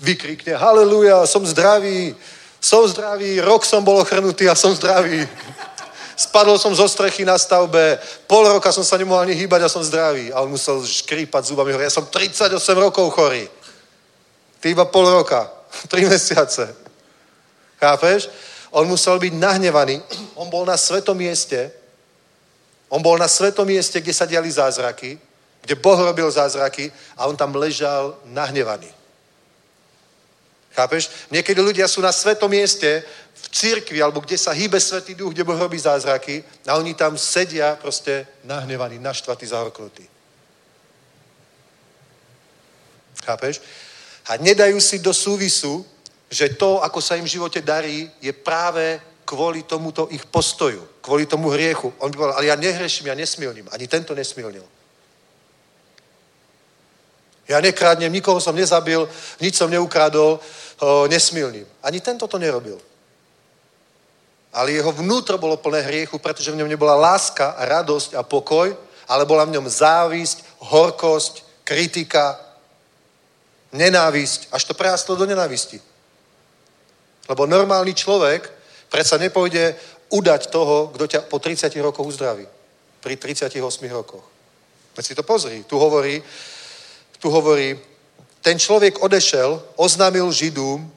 [0.00, 2.14] vykrikne haleluja, som zdravý,
[2.62, 5.26] som zdravý, rok som bol ochrnutý a som zdravý.
[6.14, 7.98] Spadol som zo strechy na stavbe,
[8.28, 10.30] pol roka som sa nemohol ani hýbať a som zdravý.
[10.30, 13.48] A on musel škrípať zubami, ja som 38 rokov chorý.
[14.60, 15.50] Ty iba pol roka,
[15.90, 16.76] tri mesiace.
[17.80, 18.28] Chápeš?
[18.70, 20.02] On musel byť nahnevaný.
[20.34, 21.72] On bol na svetom mieste.
[22.88, 25.18] On bol na svetom mieste, kde sa diali zázraky,
[25.62, 28.90] kde Boh robil zázraky a on tam ležal nahnevaný.
[30.70, 31.10] Chápeš?
[31.30, 33.02] Niekedy ľudia sú na svetom mieste,
[33.40, 37.18] v cirkvi, alebo kde sa hýbe Svetý duch, kde Boh robí zázraky a oni tam
[37.18, 40.08] sedia proste nahnevaní, naštvatí, zahorknutí.
[43.24, 43.60] Chápeš?
[44.30, 45.82] A nedajú si do súvisu,
[46.30, 51.26] že to, ako sa im v živote darí, je práve kvôli tomuto ich postoju, kvôli
[51.26, 51.90] tomu hriechu.
[51.98, 53.66] On by povedal, ale ja nehreším, ja nesmilním.
[53.74, 54.62] Ani tento nesmilnil.
[57.50, 59.02] Ja nekrádnem, nikoho som nezabil,
[59.42, 60.38] nič som neukradol,
[61.10, 61.66] nesmilním.
[61.82, 62.78] Ani tento to nerobil.
[64.54, 68.70] Ale jeho vnútro bolo plné hriechu, pretože v ňom nebola láska, radosť a pokoj,
[69.10, 72.49] ale bola v ňom závisť, horkosť, kritika,
[73.72, 75.80] nenávisť, až to prerastlo do nenávisti.
[77.28, 78.60] Lebo normálny človek,
[78.90, 79.78] Predsa nepôjde
[80.10, 82.46] udať toho, kto ťa po 30 rokoch uzdraví.
[83.00, 83.62] Pri 38
[83.94, 84.26] rokoch.
[84.98, 85.62] Veď si to pozri.
[85.62, 86.22] Tu hovorí,
[87.22, 87.78] tu hovorí,
[88.42, 90.92] ten človek odešel, oznámil Židům,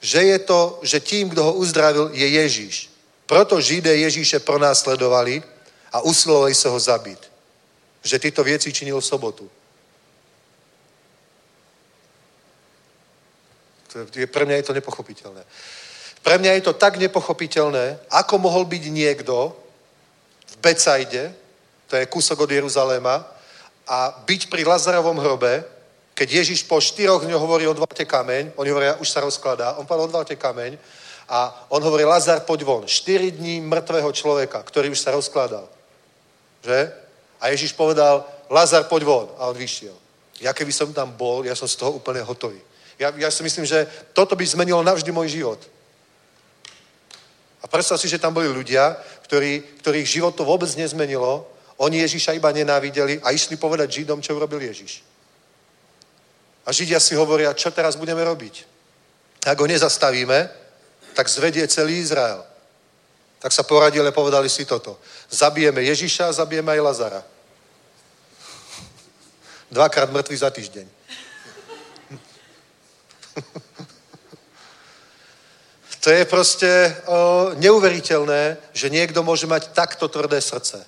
[0.00, 2.90] že je to, že tím, kdo ho uzdravil, je Ježíš.
[3.26, 5.42] Proto Židé Ježíše pronásledovali
[5.92, 7.18] a usilovali sa ho zabiť.
[8.02, 9.50] Že tyto věci činil v sobotu.
[13.92, 15.42] To je, pre mňa je to nepochopiteľné.
[16.22, 19.54] Pre mňa je to tak nepochopiteľné, ako mohol byť niekto
[20.46, 21.30] v Becajde,
[21.86, 23.22] to je kúsok od Jeruzaléma,
[23.86, 25.62] a byť pri Lazarovom hrobe,
[26.16, 30.10] keď Ježiš po štyroch dňoch hovorí, odvalte kameň, oni hovoria, už sa rozkladá, on povedal,
[30.10, 30.74] odvalte kameň,
[31.28, 32.86] a on hovorí, Lazar, poď von.
[32.86, 35.66] Štyri dní mŕtvého človeka, ktorý už sa rozkladal.
[36.62, 36.92] Že?
[37.42, 39.26] A Ježiš povedal, Lazar, poď von.
[39.38, 39.94] A on vyšiel.
[40.40, 42.62] Ja keby som tam bol, ja som z toho úplne hotový.
[42.98, 43.86] Ja, ja si myslím, že
[44.16, 45.60] toto by zmenilo navždy môj život.
[47.62, 48.96] A predstav si, že tam boli ľudia,
[49.26, 51.44] ktorí, ktorých život to vôbec nezmenilo.
[51.76, 55.02] Oni Ježiša iba nenávideli a išli povedať Židom, čo urobil Ježiš.
[56.66, 58.64] A Židia si hovoria, čo teraz budeme robiť.
[59.46, 60.50] Ak ho nezastavíme,
[61.14, 62.42] tak zvedie celý Izrael.
[63.38, 64.98] Tak sa poradili a povedali si toto.
[65.30, 67.22] Zabijeme Ježiša zabijeme aj Lazara.
[69.70, 70.95] Dvakrát mŕtvy za týždeň.
[76.02, 80.86] to je proste o, neuveriteľné, že niekto môže mať takto tvrdé srdce.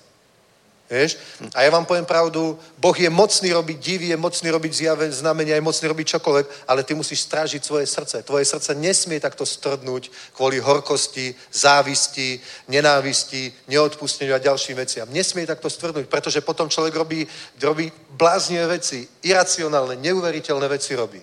[0.89, 1.21] Vieš?
[1.53, 5.55] A ja vám poviem pravdu, Boh je mocný robiť divy, je mocný robiť zjave, znamenia,
[5.55, 8.25] je mocný robiť čokoľvek, ale ty musíš strážiť svoje srdce.
[8.25, 12.41] Tvoje srdce nesmie takto strdnúť kvôli horkosti, závisti,
[12.73, 15.05] nenávisti, neodpusteniu a ďalším veciam.
[15.13, 17.21] Nesmie takto strdnúť, pretože potom človek robí,
[17.61, 21.21] robí bláznivé veci, iracionálne, neuveriteľné veci robí.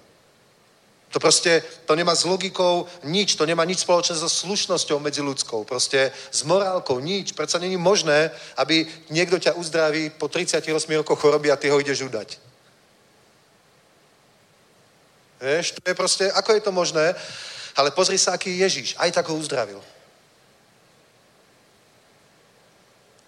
[1.16, 5.64] To proste, to nemá s logikou nič, to nemá nič spoločné so slušnosťou medzi ľudskou,
[5.64, 7.32] proste s morálkou nič.
[7.32, 8.28] Predsa není možné,
[8.60, 12.36] aby niekto ťa uzdraví po 38 rokoch choroby a ty ho ideš udať.
[15.40, 17.16] Vieš, to je proste, ako je to možné?
[17.80, 18.93] Ale pozri sa, aký je Ježíš.
[19.01, 19.80] Aj tak ho uzdravil.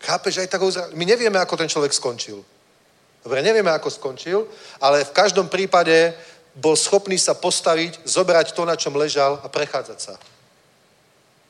[0.05, 0.93] Chápeš, aj tak ho uzdravil.
[0.93, 2.44] My nevieme, ako ten človek skončil.
[3.24, 4.44] Dobre, nevieme, ako skončil,
[4.81, 6.12] ale v každom prípade
[6.59, 10.14] bol schopný sa postaviť, zobrať to, na čom ležal a prechádzať sa.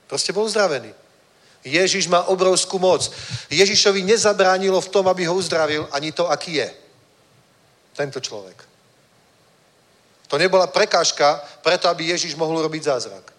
[0.05, 0.93] Proste bol uzdravený.
[1.65, 3.09] Ježiš má obrovskú moc.
[3.51, 6.69] Ježišovi nezabránilo v tom, aby ho uzdravil, ani to, aký je.
[7.97, 8.65] Tento človek.
[10.29, 13.33] To nebola prekážka preto, aby Ježiš mohol robiť zázrak.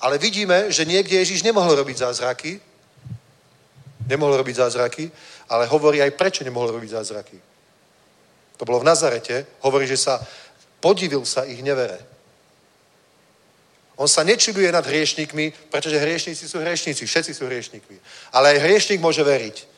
[0.00, 2.62] Ale vidíme, že niekde Ježiš nemohol robiť zázraky,
[4.06, 5.10] nemohol robiť zázraky,
[5.50, 7.51] ale hovorí aj prečo nemohol robiť zázraky
[8.56, 10.22] to bolo v Nazarete, hovorí, že sa
[10.82, 11.98] podivil sa ich nevere.
[13.96, 17.96] On sa nečuduje nad hriešnikmi, pretože hriešníci sú hriešníci, všetci sú hriešnikmi.
[18.34, 19.70] Ale aj hriešnik môže veriť.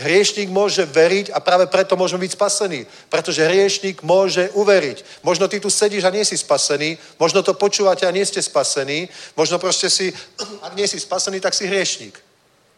[0.00, 2.86] Hriešnik môže veriť a práve preto môžeme byť spasení.
[3.10, 5.26] Pretože hriešnik môže uveriť.
[5.26, 9.08] Možno ty tu sedíš a nie si spasený, možno to počúvate a nie ste spasení,
[9.36, 10.14] možno proste si,
[10.62, 12.16] ak nie si spasený, tak si hriešnik.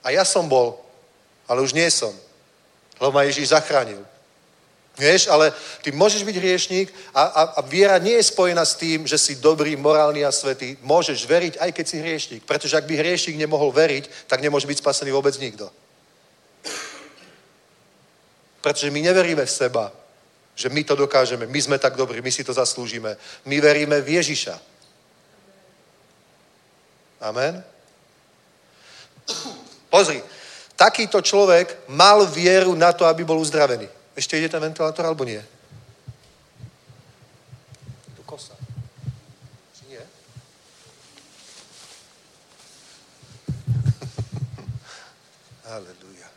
[0.03, 0.81] A ja som bol,
[1.47, 2.11] ale už nie som
[3.03, 3.99] lebo ma Ježíš zachránil.
[4.95, 5.51] Vieš, ale
[5.83, 9.41] ty môžeš byť hriešník a, a, a viera nie je spojená s tým, že si
[9.41, 10.77] dobrý, morálny a svetý.
[10.85, 12.43] Môžeš veriť, aj keď si hriešník.
[12.45, 15.67] Pretože ak by hriešník nemohol veriť, tak nemôže byť spasený vôbec nikto.
[18.63, 19.91] Pretože my neveríme v seba,
[20.55, 23.17] že my to dokážeme, my sme tak dobrí, my si to zaslúžime.
[23.49, 24.55] My veríme v Ježiša.
[27.25, 27.65] Amen?
[29.89, 30.23] Pozri,
[30.77, 33.89] takýto človek mal vieru na to, aby bol uzdravený.
[34.13, 35.41] Ešte ide ten ventilátor, alebo nie?
[38.17, 38.53] Tu kosa.
[39.73, 40.05] Či nie?
[45.73, 46.29] Aleluja.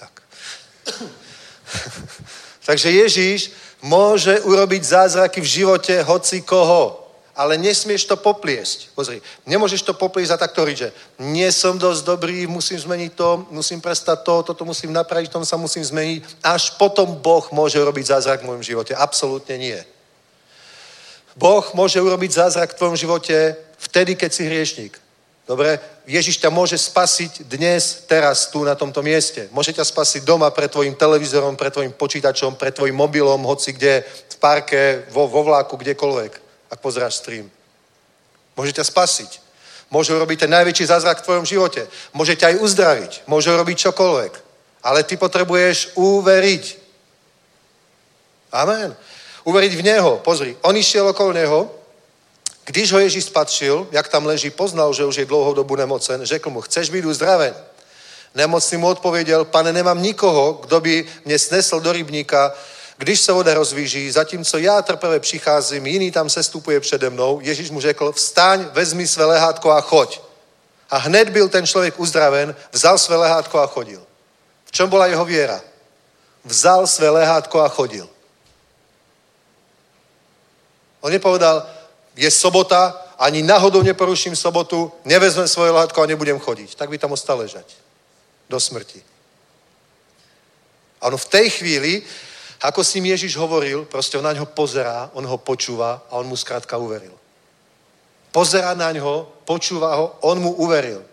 [0.00, 0.22] Tak.
[2.66, 3.52] Takže Ježíš
[3.84, 7.05] môže urobiť zázraky v živote hoci koho
[7.36, 8.96] ale nesmieš to popliesť.
[8.96, 10.88] Pozri, nemôžeš to popliesť a takto hovoriť, že
[11.20, 15.60] nie som dosť dobrý, musím zmeniť to, musím prestať to, toto musím napraviť, tom sa
[15.60, 16.24] musím zmeniť.
[16.40, 18.96] Až potom Boh môže urobiť zázrak v mojom živote.
[18.96, 19.76] Absolútne nie.
[21.36, 23.36] Boh môže urobiť zázrak v tvojom živote
[23.76, 24.96] vtedy, keď si hriešník.
[25.44, 25.78] Dobre?
[26.08, 29.46] Ježiš ťa môže spasiť dnes, teraz, tu, na tomto mieste.
[29.52, 34.02] Môže ťa spasiť doma pred tvojim televízorom, pred tvojim počítačom, pred tvojim mobilom, hoci kde,
[34.08, 37.50] v parke, vo, vo vláku, kdekoľvek ak pozráš stream.
[38.56, 39.30] Môže ťa spasiť.
[39.90, 41.86] Môže urobiť ten najväčší zázrak v tvojom živote.
[42.12, 43.12] Môže ťa aj uzdraviť.
[43.26, 44.32] Môže urobiť čokoľvek.
[44.82, 46.64] Ale ty potrebuješ uveriť.
[48.52, 48.96] Amen.
[49.44, 50.18] Uveriť v Neho.
[50.18, 51.70] Pozri, on išiel okolo Neho,
[52.66, 56.50] když ho Ježíš spatřil, jak tam leží, poznal, že už je dlouhou dobu nemocen, řekl
[56.50, 57.54] mu, chceš být uzdraven?
[58.34, 62.54] Nemocný mu odpověděl, pane, nemám nikoho, kdo by mě snesl do rybníka,
[62.98, 67.40] když se voda rozvíží, zatímco já trpeve přicházím, jiný tam sestupuje přede mnou.
[67.40, 70.20] Ježíš mu řekl, vstaň, vezmi své lehátko a choď.
[70.90, 74.06] A hned byl ten člověk uzdraven, vzal své lehátko a chodil.
[74.64, 75.60] V čom bola jeho viera?
[76.44, 78.08] Vzal své lehátko a chodil.
[81.00, 81.66] On nepovedal,
[82.16, 86.74] je sobota, ani náhodou neporuším sobotu, nevezmem svoje lehátko a nebudem chodiť.
[86.74, 87.74] Tak by tam ostal ležať.
[88.48, 89.02] Do smrti.
[91.00, 92.02] A on v tej chvíli,
[92.60, 96.26] ako s ním Ježiš hovoril, proste on na ňo pozerá, on ho počúva a on
[96.26, 97.12] mu zkrátka uveril.
[98.32, 101.04] Pozerá na ňo, počúva ho, on mu uveril.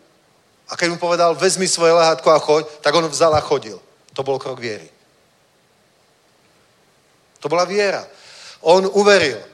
[0.70, 3.80] A keď mu povedal, vezmi svoje lehátko a choď, tak on vzal a chodil.
[4.14, 4.88] To bol krok viery.
[7.44, 8.08] To bola viera.
[8.64, 9.53] On uveril.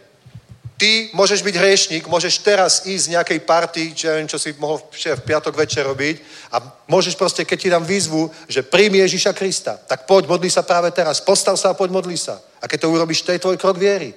[0.80, 4.80] Ty môžeš byť hriešník, môžeš teraz ísť z nejakej party, čo ja čo si mohol
[4.80, 6.24] v piatok večer robiť
[6.56, 10.64] a môžeš proste, keď ti dám výzvu, že príjmi Ježiša Krista, tak poď, modli sa
[10.64, 12.40] práve teraz, postav sa a poď, modli sa.
[12.64, 14.16] A keď to urobíš, to je tvoj krok viery.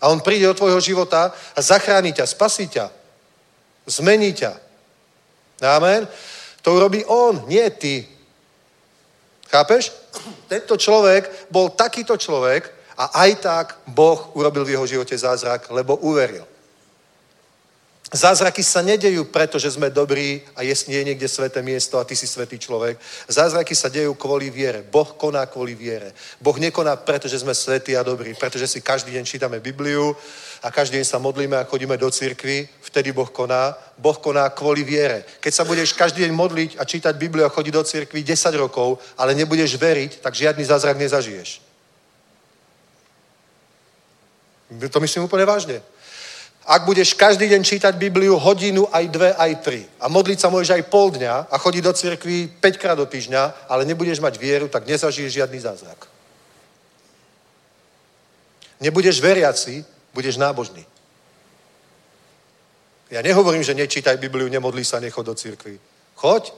[0.00, 2.88] A on príde do tvojho života a zachráni ťa, spasí ťa,
[3.84, 4.52] zmení ťa.
[5.76, 6.08] Amen.
[6.64, 8.08] To urobí on, nie ty.
[9.52, 9.92] Chápeš?
[10.48, 15.98] Tento človek bol takýto človek, a aj tak Boh urobil v jeho živote zázrak, lebo
[16.06, 16.46] uveril.
[18.12, 22.12] Zázraky sa nedejú preto, že sme dobrí a je, je niekde sveté miesto a ty
[22.12, 23.00] si svetý človek.
[23.24, 24.84] Zázraky sa dejú kvôli viere.
[24.84, 26.12] Boh koná kvôli viere.
[26.36, 30.12] Boh nekoná preto, že sme svetí a dobrí, pretože si každý deň čítame Bibliu
[30.60, 33.72] a každý deň sa modlíme a chodíme do cirkvy, vtedy Boh koná.
[33.96, 35.24] Boh koná kvôli viere.
[35.40, 39.00] Keď sa budeš každý deň modliť a čítať Bibliu a chodiť do cirkvy 10 rokov,
[39.16, 41.71] ale nebudeš veriť, tak žiadny zázrak nezažiješ.
[44.80, 45.82] To myslím úplne vážne.
[46.62, 50.70] Ak budeš každý deň čítať Bibliu hodinu, aj dve, aj tri a modliť sa môžeš
[50.78, 54.70] aj pol dňa a chodiť do cirkvi 5 krát do týždňa, ale nebudeš mať vieru,
[54.70, 56.06] tak nezažiješ žiadny zázrak.
[58.78, 59.82] Nebudeš veriaci,
[60.14, 60.86] budeš nábožný.
[63.10, 65.82] Ja nehovorím, že nečítaj Bibliu, nemodlí sa, nechod do cirkvi.
[66.14, 66.54] Choď,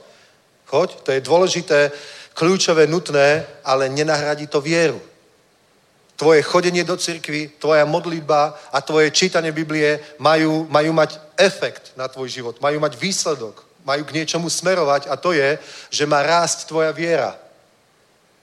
[0.69, 1.91] choď, to je dôležité,
[2.37, 5.01] kľúčové, nutné, ale nenahradí to vieru
[6.15, 12.07] tvoje chodenie do cirkvy, tvoja modlitba a tvoje čítanie Biblie majú, majú mať efekt na
[12.07, 15.59] tvoj život, majú mať výsledok, majú k niečomu smerovať a to je,
[15.91, 17.35] že má rásť tvoja viera.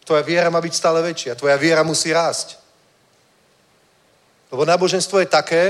[0.05, 2.61] Tvoja viera má byť stále väčšia, tvoja viera musí rásť.
[4.53, 5.63] Lebo náboženstvo je také,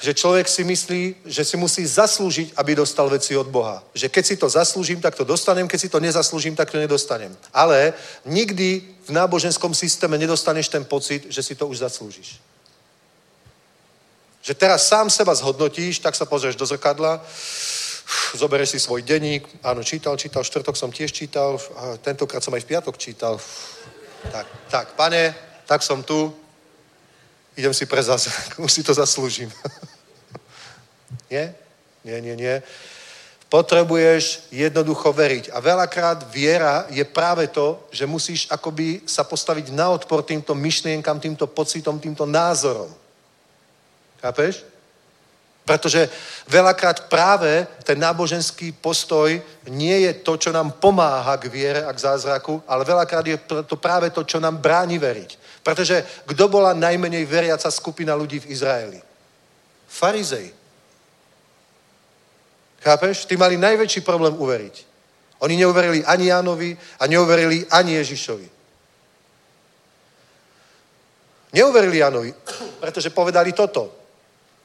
[0.00, 3.84] že človek si myslí, že si musí zaslúžiť, aby dostal veci od Boha.
[3.92, 7.36] Že keď si to zaslúžim, tak to dostanem, keď si to nezaslúžim, tak to nedostanem.
[7.52, 7.92] Ale
[8.24, 12.40] nikdy v náboženskom systéme nedostaneš ten pocit, že si to už zaslúžiš.
[14.40, 17.20] Že teraz sám seba zhodnotíš, tak sa pozrieš do zrkadla,
[18.40, 22.64] zoberieš si svoj denník, áno, čítal, čítal, štvrtok som tiež čítal, a tentokrát som aj
[22.64, 23.36] v piatok čítal.
[24.32, 25.36] Tak, tak, pane,
[25.68, 26.32] tak som tu,
[27.60, 29.52] idem si pre zázrak, už si to zaslúžim.
[31.32, 31.52] nie?
[32.00, 32.64] Nie, nie, nie.
[33.50, 35.50] Potrebuješ jednoducho veriť.
[35.50, 41.20] A veľakrát viera je práve to, že musíš akoby sa postaviť na odpor týmto myšlienkam,
[41.20, 42.88] týmto pocitom, týmto názorom.
[44.22, 44.62] Chápeš?
[45.66, 46.08] Pretože
[46.46, 49.34] veľakrát práve ten náboženský postoj
[49.66, 53.76] nie je to, čo nám pomáha k viere a k zázraku, ale veľakrát je to
[53.76, 55.39] práve to, čo nám bráni veriť.
[55.70, 58.98] Pretože kto bola najmenej veriaca skupina ľudí v Izraeli?
[59.86, 60.50] Farizej.
[62.82, 63.30] Chápeš?
[63.30, 64.76] Tí mali najväčší problém uveriť.
[65.46, 68.48] Oni neuverili ani Jánovi a neuverili ani Ježišovi.
[71.54, 72.34] Neuverili Jánovi,
[72.82, 73.94] pretože povedali toto.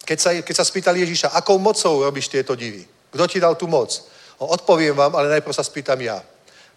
[0.02, 2.82] Keď sa, keď sa spýtali Ježiša, akou mocou robíš tieto divy?
[3.14, 3.94] Kto ti dal tú moc?
[4.42, 6.18] O, odpoviem vám, ale najprv sa spýtam ja.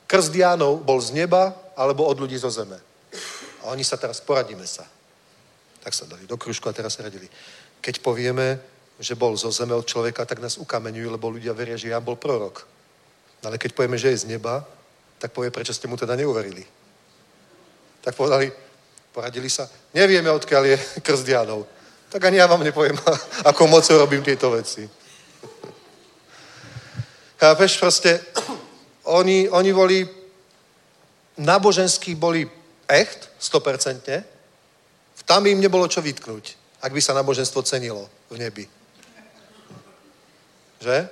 [0.05, 2.77] Krst Jánov bol z neba alebo od ľudí zo zeme?
[3.69, 4.89] Oni sa teraz, poradíme sa.
[5.85, 7.28] Tak sa dali do kružku a teraz radili.
[7.81, 8.59] Keď povieme,
[8.99, 12.16] že bol zo zeme od človeka, tak nás ukameňujú, lebo ľudia veria, že Jan bol
[12.16, 12.66] prorok.
[13.45, 14.66] Ale keď povieme, že je z neba,
[15.19, 16.66] tak povie, prečo ste mu teda neuverili.
[18.03, 18.51] Tak povedali,
[19.12, 20.77] poradili sa, nevieme, odkiaľ je
[21.07, 21.66] krst Janov.
[22.09, 22.99] Tak ani ja vám nepoviem,
[23.51, 24.89] ako moc robím tieto veci.
[27.39, 28.19] Chápeš, proste,
[29.07, 30.03] oni, oni boli,
[31.39, 32.57] náboženskí boli
[32.89, 34.24] echt, 100%,
[35.28, 38.65] tam by im nebolo čo vytknúť, ak by sa náboženstvo cenilo v nebi.
[40.81, 41.09] Že?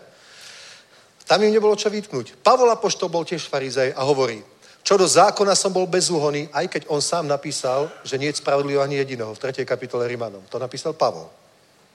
[1.28, 2.40] Tam im nebolo čo vytknúť.
[2.40, 4.40] Pavol Apoštol bol tiež farizej a hovorí,
[4.86, 8.78] Čo do zákona som bol bezúhonný, aj keď on sám napísal, že nie je spravodlivý
[8.78, 9.66] ani jediného v 3.
[9.66, 10.46] kapitole Rimanom.
[10.46, 11.26] To napísal Pavol,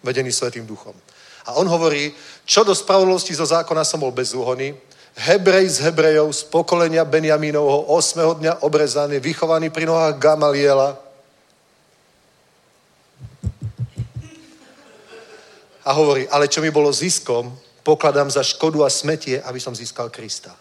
[0.03, 0.91] vedený Svetým duchom.
[1.47, 2.11] A on hovorí,
[2.43, 4.75] čo do spravodlivosti zo zákona som bol bezúhonný,
[5.21, 8.41] Hebrej z Hebrejov z pokolenia Benjamínovho 8.
[8.41, 10.97] dňa obrezaný, vychovaný pri nohách Gamaliela.
[15.85, 17.53] A hovorí, ale čo mi bolo ziskom,
[17.85, 20.57] pokladám za škodu a smetie, aby som získal Krista.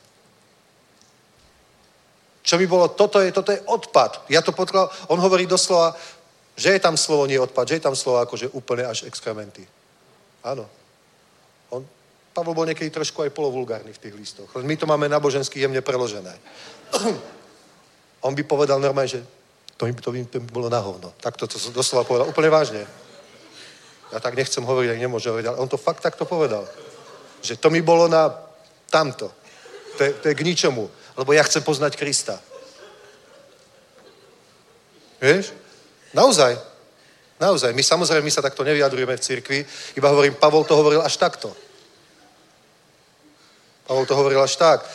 [2.44, 4.28] Čo mi bolo, toto je, toto je odpad.
[4.28, 5.96] Ja to potkal, on hovorí doslova,
[6.52, 9.64] že je tam slovo nie odpad, že je tam slovo akože úplne až exkrementy.
[10.44, 10.68] Áno.
[11.72, 11.80] On,
[12.40, 14.48] Pavol bol niekedy trošku aj polovulgárny v tých listoch.
[14.64, 16.32] My to máme nábožensky jemne preložené.
[18.24, 19.20] On by povedal normálne, že
[19.76, 21.12] to by, to by, to by bolo na hovno.
[21.20, 22.32] Tak to, to doslova povedal.
[22.32, 22.82] Úplne vážne.
[24.08, 26.64] Ja tak nechcem hovoriť, ak nemôžem hovoriť, ale on to fakt takto povedal.
[27.44, 28.32] Že to mi bolo na
[28.88, 29.28] tamto.
[29.96, 30.88] To je, to je k ničomu.
[31.20, 32.40] Lebo ja chcem poznať Krista.
[35.20, 35.52] Vieš?
[36.16, 36.56] Naozaj.
[37.36, 37.76] Naozaj.
[37.76, 39.60] My samozrejme, my sa takto nevyjadrujeme v cirkvi,
[39.92, 41.52] iba hovorím, Pavol to hovoril až takto.
[43.90, 44.86] Pavol to hovoril až tak.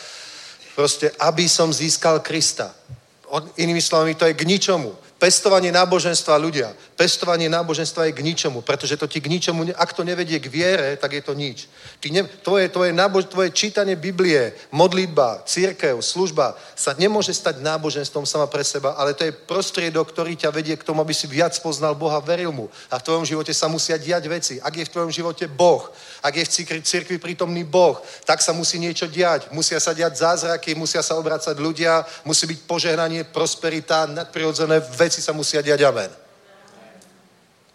[0.72, 2.72] Proste, aby som získal Krista.
[3.60, 4.96] Inými slovami, to je k ničomu.
[5.20, 6.72] Pestovanie náboženstva ľudia.
[6.96, 10.96] Pestovanie náboženstva je k ničomu, pretože to ti k ničomu, ak to nevedie k viere,
[10.96, 11.68] tak je to nič.
[12.00, 18.24] Ty ne, tvoje, tvoje, nábož, tvoje čítanie Biblie, modlitba, církev, služba sa nemôže stať náboženstvom
[18.24, 21.52] sama pre seba, ale to je prostriedok, ktorý ťa vedie k tomu, aby si viac
[21.60, 22.72] poznal Boha, veril mu.
[22.88, 24.54] A v tvojom živote sa musia diať veci.
[24.64, 25.92] Ak je v tvojom živote Boh,
[26.24, 29.52] ak je v církvi prítomný Boh, tak sa musí niečo diať.
[29.52, 35.36] Musia sa diať zázraky, musia sa obracať ľudia, musí byť požehnanie, prosperita, nadprirodzené veci sa
[35.36, 35.84] musia diať.
[35.84, 36.25] Amen.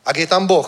[0.06, 0.68] Ak je tam Boh.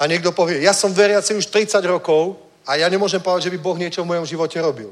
[0.00, 3.58] A niekto povie, ja som veriaci už 30 rokov a ja nemôžem povedať, že by
[3.60, 4.90] Boh niečo v mojom živote robil.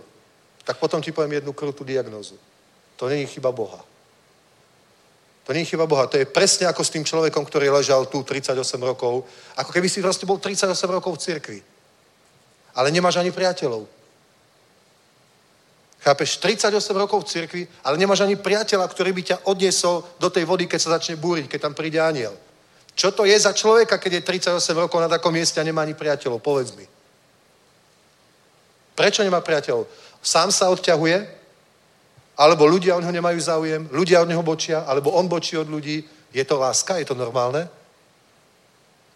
[0.62, 2.38] Tak potom ti poviem jednu krutú diagnózu.
[3.00, 3.80] To není chyba Boha.
[5.50, 6.06] To je chyba Boha.
[6.06, 8.54] To je presne ako s tým človekom, ktorý ležal tu 38
[8.86, 9.26] rokov.
[9.56, 11.58] Ako keby si proste bol 38 rokov v cirkvi.
[12.76, 13.88] Ale nemáš ani priateľov.
[16.00, 16.38] Chápeš?
[16.38, 20.70] 38 rokov v cirkvi, ale nemáš ani priateľa, ktorý by ťa odniesol do tej vody,
[20.70, 22.32] keď sa začne búriť, keď tam príde aniel.
[23.00, 25.96] Čo to je za človeka, keď je 38 rokov na takom mieste a nemá ani
[25.96, 26.44] priateľov?
[26.44, 26.84] Povedz mi.
[28.92, 29.88] Prečo nemá priateľov?
[30.20, 31.24] Sám sa odťahuje,
[32.36, 36.04] alebo ľudia o neho nemajú záujem, ľudia od neho bočia, alebo on bočí od ľudí.
[36.28, 37.00] Je to láska?
[37.00, 37.64] Je to normálne?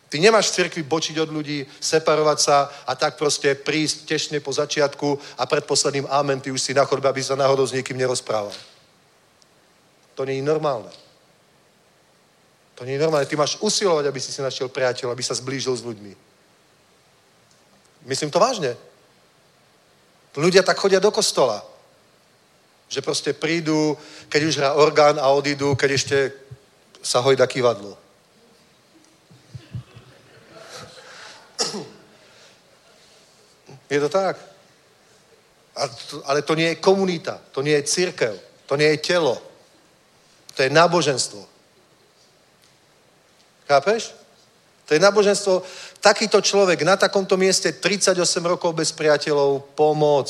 [0.08, 4.48] Ty nemáš v cirkvi bočiť od ľudí, separovať sa a tak proste prísť tešne po
[4.48, 8.00] začiatku a pred posledným amen ty už si na chodbe, aby sa náhodou s niekým
[8.00, 8.56] nerozprával.
[10.16, 11.03] To nie je normálne.
[12.74, 13.26] To nie je normálne.
[13.26, 16.12] Ty máš usilovať, aby si si našiel priateľ, aby sa zblížil s ľuďmi.
[18.04, 18.76] Myslím to vážne.
[20.34, 21.62] Ľudia tak chodia do kostola.
[22.90, 23.96] Že proste prídu,
[24.28, 26.18] keď už hrá orgán a odídu, keď ešte
[27.02, 27.96] sa hojda kývadlo.
[33.90, 34.36] Je to tak.
[36.24, 38.34] ale to nie je komunita, to nie je církev,
[38.66, 39.42] to nie je telo.
[40.54, 41.53] To je náboženstvo.
[43.68, 44.12] Chápeš?
[44.86, 45.62] To je náboženstvo.
[46.00, 50.28] Takýto človek na takomto mieste 38 rokov bez priateľov, pomoc.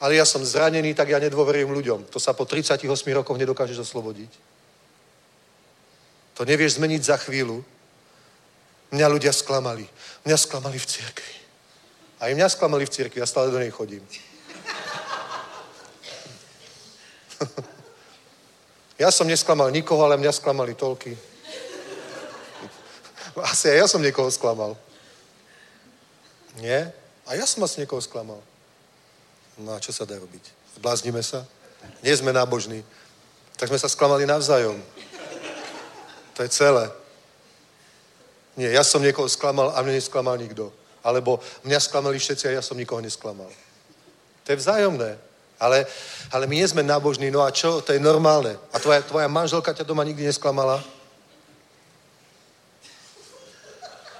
[0.00, 2.04] Ale ja som zranený, tak ja nedôverujem ľuďom.
[2.12, 4.28] To sa po 38 rokoch nedokážeš oslobodiť.
[6.36, 7.64] To nevieš zmeniť za chvíľu.
[8.92, 9.88] Mňa ľudia sklamali.
[10.24, 11.34] Mňa sklamali v cirkvi.
[12.20, 14.00] Aj mňa sklamali v cirkvi, ja stále do nej chodím.
[18.96, 21.12] ja som nesklamal nikoho, ale mňa sklamali toľky.
[23.52, 24.72] Asi aj ja som niekoho sklamal.
[26.56, 26.88] Nie?
[27.28, 28.40] A ja som asi niekoho sklamal.
[29.60, 30.40] No a čo sa dá robiť?
[30.80, 31.44] Zbláznime sa?
[32.00, 32.80] Nie sme nábožní.
[33.60, 34.80] Tak sme sa sklamali navzájom.
[36.36, 36.88] To je celé.
[38.56, 40.72] Nie, ja som niekoho sklamal a mňa nesklamal nikto.
[41.04, 43.48] Alebo mňa sklamali všetci a ja som nikoho nesklamal.
[44.44, 45.20] To je vzájomné.
[45.56, 45.86] Ale,
[46.32, 47.80] ale my nie sme nábožní, no a čo?
[47.80, 48.60] To je normálne.
[48.72, 50.84] A tvoja, tvoja manželka ťa doma nikdy nesklamala?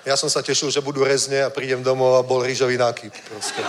[0.06, 3.12] Ja som sa tešil, že budú rezne a prídem domov a bol rýžový nákyp.
[3.26, 3.60] Proste.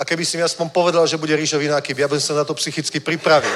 [0.00, 2.48] A keby si mi aspoň povedal, že bude rýžový nákyp, ja by som sa na
[2.48, 3.52] to psychicky pripravil.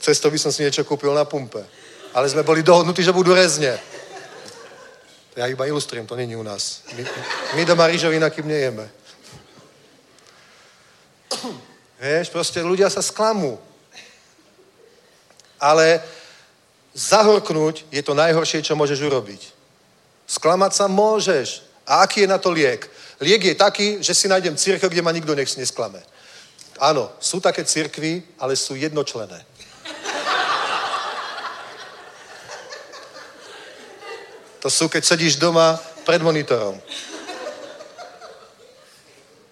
[0.00, 1.60] Cesto by som si niečo kúpil na pumpe.
[2.14, 3.76] Ale sme boli dohodnutí, že budú rezne.
[5.36, 6.82] Ja iba ilustrujem, to není u nás.
[6.94, 7.06] My,
[7.54, 8.90] my doma rýžovina, kým nejeme.
[11.98, 13.58] Vieš, proste ľudia sa sklamú.
[15.58, 15.98] Ale
[16.94, 19.42] zahorknúť je to najhoršie, čo môžeš urobiť.
[20.26, 21.66] Sklamať sa môžeš.
[21.88, 22.86] A aký je na to liek?
[23.20, 25.98] Liek je taký, že si nájdem církev, kde ma nikto nech nesklame.
[26.78, 29.46] Áno, sú také církvy, ale sú jednočlené.
[34.64, 35.76] To sú, keď sedíš doma
[36.08, 36.80] pred monitorom.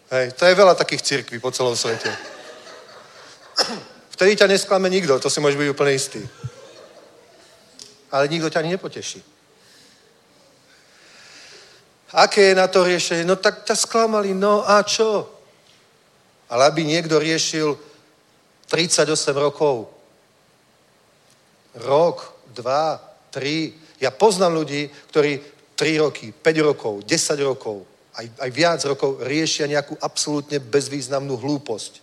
[0.09, 2.09] Hej, to je veľa takých církví po celom svete.
[4.17, 6.25] Vtedy ťa nesklame nikto, to si môžeš byť úplne istý.
[8.09, 9.21] Ale nikto ťa ani nepoteší.
[12.17, 13.29] Aké je na to riešenie?
[13.29, 15.29] No tak ťa sklamali, no a čo?
[16.49, 17.77] Ale aby niekto riešil
[18.73, 19.93] 38 rokov,
[21.77, 22.97] rok, dva,
[23.29, 25.39] tri, ja poznám ľudí, ktorí
[25.79, 27.87] 3 roky, 5 rokov, 10 rokov,
[28.19, 32.03] aj, aj viac rokov riešia nejakú absolútne bezvýznamnú hlúposť.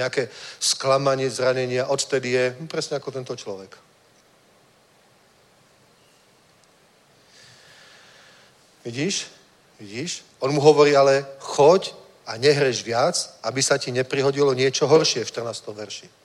[0.00, 3.76] Nejaké sklamanie, zranenia, odtedy je hm, presne ako tento človek.
[8.80, 9.28] Vidíš?
[9.76, 10.24] Vidíš?
[10.40, 11.92] On mu hovorí, ale choď
[12.24, 15.68] a nehreš viac, aby sa ti neprihodilo niečo horšie v 14.
[15.76, 16.19] verši.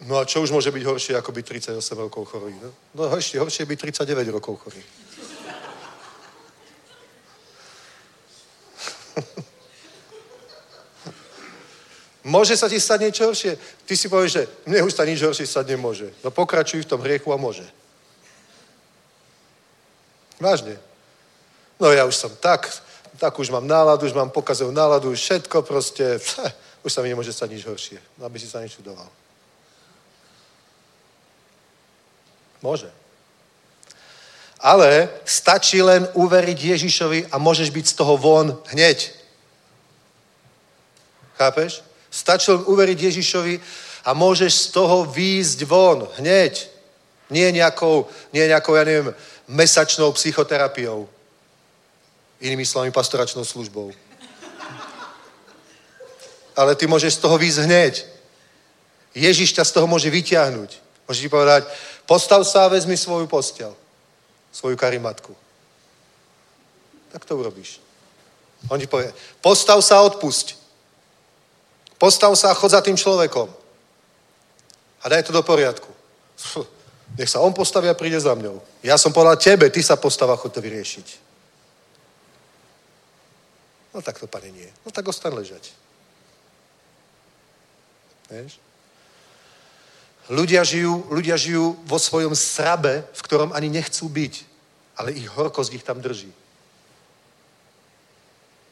[0.00, 2.54] No a čo už môže byť horšie, ako byť 38 rokov chorý?
[2.58, 4.82] No, no ešte horšie byť 39 rokov chorý.
[12.34, 13.54] môže sa ti stať niečo horšie?
[13.86, 16.10] Ty si povieš, že mne už sa nič horšie stať nemôže.
[16.26, 17.64] No pokračuj v tom hriechu a môže.
[20.42, 20.76] Vážne.
[21.78, 22.66] No ja už som tak,
[23.16, 26.50] tak už mám náladu, už mám pokazov náladu, všetko proste, pch,
[26.84, 27.98] už sa mi nemôže stať nič horšie.
[28.18, 29.23] No, aby si sa nečudoval.
[32.64, 32.88] Môže.
[34.56, 39.12] Ale stačí len uveriť Ježišovi a môžeš byť z toho von hneď.
[41.36, 41.84] Chápeš?
[42.08, 43.54] Stačí len uveriť Ježišovi
[44.08, 46.72] a môžeš z toho výjsť von hneď.
[47.28, 49.12] Nie nejakou, nie nejakou, ja neviem,
[49.44, 51.04] mesačnou psychoterapiou.
[52.40, 53.92] Inými slovami, pastoračnou službou.
[56.56, 57.94] Ale ty môžeš z toho výjsť hneď.
[59.12, 60.70] Ježiš ťa z toho môže vyťahnuť.
[61.04, 61.68] Môže ti povedať,
[62.06, 63.74] postav sa a vezmi svoju postel.
[64.52, 65.34] Svoju karimatku.
[67.12, 67.80] Tak to urobíš.
[68.70, 70.56] On ti povie, postav sa a odpusť.
[71.98, 73.48] Postav sa a chod za tým človekom.
[75.02, 75.92] A daj to do poriadku.
[77.18, 78.58] Nech sa on postaví a príde za mňou.
[78.82, 81.06] Ja som povedal tebe, ty sa postav a chod to vyriešiť.
[83.94, 84.66] No tak to, pane, nie.
[84.82, 85.70] No tak ostan ležať.
[88.26, 88.63] Vieš?
[90.28, 94.34] Ľudia žijú, ľudia žijú vo svojom srabe, v ktorom ani nechcú byť,
[94.96, 96.32] ale ich horkosť ich tam drží.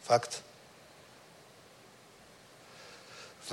[0.09, 0.41] Fakt.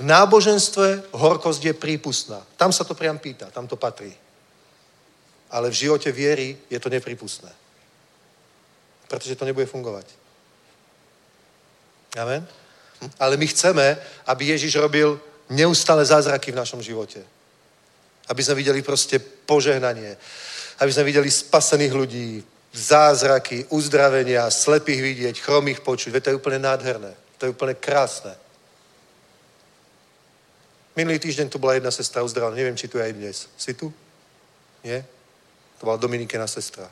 [0.00, 2.40] náboženstve horkosť je prípustná.
[2.56, 4.16] Tam sa to priam pýta, tam to patrí
[5.50, 7.50] ale v živote viery je to nepripustné.
[9.08, 10.06] Pretože to nebude fungovať.
[12.18, 12.46] Amen?
[13.18, 15.20] Ale my chceme, aby Ježiš robil
[15.50, 17.22] neustále zázraky v našom živote.
[18.30, 20.14] Aby sme videli proste požehnanie.
[20.78, 22.28] Aby sme videli spasených ľudí,
[22.72, 26.14] zázraky, uzdravenia, slepých vidieť, chromých počuť.
[26.14, 27.12] Veď to je úplne nádherné.
[27.38, 28.30] To je úplne krásne.
[30.96, 32.56] Minulý týždeň tu bola jedna sestra uzdravená.
[32.56, 33.36] Neviem, či tu je aj dnes.
[33.58, 33.92] Si tu?
[34.84, 35.02] Nie?
[35.78, 36.90] To bola Dominikena sestra.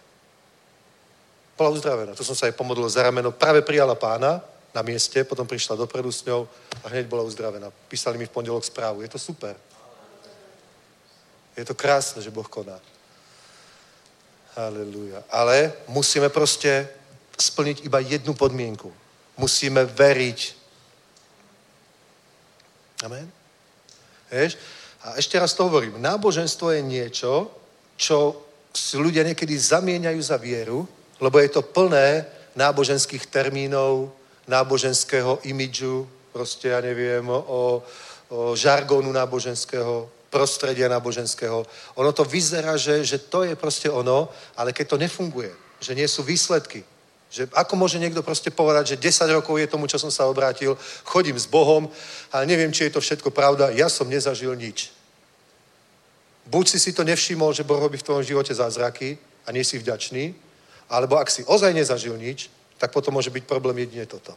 [1.59, 2.15] Bola uzdravená.
[2.15, 3.31] To som sa jej pomodlil za rameno.
[3.31, 4.41] Práve prijala pána
[4.75, 6.49] na mieste, potom prišla dopredu s ňou
[6.85, 7.71] a hneď bola uzdravená.
[7.89, 9.03] Písali mi v pondelok správu.
[9.03, 9.55] Je to super.
[11.59, 12.79] Je to krásne, že Boh koná.
[14.55, 15.27] Halelúja.
[15.27, 16.87] Ale musíme proste
[17.35, 18.95] splniť iba jednu podmienku.
[19.35, 20.55] Musíme veriť.
[23.03, 23.27] Amen?
[24.31, 24.55] Vieš?
[25.03, 25.99] A ešte raz to hovorím.
[25.99, 27.51] Náboženstvo je niečo,
[27.99, 30.87] čo si ľudia niekedy zamieňajú za vieru,
[31.19, 34.15] lebo je to plné náboženských termínov,
[34.47, 37.83] náboženského imidžu, proste ja neviem, o,
[38.31, 41.67] o žargónu náboženského, prostredia náboženského.
[41.97, 46.09] Ono to vyzerá, že, že to je proste ono, ale keď to nefunguje, že nie
[46.09, 46.85] sú výsledky,
[47.29, 50.77] že ako môže niekto proste povedať, že 10 rokov je tomu, čo som sa obrátil,
[51.05, 51.89] chodím s Bohom,
[52.33, 54.89] ale neviem, či je to všetko pravda, ja som nezažil nič.
[56.49, 59.77] Buď si si to nevšimol, že Boh robí v tvojom živote zázraky a nie si
[59.77, 60.33] vďačný,
[60.89, 62.49] alebo ak si ozaj nezažil nič,
[62.81, 64.33] tak potom môže byť problém jedine toto.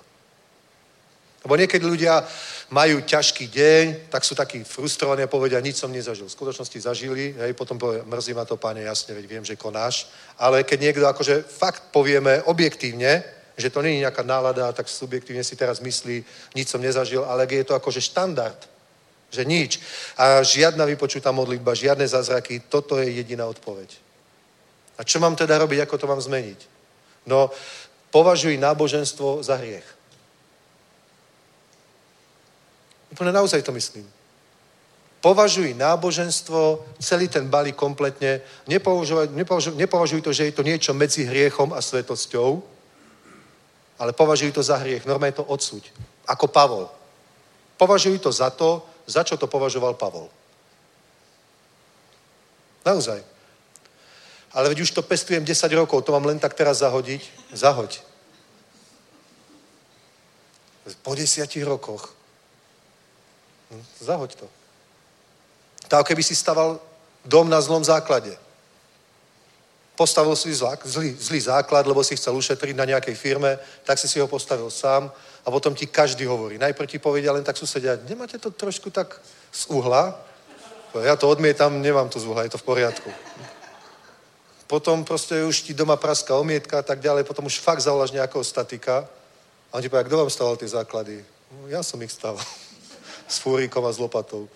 [1.41, 2.21] Lebo niekedy ľudia
[2.69, 6.29] majú ťažký deň, tak sú takí frustrovaní a povedia, nič som nezažil.
[6.29, 10.13] V skutočnosti zažili, hej, potom povie, mrzí ma to, páne, jasne, veď viem, že konáš.
[10.37, 13.25] Ale keď niekto akože fakt povieme objektívne,
[13.57, 16.23] že to není nejaká nálada, tak subjektívne si teraz myslí,
[16.55, 18.61] nič som nezažil, ale je to akože štandard,
[19.33, 19.81] že nič.
[20.17, 23.89] A žiadna vypočutá modlitba, žiadne zázraky, toto je jediná odpoveď.
[24.97, 26.59] A čo mám teda robiť, ako to mám zmeniť?
[27.25, 27.49] No,
[28.13, 30.00] považuj náboženstvo za hriech.
[33.11, 34.07] Úplne naozaj to myslím.
[35.21, 41.29] Považuj náboženstvo, celý ten balík kompletne, nepovažuj, nepovažuj, nepovažuj to, že je to niečo medzi
[41.29, 42.63] hriechom a svetosťou,
[44.01, 45.05] ale považuj to za hriech.
[45.05, 45.93] Normálne to odsúď.
[46.25, 46.89] Ako Pavol.
[47.77, 50.25] Považuj to za to, za čo to považoval Pavol.
[52.81, 53.21] Naozaj.
[54.57, 57.53] Ale veď už to pestujem 10 rokov, to mám len tak teraz zahodiť.
[57.53, 58.01] Zahoď.
[61.05, 62.20] Po 10 rokoch.
[63.99, 64.47] Zahoď to.
[65.87, 66.79] Tak, keby si staval
[67.25, 68.37] dom na zlom základe.
[69.95, 74.19] Postavil si zlý, zlý základ, lebo si chcel ušetriť na nejakej firme, tak si si
[74.19, 75.11] ho postavil sám
[75.45, 76.57] a potom ti každý hovorí.
[76.57, 79.21] Najprv ti povedia len tak susedia, nemáte to trošku tak
[79.51, 80.17] z uhla?
[81.03, 83.11] Ja to odmietam, nemám to z uhla, je to v poriadku.
[84.67, 88.43] Potom proste už ti doma praska omietka a tak ďalej, potom už fakt zavoláš nejakého
[88.43, 89.03] statika
[89.71, 91.19] a on ti povie, kto vám staval tie základy?
[91.51, 92.43] No, ja som ich staval.
[93.31, 94.51] S fúrikom a s lopatou.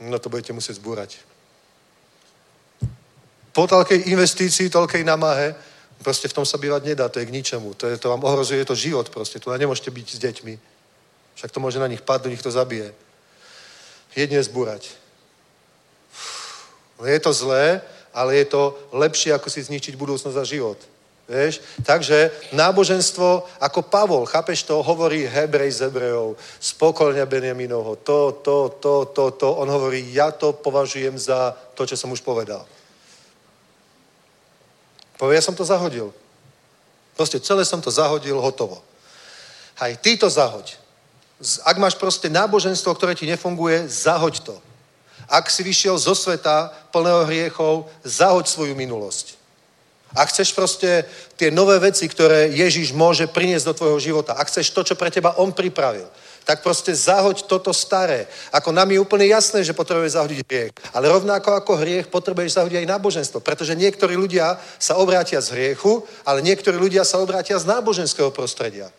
[0.00, 1.20] No to budete musieť zbúrať.
[3.54, 5.54] Po toľkej investícii, toľkej namahe,
[6.02, 7.74] proste v tom sa bývať nedá, to je k ničemu.
[7.78, 9.38] To, je, to vám ohrozuje to život proste.
[9.38, 10.54] Tu nemôžete byť s deťmi.
[11.38, 12.90] Však to môže na nich padnúť, ich to zabije.
[14.16, 14.90] Jedne zbúrať.
[17.02, 17.82] Je to zlé,
[18.14, 20.78] ale je to lepšie, ako si zničiť budúcnosť a život.
[21.24, 21.64] Vieš?
[21.80, 28.76] Takže náboženstvo, ako Pavol, chápeš to, hovorí Hebrej z Hebrejov, z pokolňa Benjaminovho, to, to,
[28.76, 29.48] to, to, to.
[29.56, 32.68] On hovorí, ja to považujem za to, čo som už povedal.
[35.16, 36.12] Povie, ja som to zahodil.
[37.16, 38.84] Proste celé som to zahodil, hotovo.
[39.80, 40.76] Aj ty to zahoď.
[41.64, 44.56] Ak máš proste náboženstvo, ktoré ti nefunguje, zahoď to.
[45.24, 49.43] Ak si vyšiel zo sveta plného hriechov, zahoď svoju minulosť.
[50.14, 51.02] Ak chceš proste
[51.34, 55.10] tie nové veci, ktoré Ježiš môže priniesť do tvojho života, ak chceš to, čo pre
[55.10, 56.06] teba On pripravil,
[56.44, 58.28] tak proste zahoď toto staré.
[58.52, 60.72] Ako nám je úplne jasné, že potrebuješ zahodiť hriech.
[60.92, 63.40] Ale rovnako ako hriech potrebuješ zahodiť aj náboženstvo.
[63.40, 68.92] Pretože niektorí ľudia sa obrátia z hriechu, ale niektorí ľudia sa obrátia z náboženského prostredia.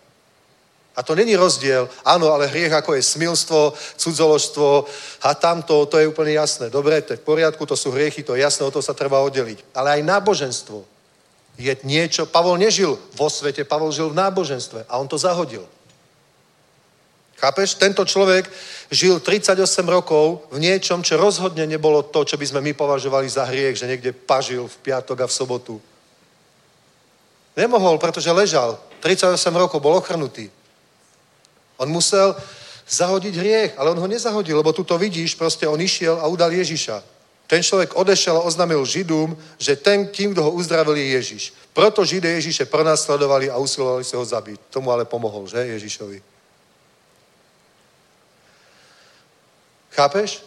[0.96, 1.86] A to není rozdiel.
[2.02, 4.88] Áno, ale hriech ako je smilstvo, cudzoložstvo
[5.28, 6.72] a tamto, to je úplne jasné.
[6.72, 9.22] Dobre, to je v poriadku, to sú hriechy, to je jasné, o to sa treba
[9.22, 9.76] oddeliť.
[9.76, 10.95] Ale aj náboženstvo
[11.56, 15.64] je niečo, Pavol nežil vo svete, Pavol žil v náboženstve a on to zahodil.
[17.36, 17.76] Chápeš?
[17.76, 18.48] Tento človek
[18.92, 23.44] žil 38 rokov v niečom, čo rozhodne nebolo to, čo by sme my považovali za
[23.44, 25.76] hriech, že niekde pažil v piatok a v sobotu.
[27.56, 28.80] Nemohol, pretože ležal.
[29.04, 30.48] 38 rokov bol ochrnutý.
[31.76, 32.36] On musel
[32.88, 36.52] zahodiť hriech, ale on ho nezahodil, lebo tu to vidíš, proste on išiel a udal
[36.52, 37.15] Ježiša.
[37.48, 41.54] Ten človek odešel a oznámil Židům, že ten, kdo ho uzdravil, je Ježiš.
[41.74, 44.62] Proto Židé Ježiše pronásledovali a usilovali se ho zabít.
[44.70, 46.22] Tomu ale pomohol, že Ježišovi.
[49.92, 50.44] Chápeš?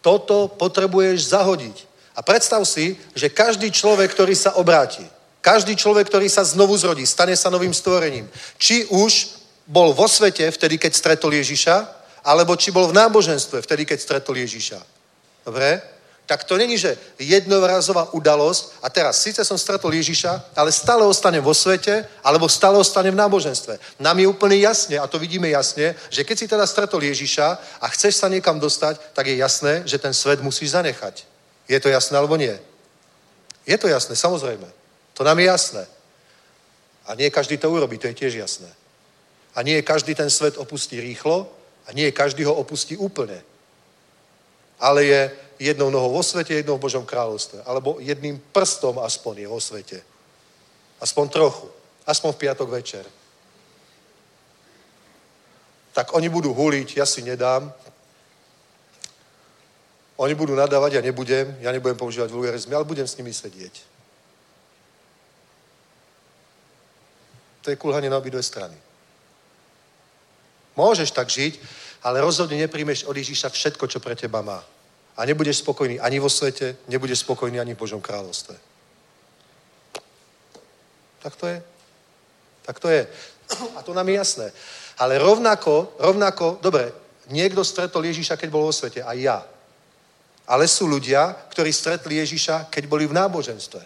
[0.00, 1.86] Toto potrebuješ zahodiť.
[2.16, 5.04] A predstav si, že každý človek, ktorý sa obráti,
[5.40, 8.30] každý človek, ktorý sa znovu zrodí, stane sa novým stvorením.
[8.58, 9.28] Či už
[9.66, 11.86] bol vo svete vtedy, keď stretol Ježiša,
[12.26, 14.95] alebo či bol v náboženstve vtedy, keď stretol Ježiša.
[15.46, 15.82] Dobre?
[16.26, 21.38] Tak to není, že jednorazová udalosť a teraz síce som stretol Ježiša, ale stále ostanem
[21.38, 23.78] vo svete, alebo stále ostanem v náboženstve.
[24.02, 27.86] Nám je úplne jasne, a to vidíme jasne, že keď si teda stretol Ježiša a
[27.94, 31.22] chceš sa niekam dostať, tak je jasné, že ten svet musíš zanechať.
[31.70, 32.58] Je to jasné alebo nie?
[33.62, 34.66] Je to jasné, samozrejme.
[35.14, 35.86] To nám je jasné.
[37.06, 38.68] A nie každý to urobí, to je tiež jasné.
[39.54, 41.46] A nie každý ten svet opustí rýchlo
[41.86, 43.46] a nie každý ho opustí úplne
[44.80, 45.20] ale je
[45.58, 47.62] jednou nohou vo svete, jednou v Božom kráľovstve.
[47.64, 49.98] Alebo jedným prstom aspoň je vo svete.
[51.00, 51.68] Aspoň trochu.
[52.06, 53.04] Aspoň v piatok večer.
[55.92, 57.72] Tak oni budú huliť, ja si nedám.
[60.16, 61.56] Oni budú nadávať, ja nebudem.
[61.60, 63.96] Ja nebudem používať vulgarizmy, ale budem s nimi sedieť.
[67.64, 68.76] To je kulhanie na obidve strany.
[70.76, 71.56] Môžeš tak žiť,
[72.06, 74.62] ale rozhodne nepríjmeš od Ježíša všetko, čo pre teba má.
[75.18, 78.54] A nebudeš spokojný ani vo svete, nebudeš spokojný ani v Božom kráľovstve.
[81.18, 81.58] Tak to je.
[82.62, 83.02] Tak to je.
[83.74, 84.46] A to nám je jasné.
[85.02, 86.94] Ale rovnako, rovnako, dobre,
[87.26, 89.38] niekto stretol Ježíša, keď bol vo svete, aj ja.
[90.46, 93.82] Ale sú ľudia, ktorí stretli Ježíša, keď boli v náboženstve.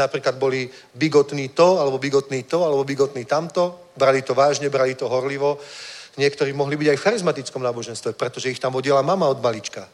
[0.00, 5.08] Napríklad boli bigotní to, alebo bigotní to, alebo bigotní tamto, brali to vážne, brali to
[5.08, 5.60] horlivo.
[6.16, 9.84] Niektorí mohli byť aj v charizmatickom náboženstve, pretože ich tam odiela mama od malička.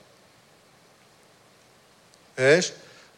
[2.38, 2.72] Vieš?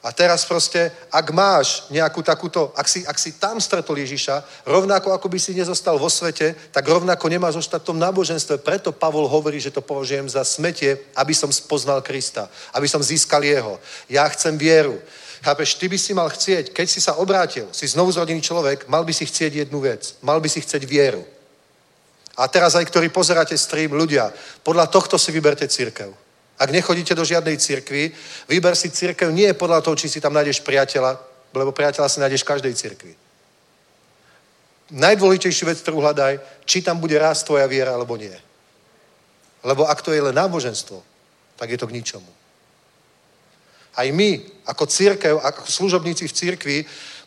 [0.05, 5.17] A teraz proste, ak máš nejakú takúto, ak si, ak si tam stretol Ježiša, rovnako
[5.17, 8.61] ako by si nezostal vo svete, tak rovnako nemáš zostať v tom náboženstve.
[8.61, 13.41] Preto Pavol hovorí, že to považujem za smetie, aby som spoznal Krista, aby som získal
[13.49, 13.81] jeho.
[14.05, 15.01] Ja chcem vieru.
[15.41, 19.09] Chápeš, ty by si mal chcieť, keď si sa obrátil, si znovu zrodený človek, mal
[19.09, 20.21] by si chcieť jednu vec.
[20.21, 21.25] Mal by si chcieť vieru.
[22.35, 24.35] A teraz aj, ktorí pozeráte stream, ľudia,
[24.67, 26.11] podľa tohto si vyberte církev.
[26.59, 28.15] Ak nechodíte do žiadnej cirkvi,
[28.51, 31.19] vyber si církev nie podľa toho, či si tam nájdeš priateľa,
[31.55, 33.15] lebo priateľa si nájdeš v každej cirkvi.
[34.95, 38.35] Najdôležitejšiu vec, ktorú hľadaj, či tam bude rásť tvoja viera, alebo nie.
[39.65, 41.03] Lebo ak to je len náboženstvo,
[41.57, 42.31] tak je to k ničomu.
[43.95, 46.77] Aj my, ako církev, ako služobníci v církvi,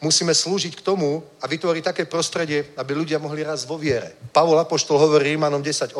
[0.04, 4.14] musíme slúžiť k tomu a vytvoriť také prostredie, aby ľudia mohli raz vo viere.
[4.36, 5.96] Pavol Apoštol hovorí Rímanom 10.8,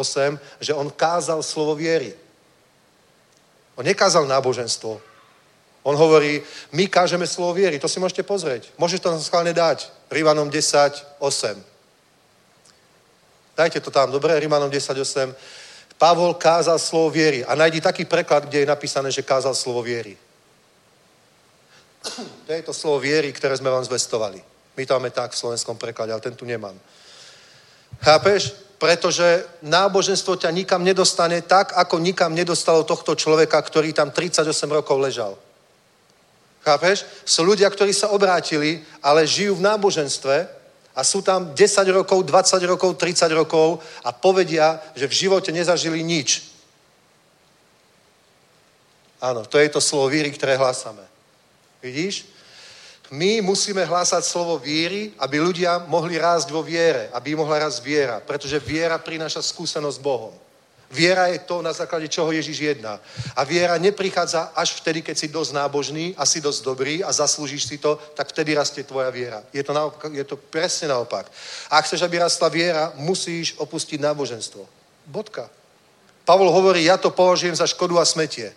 [0.60, 2.14] že on kázal slovo viery.
[3.78, 5.02] On nekázal náboženstvo.
[5.88, 6.44] On hovorí,
[6.76, 7.80] my kážeme slovo viery.
[7.80, 8.76] To si môžete pozrieť.
[8.76, 9.88] Môžeš to schválne dať.
[10.12, 11.24] Rímanom 10.8.
[13.56, 14.36] Dajte to tam, dobre?
[14.36, 15.32] Rímanom 10.8.
[15.96, 17.46] Pavol kázal slovo viery.
[17.48, 20.27] A nájdi taký preklad, kde je napísané, že kázal slovo viery.
[22.48, 24.44] To je to slovo viery, ktoré sme vám zvestovali.
[24.78, 26.78] My to máme tak v slovenskom preklade, ale ten tu nemám.
[28.02, 28.54] Chápeš?
[28.78, 35.02] Pretože náboženstvo ťa nikam nedostane tak, ako nikam nedostalo tohto človeka, ktorý tam 38 rokov
[35.02, 35.34] ležal.
[36.62, 37.10] Chápeš?
[37.26, 40.36] Sú ľudia, ktorí sa obrátili, ale žijú v náboženstve
[40.94, 41.58] a sú tam 10
[41.90, 46.54] rokov, 20 rokov, 30 rokov a povedia, že v živote nezažili nič.
[49.18, 51.02] Áno, to je to slovo víry, ktoré hlásame.
[51.82, 52.26] Vidíš?
[53.08, 58.20] My musíme hlásať slovo viery, aby ľudia mohli rásť vo viere, aby mohla rásť viera,
[58.20, 60.36] pretože viera prináša skúsenosť s Bohom.
[60.92, 63.00] Viera je to, na základe čoho Ježiš jedná.
[63.36, 67.68] A viera neprichádza až vtedy, keď si dosť nábožný a si dosť dobrý a zaslúžiš
[67.68, 69.44] si to, tak vtedy rastie tvoja viera.
[69.52, 71.28] Je to, naopak, je to presne naopak.
[71.68, 74.64] A ak chceš, aby rastla viera, musíš opustiť náboženstvo.
[75.08, 75.52] Bodka.
[76.24, 78.56] Pavol hovorí, ja to považujem za škodu a smetie.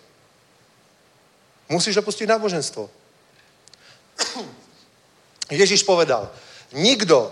[1.67, 3.00] Musíš opustiť náboženstvo.
[5.61, 6.31] Ježiš povedal,
[6.71, 7.31] nikto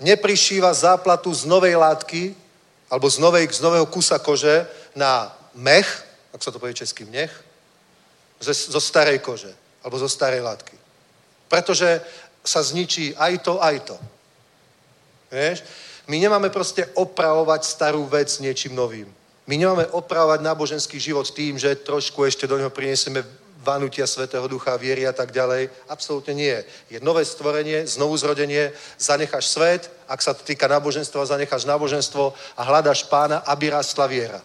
[0.00, 2.22] neprišíva záplatu z novej látky
[2.90, 5.88] alebo z, novej, z nového kusa kože na mech,
[6.34, 7.32] ak sa to povie český mech,
[8.40, 9.50] ze, zo starej kože
[9.82, 10.76] alebo zo starej látky.
[11.48, 12.00] Pretože
[12.44, 13.96] sa zničí aj to, aj to.
[15.30, 15.62] Vieš?
[16.06, 19.10] My nemáme proste opravovať starú vec niečím novým.
[19.46, 23.26] My nemáme opravovať náboženský život tým, že trošku ešte do neho prinesieme
[23.66, 25.66] vanutia Svetého Ducha, viery a tak ďalej.
[25.90, 26.54] Absolútne nie.
[26.86, 32.62] Je nové stvorenie, znovu zrodenie, zanecháš svet, ak sa to týka náboženstva, zanecháš náboženstvo a
[32.62, 34.38] hľadaš pána, aby rastla viera.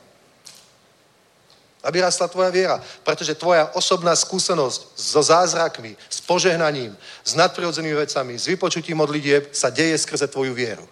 [1.85, 2.81] Aby rastla tvoja viera.
[3.05, 9.69] Pretože tvoja osobná skúsenosť so zázrakmi, s požehnaním, s nadprirodzenými vecami, s vypočutím modlitieb sa
[9.69, 10.85] deje skrze tvoju vieru.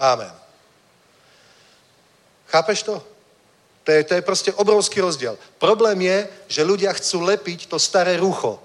[0.00, 0.32] Amen.
[2.48, 3.13] Chápeš to?
[3.84, 5.36] To je, to je proste obrovský rozdiel.
[5.60, 8.56] Problém je, že ľudia chcú lepiť to staré rucho.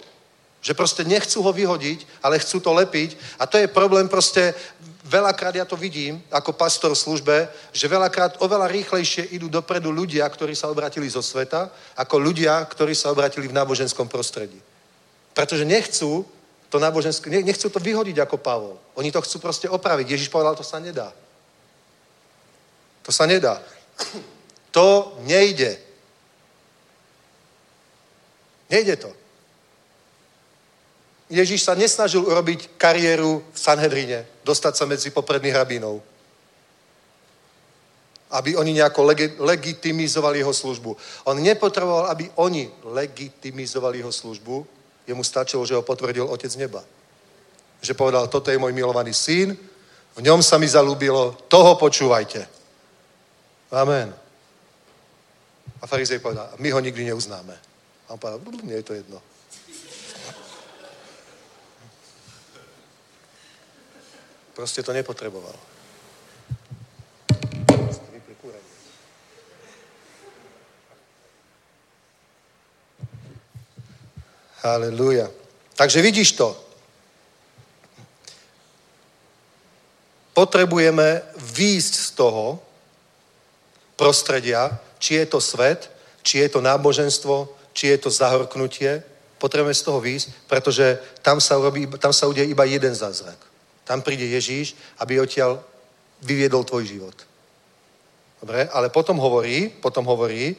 [0.64, 3.20] Že proste nechcú ho vyhodiť, ale chcú to lepiť.
[3.40, 4.56] A to je problém proste,
[5.04, 7.36] veľakrát ja to vidím ako pastor v službe,
[7.76, 11.68] že veľakrát oveľa rýchlejšie idú dopredu ľudia, ktorí sa obratili zo sveta,
[12.00, 14.62] ako ľudia, ktorí sa obratili v náboženskom prostredí.
[15.36, 16.24] Pretože nechcú
[16.70, 18.78] to náboženské, nechcú to vyhodiť ako Pavol.
[18.96, 20.16] Oni to chcú proste opraviť.
[20.16, 21.12] Ježiš povedal, to sa nedá.
[23.04, 23.60] To sa nedá.
[24.72, 25.78] To nejde.
[28.70, 29.12] Nejde to.
[31.30, 36.02] Ježíš sa nesnažil urobiť kariéru v Sanhedrine, dostať sa medzi popredných rabínov.
[38.30, 40.98] Aby oni nejako legi- legitimizovali jeho službu.
[41.30, 44.68] On nepotreboval, aby oni legitimizovali jeho službu.
[45.06, 46.82] Jemu stačilo, že ho potvrdil Otec neba.
[47.82, 49.58] Že povedal, toto je môj milovaný syn,
[50.20, 52.44] v ňom sa mi zalúbilo, toho počúvajte.
[53.72, 54.12] Amen.
[55.82, 57.56] A farizej povedal, my ho nikdy neuznáme.
[58.08, 59.22] A on povedal, nie je to jedno.
[64.56, 65.56] Proste to nepotreboval.
[74.60, 75.32] Halelúja.
[75.80, 76.52] Takže vidíš to.
[80.36, 82.60] Potrebujeme výjsť z toho
[83.96, 84.68] prostredia,
[85.00, 89.04] či je to svet, či je to náboženstvo, či je to zahorknutie,
[89.40, 93.40] potrebujeme z toho výjsť, pretože tam sa, urobí, tam sa udeje iba jeden zázrak.
[93.88, 95.64] Tam príde Ježíš, aby odtiaľ
[96.22, 97.16] vyviedol tvoj život.
[98.44, 100.56] Dobre, ale potom hovorí, potom hovorí,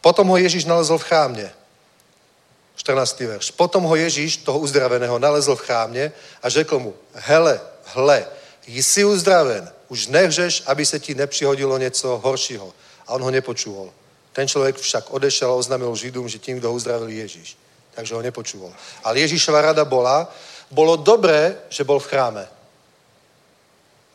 [0.00, 1.48] potom ho Ježíš nalezol v chrámne.
[2.76, 3.20] 14.
[3.20, 3.50] verš.
[3.50, 6.12] Potom ho Ježíš, toho uzdraveného, nalezl v chrámě
[6.42, 8.26] a řekl mu, hele, hle,
[8.66, 12.74] jsi uzdraven, už nevřeš, aby se ti nepřihodilo něco horšího.
[13.06, 13.92] A on ho nepočúval.
[14.32, 17.56] Ten človek však odešel a oznámil Židům, že tím, kdo ho uzdravil, je Ježíš.
[17.94, 18.72] Takže ho nepočúval.
[19.04, 20.28] Ale Ježíšova rada bola,
[20.70, 22.44] bolo dobré, že bol v chráme.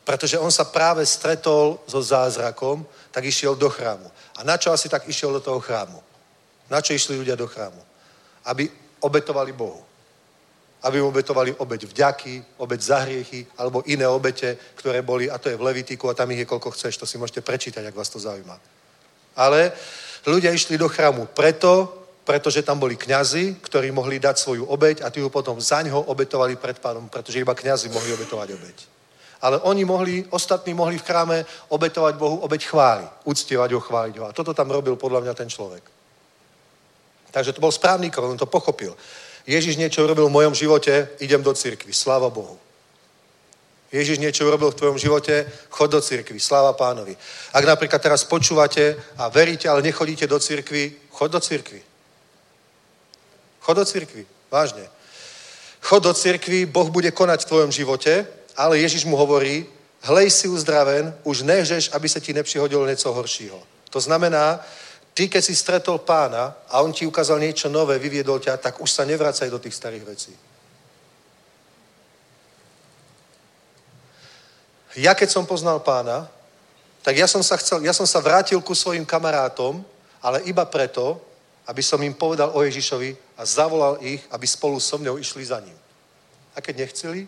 [0.04, 4.12] Pretože on sa práve stretol so zázrakom, tak išiel do chrámu.
[4.38, 6.04] A na čo asi tak išiel do toho chrámu?
[6.70, 7.82] Na čo išli ľudia do chrámu?
[8.46, 8.70] Aby
[9.00, 9.82] obetovali Bohu.
[10.82, 15.50] Aby mu obetovali obeť vďaky, obeť za hriechy, alebo iné obete, ktoré boli, a to
[15.50, 18.10] je v Levitiku, a tam ich je koľko chceš, to si môžete prečítať, ak vás
[18.10, 18.81] to zaujíma.
[19.36, 19.72] Ale
[20.26, 25.10] ľudia išli do chrámu preto, pretože tam boli kňazi, ktorí mohli dať svoju obeť a
[25.10, 28.78] tí ju potom za ňo obetovali pred pánom, pretože iba kňazi mohli obetovať obeť.
[29.42, 31.38] Ale oni mohli, ostatní mohli v chráme
[31.74, 34.24] obetovať Bohu obeť chvály, uctievať ho, chváliť ho.
[34.30, 35.82] A toto tam robil podľa mňa ten človek.
[37.34, 38.94] Takže to bol správny krok, on to pochopil.
[39.48, 42.60] Ježiš niečo urobil v mojom živote, idem do cirkvi, sláva Bohu.
[43.92, 47.12] Ježiš niečo urobil v tvojom živote, chod do cirkvi, sláva pánovi.
[47.52, 51.84] Ak napríklad teraz počúvate a veríte, ale nechodíte do cirkvi, chod do cirkvi.
[53.60, 54.88] Chod do cirkvi, vážne.
[55.84, 59.68] Chod do cirkvi, Boh bude konať v tvojom živote, ale Ježiš mu hovorí,
[60.02, 63.60] hlej si uzdraven, už nežeš, aby sa ti nepřihodilo něco horšího.
[63.90, 64.64] To znamená,
[65.14, 68.92] ty, keď si stretol pána a on ti ukázal niečo nové, vyviedol ťa, tak už
[68.92, 70.32] sa nevracaj do tých starých vecí.
[74.96, 76.28] Ja, keď som poznal pána,
[77.02, 79.82] tak ja som sa, chcel, ja som sa vrátil ku svojim kamarátom,
[80.22, 81.18] ale iba preto,
[81.66, 85.60] aby som im povedal o Ježišovi a zavolal ich, aby spolu so mnou išli za
[85.60, 85.78] ním.
[86.56, 87.28] A keď nechceli,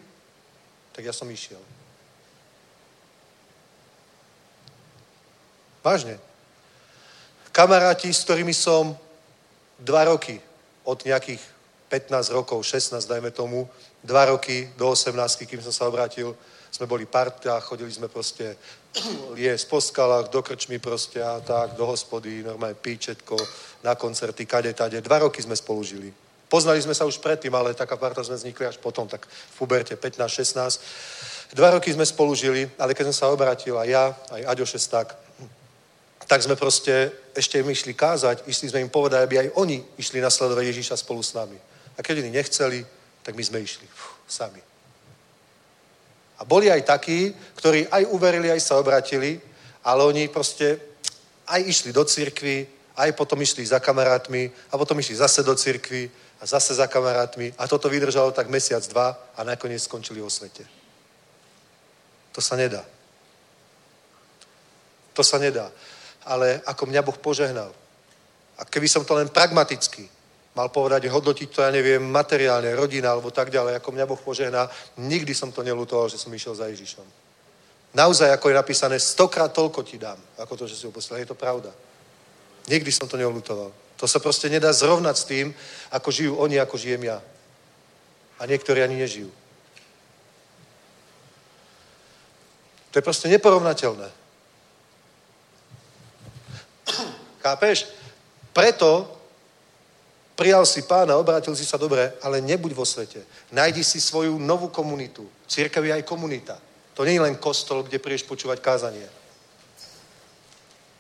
[0.92, 1.60] tak ja som išiel.
[5.84, 6.20] Vážne.
[7.52, 8.96] Kamaráti, s ktorými som
[9.80, 10.42] dva roky,
[10.84, 11.40] od nejakých
[11.88, 13.70] 15 rokov, 16 dajme tomu,
[14.04, 16.36] dva roky do 18, kým som sa obrátil,
[16.74, 18.58] sme boli parta, chodili sme proste
[19.38, 23.38] liesť po skalách, do krčmy proste a tak, do hospody, normálne píčetko,
[23.86, 24.98] na koncerty, kade, tade.
[25.06, 26.10] Dva roky sme spolu žili.
[26.50, 29.94] Poznali sme sa už predtým, ale taká parta sme vznikli až potom, tak v puberte
[29.94, 31.54] 15-16.
[31.54, 35.14] Dva roky sme spolu žili, ale keď som sa obratil, aj ja, aj Aďo Šesták,
[36.26, 40.18] tak sme proste ešte im išli kázať, išli sme im povedať, aby aj oni išli
[40.18, 41.58] nasledovať Ježíša spolu s nami.
[41.98, 42.82] A keď oni nechceli,
[43.22, 43.86] tak my sme išli.
[43.86, 44.73] Fuh, sami.
[46.44, 49.40] A boli aj takí, ktorí aj uverili, aj sa obratili,
[49.80, 50.76] ale oni proste
[51.48, 52.68] aj išli do cirkvy,
[53.00, 57.56] aj potom išli za kamarátmi a potom išli zase do cirkvy a zase za kamarátmi
[57.56, 60.68] a toto vydržalo tak mesiac, dva a nakoniec skončili vo svete.
[62.36, 62.84] To sa nedá.
[65.16, 65.72] To sa nedá.
[66.28, 67.72] Ale ako mňa Boh požehnal.
[68.60, 70.12] A keby som to len pragmaticky
[70.54, 74.70] mal povedať, hodnotiť to, ja neviem, materiálne, rodina alebo tak ďalej, ako mňa Boh požehná,
[75.02, 77.06] nikdy som to nelutoval, že som išiel za Ježišom.
[77.94, 81.22] Naozaj, ako je napísané, stokrát toľko ti dám, ako to, že si ho poslal.
[81.22, 81.70] Je to pravda.
[82.70, 83.70] Nikdy som to neolutoval.
[83.98, 85.48] To sa proste nedá zrovnať s tým,
[85.94, 87.22] ako žijú oni, ako žijem ja.
[88.42, 89.30] A niektorí ani nežijú.
[92.92, 94.10] To je proste neporovnateľné.
[97.42, 97.90] Chápeš?
[98.54, 99.10] Preto
[100.36, 103.22] prijal si pána, obrátil si sa dobre, ale nebuď vo svete.
[103.52, 105.26] Najdi si svoju novú komunitu.
[105.48, 106.58] Církev je aj komunita.
[106.94, 109.06] To nie je len kostol, kde prídeš počúvať kázanie.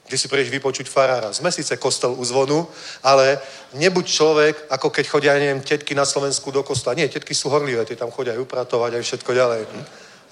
[0.07, 1.33] Kde si prídeš vypočuť farára.
[1.33, 2.67] Sme síce kostol u zvonu,
[3.01, 3.39] ale
[3.73, 6.97] nebuď človek, ako keď chodia, neviem, tetky na Slovensku do kostola.
[6.97, 9.61] Nie, tetky sú horlivé, tie tam chodia upratovať aj všetko ďalej.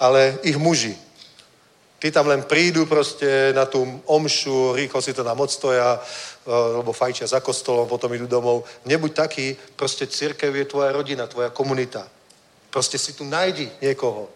[0.02, 0.98] Ale ich muži,
[2.02, 3.78] Tí tam len prídu proste na tú
[4.10, 8.66] omšu, rýchlo si to tam odstoja, eh, lebo fajčia za kostolom, potom idú domov.
[8.82, 12.02] Nebuď taký, proste církev je tvoja rodina, tvoja komunita.
[12.74, 14.26] Proste si tu najdi niekoho.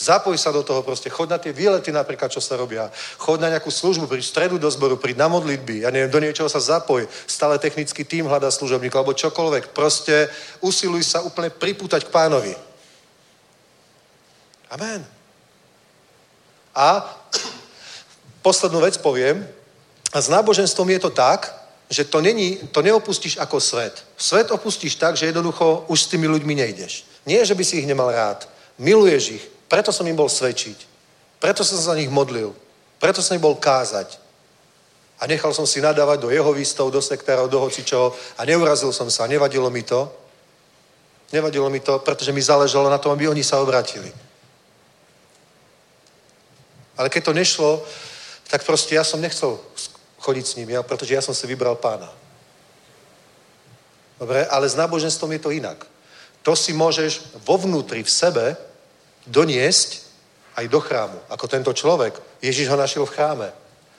[0.00, 2.88] Zapoj sa do toho proste, chod na tie výlety napríklad, čo sa robia.
[3.20, 6.48] Chod na nejakú službu, príď stredu do zboru, príď na modlitby, ja neviem, do niečoho
[6.48, 7.04] sa zapoj.
[7.28, 9.76] Stále technický tým hľadá služobník, alebo čokoľvek.
[9.76, 10.32] Proste
[10.64, 12.56] usiluj sa úplne pripútať k pánovi.
[14.72, 15.19] Amen.
[16.80, 17.04] A
[18.40, 19.44] poslednú vec poviem.
[20.16, 21.52] A s náboženstvom je to tak,
[21.92, 24.00] že to, není, to neopustíš ako svet.
[24.16, 27.04] Svet opustíš tak, že jednoducho už s tými ľuďmi nejdeš.
[27.28, 28.48] Nie, že by si ich nemal rád.
[28.80, 29.44] Miluješ ich.
[29.68, 30.88] Preto som im bol svedčiť.
[31.36, 32.56] Preto som sa za nich modlil.
[32.96, 34.16] Preto som im bol kázať.
[35.20, 39.12] A nechal som si nadávať do jeho výstov, do sektárov, do hocičoho a neurazil som
[39.12, 39.28] sa.
[39.28, 40.08] Nevadilo mi to.
[41.28, 44.08] Nevadilo mi to, pretože mi záležalo na tom, aby oni sa obratili.
[47.00, 47.70] Ale keď to nešlo,
[48.52, 49.56] tak proste ja som nechcel
[50.20, 52.12] chodiť s ním, ja, pretože ja som si vybral pána.
[54.20, 55.80] Dobre, ale s náboženstvom je to inak.
[56.44, 58.52] To si môžeš vo vnútri, v sebe
[59.24, 60.04] doniesť
[60.60, 61.16] aj do chrámu.
[61.32, 62.20] Ako tento človek.
[62.44, 63.48] Ježiš ho našiel v chráme.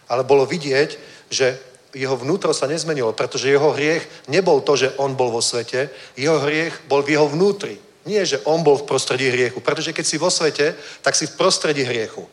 [0.05, 0.93] Ale bolo vidieť,
[1.33, 1.57] že
[1.97, 6.37] jeho vnútro sa nezmenilo, pretože jeho hriech nebol to, že on bol vo svete, jeho
[6.37, 7.81] hriech bol v jeho vnútri.
[8.05, 11.37] Nie, že on bol v prostredí hriechu, pretože keď si vo svete, tak si v
[11.37, 12.29] prostredí hriechu.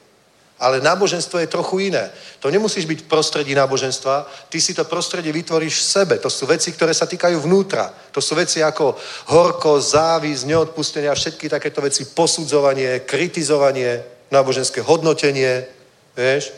[0.59, 2.11] Ale náboženstvo je trochu iné.
[2.43, 6.15] To nemusíš byť v prostredí náboženstva, ty si to prostredie vytvoríš v sebe.
[6.19, 7.95] To sú veci, ktoré sa týkajú vnútra.
[8.11, 8.99] To sú veci ako
[9.31, 14.03] horko, závis, neodpustenie a všetky takéto veci, posudzovanie, kritizovanie,
[14.35, 15.63] náboženské hodnotenie,
[16.19, 16.51] vieš.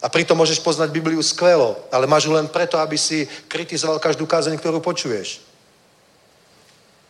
[0.00, 4.28] A pritom môžeš poznať Bibliu skvelo, ale máš ju len preto, aby si kritizoval každú
[4.28, 5.40] kázeň, ktorú počuješ.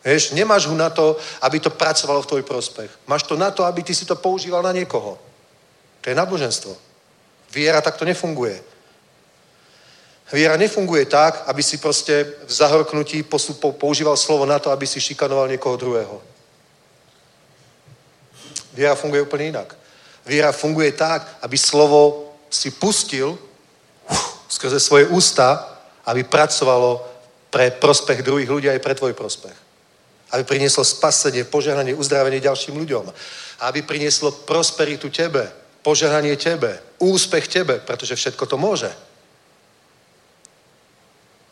[0.01, 2.91] Vieš, nemáš ho na to, aby to pracovalo v tvoj prospech.
[3.07, 5.30] Máš to na to, aby ty si to používal na niekoho.
[6.01, 6.77] To je náboženstvo.
[7.53, 8.63] Viera takto nefunguje.
[10.33, 13.27] Viera nefunguje tak, aby si proste v zahorknutí
[13.79, 16.23] používal slovo na to, aby si šikanoval niekoho druhého.
[18.73, 19.75] Viera funguje úplne inak.
[20.27, 23.39] Viera funguje tak, aby slovo si pustil
[24.49, 27.03] skrze svoje ústa, aby pracovalo
[27.51, 29.57] pre prospech druhých ľudí aj pre tvoj prospech.
[30.31, 33.11] Aby prinieslo spasenie, požehnanie, uzdravenie ďalším ľuďom.
[33.67, 35.51] Aby prinieslo prosperitu tebe,
[35.83, 38.91] požehnanie tebe, úspech tebe, pretože všetko to môže.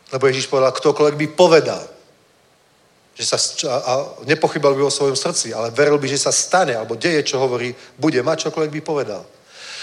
[0.09, 1.83] Lebo Ježíš povedal, ktokoľvek by povedal,
[3.19, 3.37] že sa,
[3.67, 3.91] a
[4.23, 7.75] nepochybal by o svojom srdci, ale veril by, že sa stane, alebo deje, čo hovorí,
[7.99, 9.21] bude mať čokoľvek by povedal.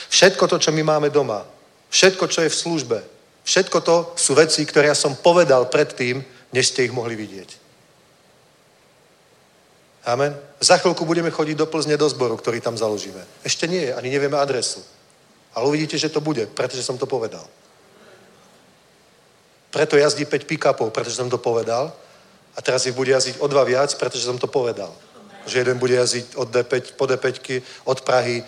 [0.08, 1.44] Všetko to, čo my máme doma,
[1.92, 2.98] všetko, čo je v službe,
[3.44, 6.24] všetko to sú veci, ktoré ja som povedal predtým,
[6.54, 7.65] než ste ich mohli vidieť.
[10.06, 10.38] Amen.
[10.62, 13.18] Za chvíľku budeme chodiť do Plzne do zboru, ktorý tam založíme.
[13.42, 14.78] Ešte nie, ani nevieme adresu.
[15.50, 17.42] Ale uvidíte, že to bude, pretože som to povedal.
[19.74, 21.90] Preto jazdí 5 pick-upov, pretože som to povedal.
[22.54, 24.94] A teraz ich bude jazdiť o dva viac, pretože som to povedal.
[25.44, 27.26] Že jeden bude jazdiť od D5, po D5,
[27.84, 28.46] od Prahy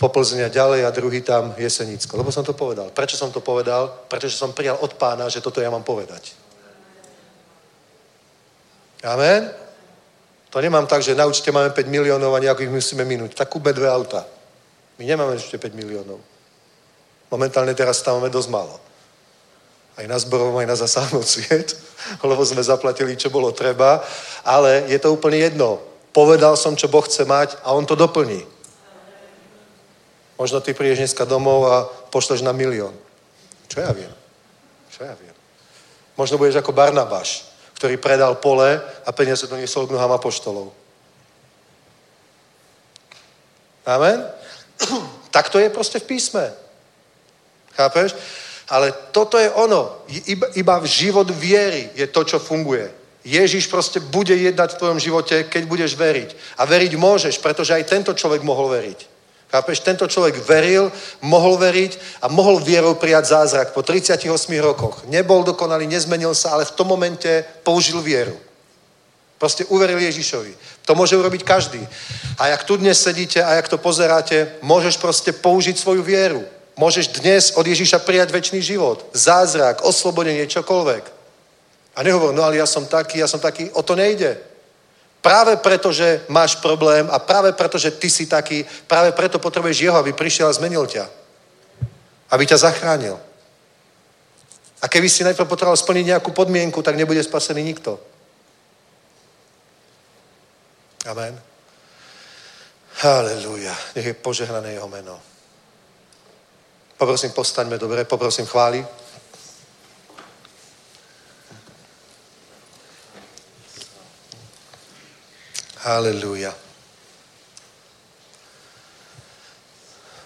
[0.00, 2.16] po Plzne a ďalej a druhý tam Jesenicko.
[2.16, 2.90] Lebo som to povedal.
[2.90, 4.08] Prečo som to povedal?
[4.08, 6.34] Pretože som prijal od pána, že toto ja mám povedať.
[9.04, 9.65] Amen?
[10.50, 13.34] To nemám tak, že na účte máme 5 miliónov a nejako musíme minúť.
[13.34, 14.24] Tak kúpme dve auta.
[14.98, 16.22] My nemáme ešte 5 miliónov.
[17.30, 18.76] Momentálne teraz stávame dosť málo.
[19.96, 21.68] Aj na zborovom, aj na zasáhnuť sviet,
[22.22, 24.04] lebo sme zaplatili, čo bolo treba.
[24.46, 25.82] Ale je to úplne jedno.
[26.14, 28.46] Povedal som, čo Boh chce mať a On to doplní.
[30.36, 31.76] Možno ty prídeš dneska domov a
[32.12, 32.92] pošleš na milión.
[33.68, 34.12] Čo ja viem?
[34.92, 35.32] Čo ja viem?
[36.16, 40.72] Možno budeš ako Barnabáš ktorý predal pole a peniaze doniesol k nohám apoštolov.
[43.86, 44.24] Amen?
[45.34, 46.44] tak to je proste v písme.
[47.76, 48.16] Chápeš?
[48.72, 50.02] Ale toto je ono.
[50.26, 52.90] Iba, iba v život viery je to, čo funguje.
[53.26, 56.58] Ježiš proste bude jednať v tvojom živote, keď budeš veriť.
[56.58, 59.15] A veriť môžeš, pretože aj tento človek mohol veriť.
[59.46, 60.90] Chápeš, tento človek veril,
[61.22, 64.26] mohol veriť a mohol vierou prijať zázrak po 38
[64.58, 65.06] rokoch.
[65.06, 68.34] Nebol dokonalý, nezmenil sa, ale v tom momente použil vieru.
[69.38, 70.82] Proste uveril Ježišovi.
[70.88, 71.82] To môže urobiť každý.
[72.38, 76.42] A jak tu dnes sedíte a jak to pozeráte, môžeš proste použiť svoju vieru.
[76.76, 79.04] Môžeš dnes od Ježiša prijať väčší život.
[79.12, 81.04] Zázrak, oslobodenie, čokoľvek.
[81.96, 84.36] A nehovor, no ale ja som taký, ja som taký, o to nejde.
[85.26, 89.82] Práve preto, že máš problém a práve preto, že ty si taký, práve preto potrebuješ
[89.82, 91.02] jeho, aby prišiel a zmenil ťa.
[92.30, 93.18] Aby ťa zachránil.
[94.78, 97.98] A keby si najprv potreboval splniť nejakú podmienku, tak nebude spasený nikto.
[101.10, 101.34] Amen.
[103.02, 103.74] Halelúja.
[103.98, 105.18] Nech je požehnané jeho meno.
[106.94, 108.86] Poprosím, postaňme dobre, poprosím chváli.
[115.86, 116.50] Halelúja.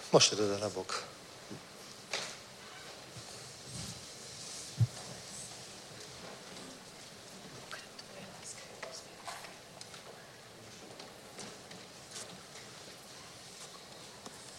[0.09, 0.89] Môžete to dať na bok.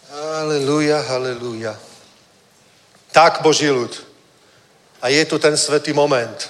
[0.06, 1.74] Halelúja, halelúja.
[3.10, 3.90] Tak, Boží ľud.
[5.02, 6.46] A je tu ten svetý moment.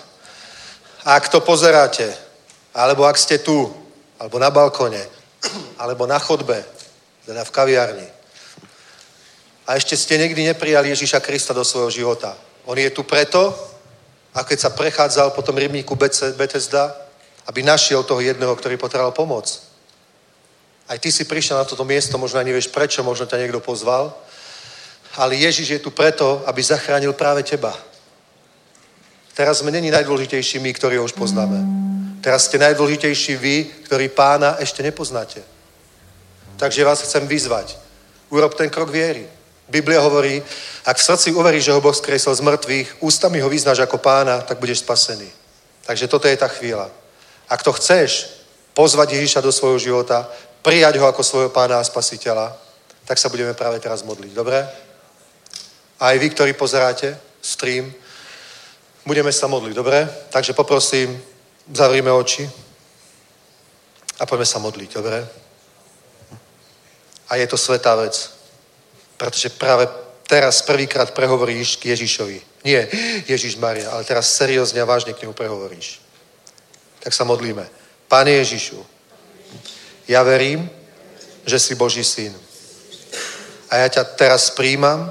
[1.09, 2.13] Ak to pozeráte,
[2.77, 3.81] alebo ak ste tu,
[4.23, 5.03] alebo na balkone,
[5.83, 6.63] alebo na chodbe,
[7.27, 8.09] teda v kaviarni.
[9.67, 12.39] A ešte ste nikdy neprijali Ježíša Krista do svojho života.
[12.71, 13.51] On je tu preto,
[14.35, 15.99] a keď sa prechádzal po tom rybníku
[16.39, 16.95] Betesda,
[17.51, 19.51] aby našiel toho jedného, ktorý potreboval pomoc.
[20.87, 24.15] Aj ty si prišiel na toto miesto, možno ani nevieš prečo, možno ťa niekto pozval,
[25.19, 27.75] ale Ježiš je tu preto, aby zachránil práve teba.
[29.33, 31.57] Teraz sme není najdôležitejší my, ktorí ho už poznáme.
[32.21, 33.57] Teraz ste najdôležitejší vy,
[33.89, 35.43] ktorí pána ešte nepoznáte.
[36.61, 37.75] Takže vás chcem vyzvať.
[38.31, 39.27] Urob ten krok viery.
[39.69, 40.43] Biblia hovorí,
[40.85, 44.45] ak v srdci uveríš, že ho Boh skresol z mŕtvych, ústami ho vyznáš ako pána,
[44.45, 45.27] tak budeš spasený.
[45.89, 46.93] Takže toto je tá chvíľa.
[47.49, 48.29] Ak to chceš,
[48.77, 50.29] pozvať Ježiša do svojho života,
[50.63, 52.53] prijať ho ako svojho pána a spasiteľa,
[53.05, 54.33] tak sa budeme práve teraz modliť.
[54.33, 54.63] Dobre?
[55.99, 57.91] A aj vy, ktorí pozeráte stream,
[59.07, 59.75] budeme sa modliť.
[59.75, 60.09] Dobre?
[60.31, 61.23] Takže poprosím,
[61.73, 62.49] zavrime oči
[64.21, 64.91] a poďme sa modliť.
[64.95, 65.19] Dobre?
[67.29, 68.31] A je to svetá vec.
[69.17, 69.89] Pretože práve
[70.27, 72.41] teraz prvýkrát prehovoríš k Ježišovi.
[72.65, 72.89] Nie
[73.27, 76.01] Ježiš Maria, ale teraz seriózne a vážne k nemu prehovoríš.
[77.03, 77.67] Tak sa modlíme.
[78.09, 78.79] Pane Ježišu,
[80.09, 80.71] ja verím,
[81.47, 82.35] že si Boží syn.
[83.71, 85.11] A ja ťa teraz príjmam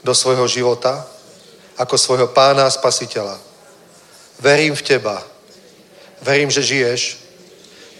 [0.00, 1.04] do svojho života
[1.80, 3.40] ako svojho pána a spasiteľa.
[4.36, 5.24] Verím v teba.
[6.20, 7.16] Verím, že žiješ.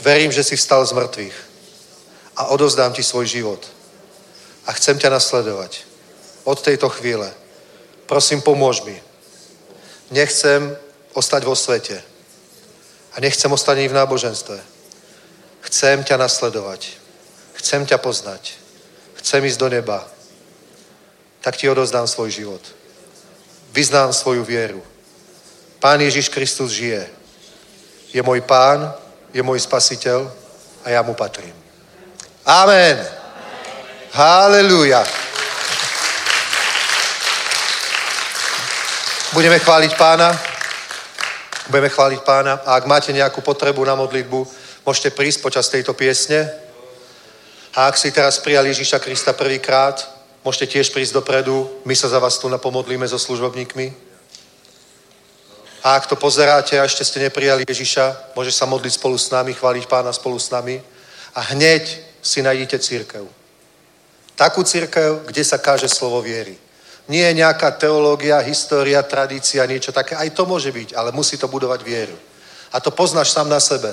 [0.05, 1.37] Verím, že si vstal z mŕtvych.
[2.37, 3.65] A odozdám ti svoj život.
[4.69, 5.89] A chcem ťa nasledovať.
[6.45, 7.33] Od tejto chvíle.
[8.05, 9.01] Prosím, pomôž mi.
[10.13, 10.77] Nechcem
[11.17, 12.05] ostať vo svete.
[13.17, 14.61] A nechcem ostať ani v náboženstve.
[15.61, 17.01] Chcem ťa nasledovať.
[17.57, 18.61] Chcem ťa poznať.
[19.25, 20.05] Chcem ísť do neba.
[21.41, 22.80] Tak ti odozdám svoj život.
[23.71, 24.83] Vyznám svoju vieru.
[25.79, 27.07] Pán Ježiš Kristus žije.
[28.13, 28.91] Je môj pán,
[29.33, 30.27] je môj spasiteľ
[30.85, 31.55] a ja mu patrím.
[32.45, 32.99] Amen.
[34.11, 35.07] Halelúja.
[39.31, 40.35] Budeme chváliť pána.
[41.71, 42.59] Budeme chváliť pána.
[42.67, 44.43] A ak máte nejakú potrebu na modlitbu,
[44.83, 46.51] môžete prísť počas tejto piesne.
[47.79, 50.03] A ak si teraz prijali Ježíša Krista prvýkrát,
[50.45, 51.69] môžete tiež prísť dopredu.
[51.85, 53.93] My sa za vás tu napomodlíme so služobníkmi.
[55.81, 59.57] A ak to pozeráte a ešte ste neprijali Ježiša, môže sa modliť spolu s nami,
[59.57, 60.77] chváliť pána spolu s nami.
[61.35, 61.89] A hneď
[62.21, 63.25] si najdete církev.
[64.37, 66.57] Takú církev, kde sa káže slovo viery.
[67.09, 70.17] Nie je nejaká teológia, história, tradícia, niečo také.
[70.17, 72.17] Aj to môže byť, ale musí to budovať vieru.
[72.73, 73.91] A to poznáš sám na sebe.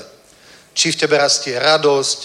[0.76, 2.20] Či v tebe rastie radosť,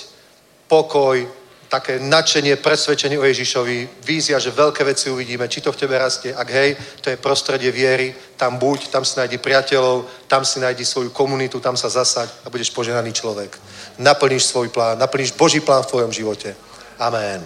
[0.69, 1.25] pokoj,
[1.73, 6.37] také nadšenie, presvedčenie o Ježišovi, vízia, že veľké veci uvidíme, či to v tebe rastie.
[6.37, 10.85] Ak hej, to je prostredie viery, tam buď, tam si nájdi priateľov, tam si nájdi
[10.85, 13.57] svoju komunitu, tam sa zasaď a budeš poženaný človek.
[14.05, 16.53] Naplníš svoj plán, naplníš Boží plán v tvojom živote.
[17.01, 17.41] Amen.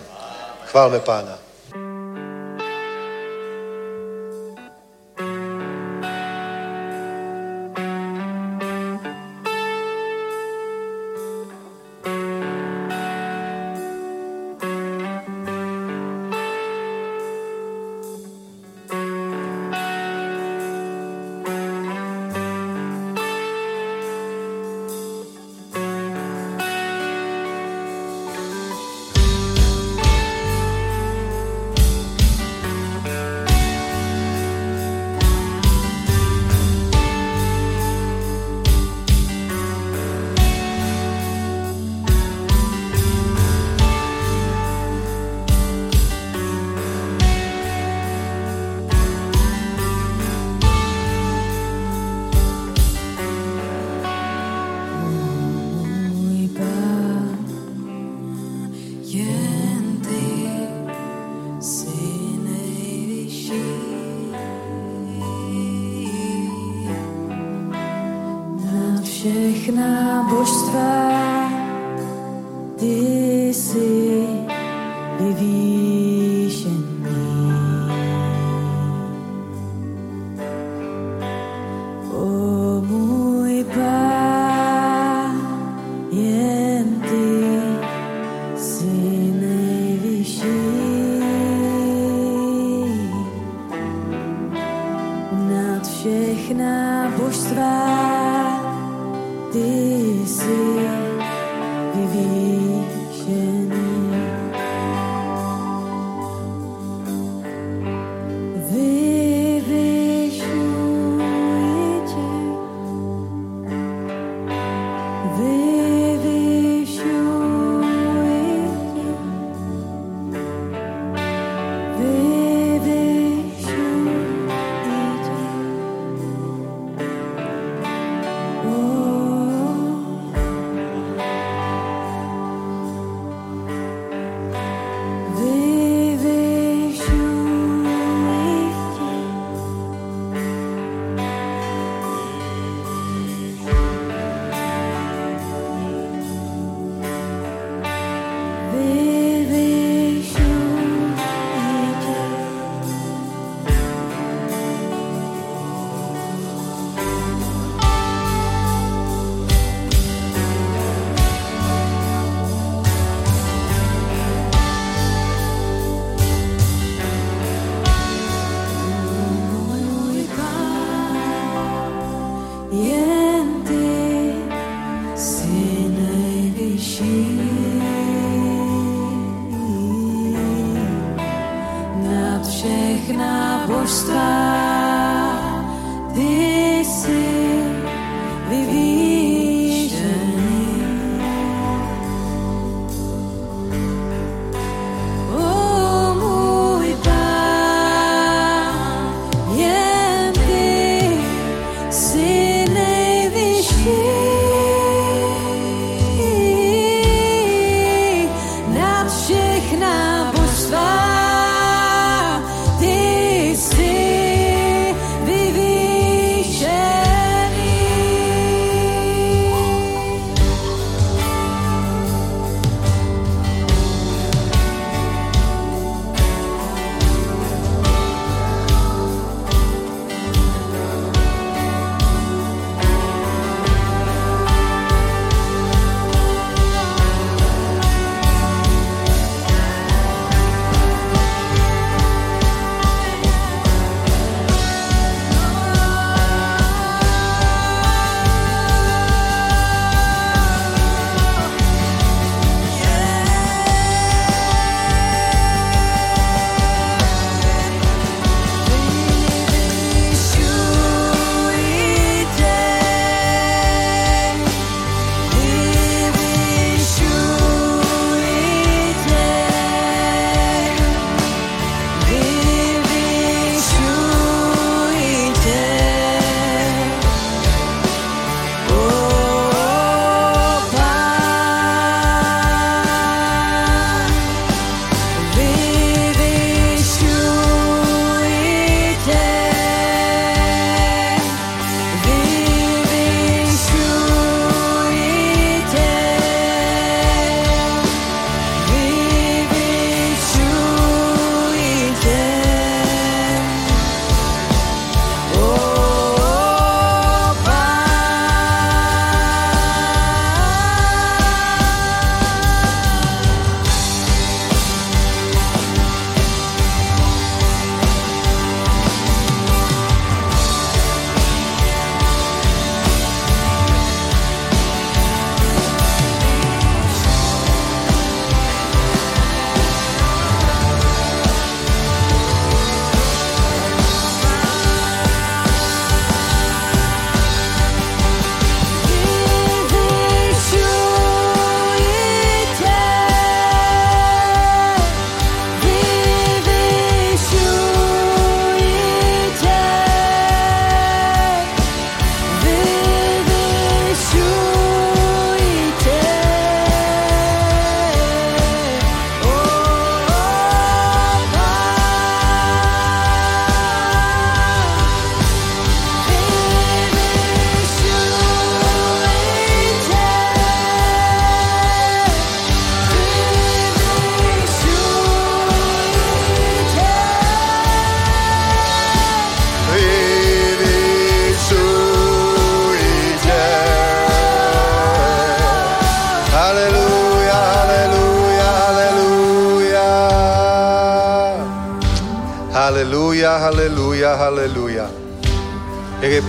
[0.74, 1.45] Chválme pána.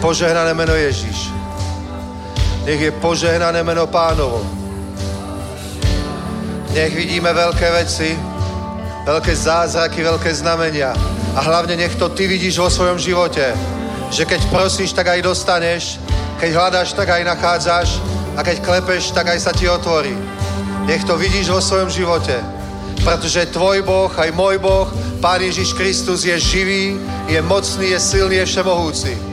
[0.07, 1.35] Požehnané meno Ježíš.
[2.63, 4.39] Nech je požehnané meno pánovo.
[6.71, 8.15] Nech vidíme veľké veci,
[9.03, 10.95] veľké zázraky, veľké znamenia.
[11.35, 13.51] A hlavne nech to ty vidíš vo svojom živote.
[14.07, 15.99] Že keď prosíš, tak aj dostaneš.
[16.39, 17.99] Keď hľadáš, tak aj nachádzaš.
[18.39, 20.15] A keď klepeš, tak aj sa ti otvorí.
[20.87, 22.39] Nech to vidíš vo svojom živote.
[23.03, 24.87] Pretože tvoj Boh, aj môj Boh,
[25.19, 26.95] Pán Ježiš Kristus je živý,
[27.27, 29.26] je mocný, je silný, je všemohúci.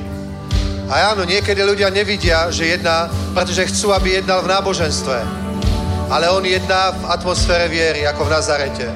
[0.89, 5.17] A áno, niekedy ľudia nevidia, že jedná, pretože chcú, aby jednal v náboženstve.
[6.13, 8.87] Ale on jedná v atmosfére viery, ako v Nazarete.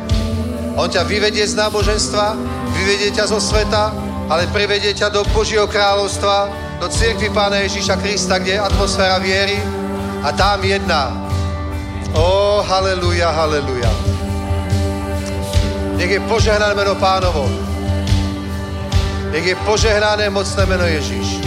[0.77, 2.36] On ťa vyvedie z náboženstva,
[2.77, 3.90] vyvedie ťa zo sveta,
[4.28, 9.59] ale privedie ťa do Božieho kráľovstva, do cirkvi Pána Ježíša Krista, kde je atmosféra viery
[10.23, 11.10] a tam jedná.
[12.15, 13.90] Ó, haleluja, haleluja.
[15.98, 17.48] Nech je požehnané meno pánovo.
[19.35, 21.38] Nech je požehnané mocné meno Ježíš.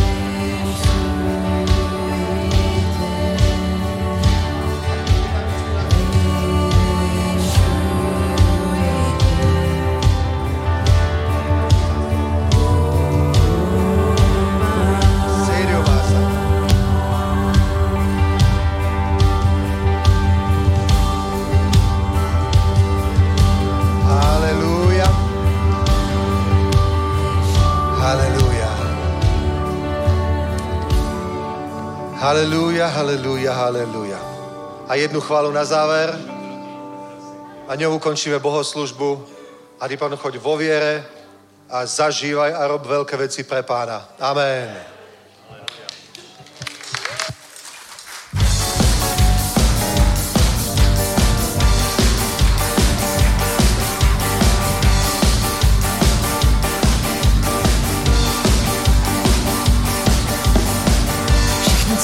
[32.22, 34.20] Aleluja, aleluja, aleluja.
[34.88, 36.14] A jednu chválu na záver.
[37.68, 39.26] A ňou ukončíme bohoslužbu.
[39.82, 41.02] A ty, pán, choď vo viere
[41.66, 44.06] a zažívaj a rob veľké veci pre pána.
[44.22, 45.01] Amen.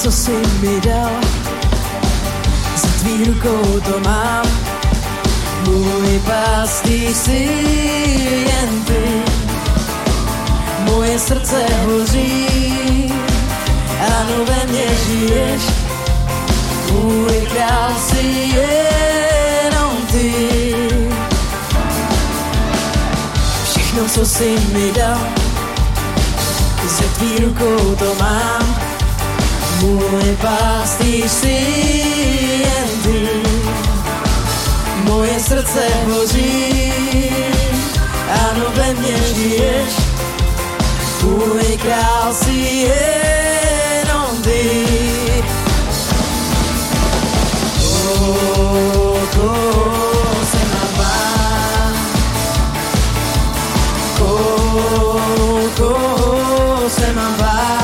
[0.08, 1.10] Co jsi mi dal,
[2.76, 4.46] za tvý rukou to mám.
[5.64, 7.48] Můj pastýř jsi
[8.46, 9.22] jen ty,
[10.84, 13.12] moje srdce hoří,
[14.00, 15.62] ano ve mně žiješ,
[16.92, 18.26] můj král jsi
[18.56, 20.32] jenom ty.
[23.70, 25.18] Všechno, co jsi mi dal,
[26.88, 28.87] ze tvý rukou to mám.
[29.80, 31.48] Můj pastýř jsi
[32.62, 33.28] jen ty,
[35.04, 35.80] moje srdce
[36.12, 36.92] hoří,
[38.28, 39.92] ano ve mně žiješ,
[41.22, 44.84] můj král jsi jenom ty.
[47.82, 49.20] Oh,
[55.76, 57.77] koho se mám bát,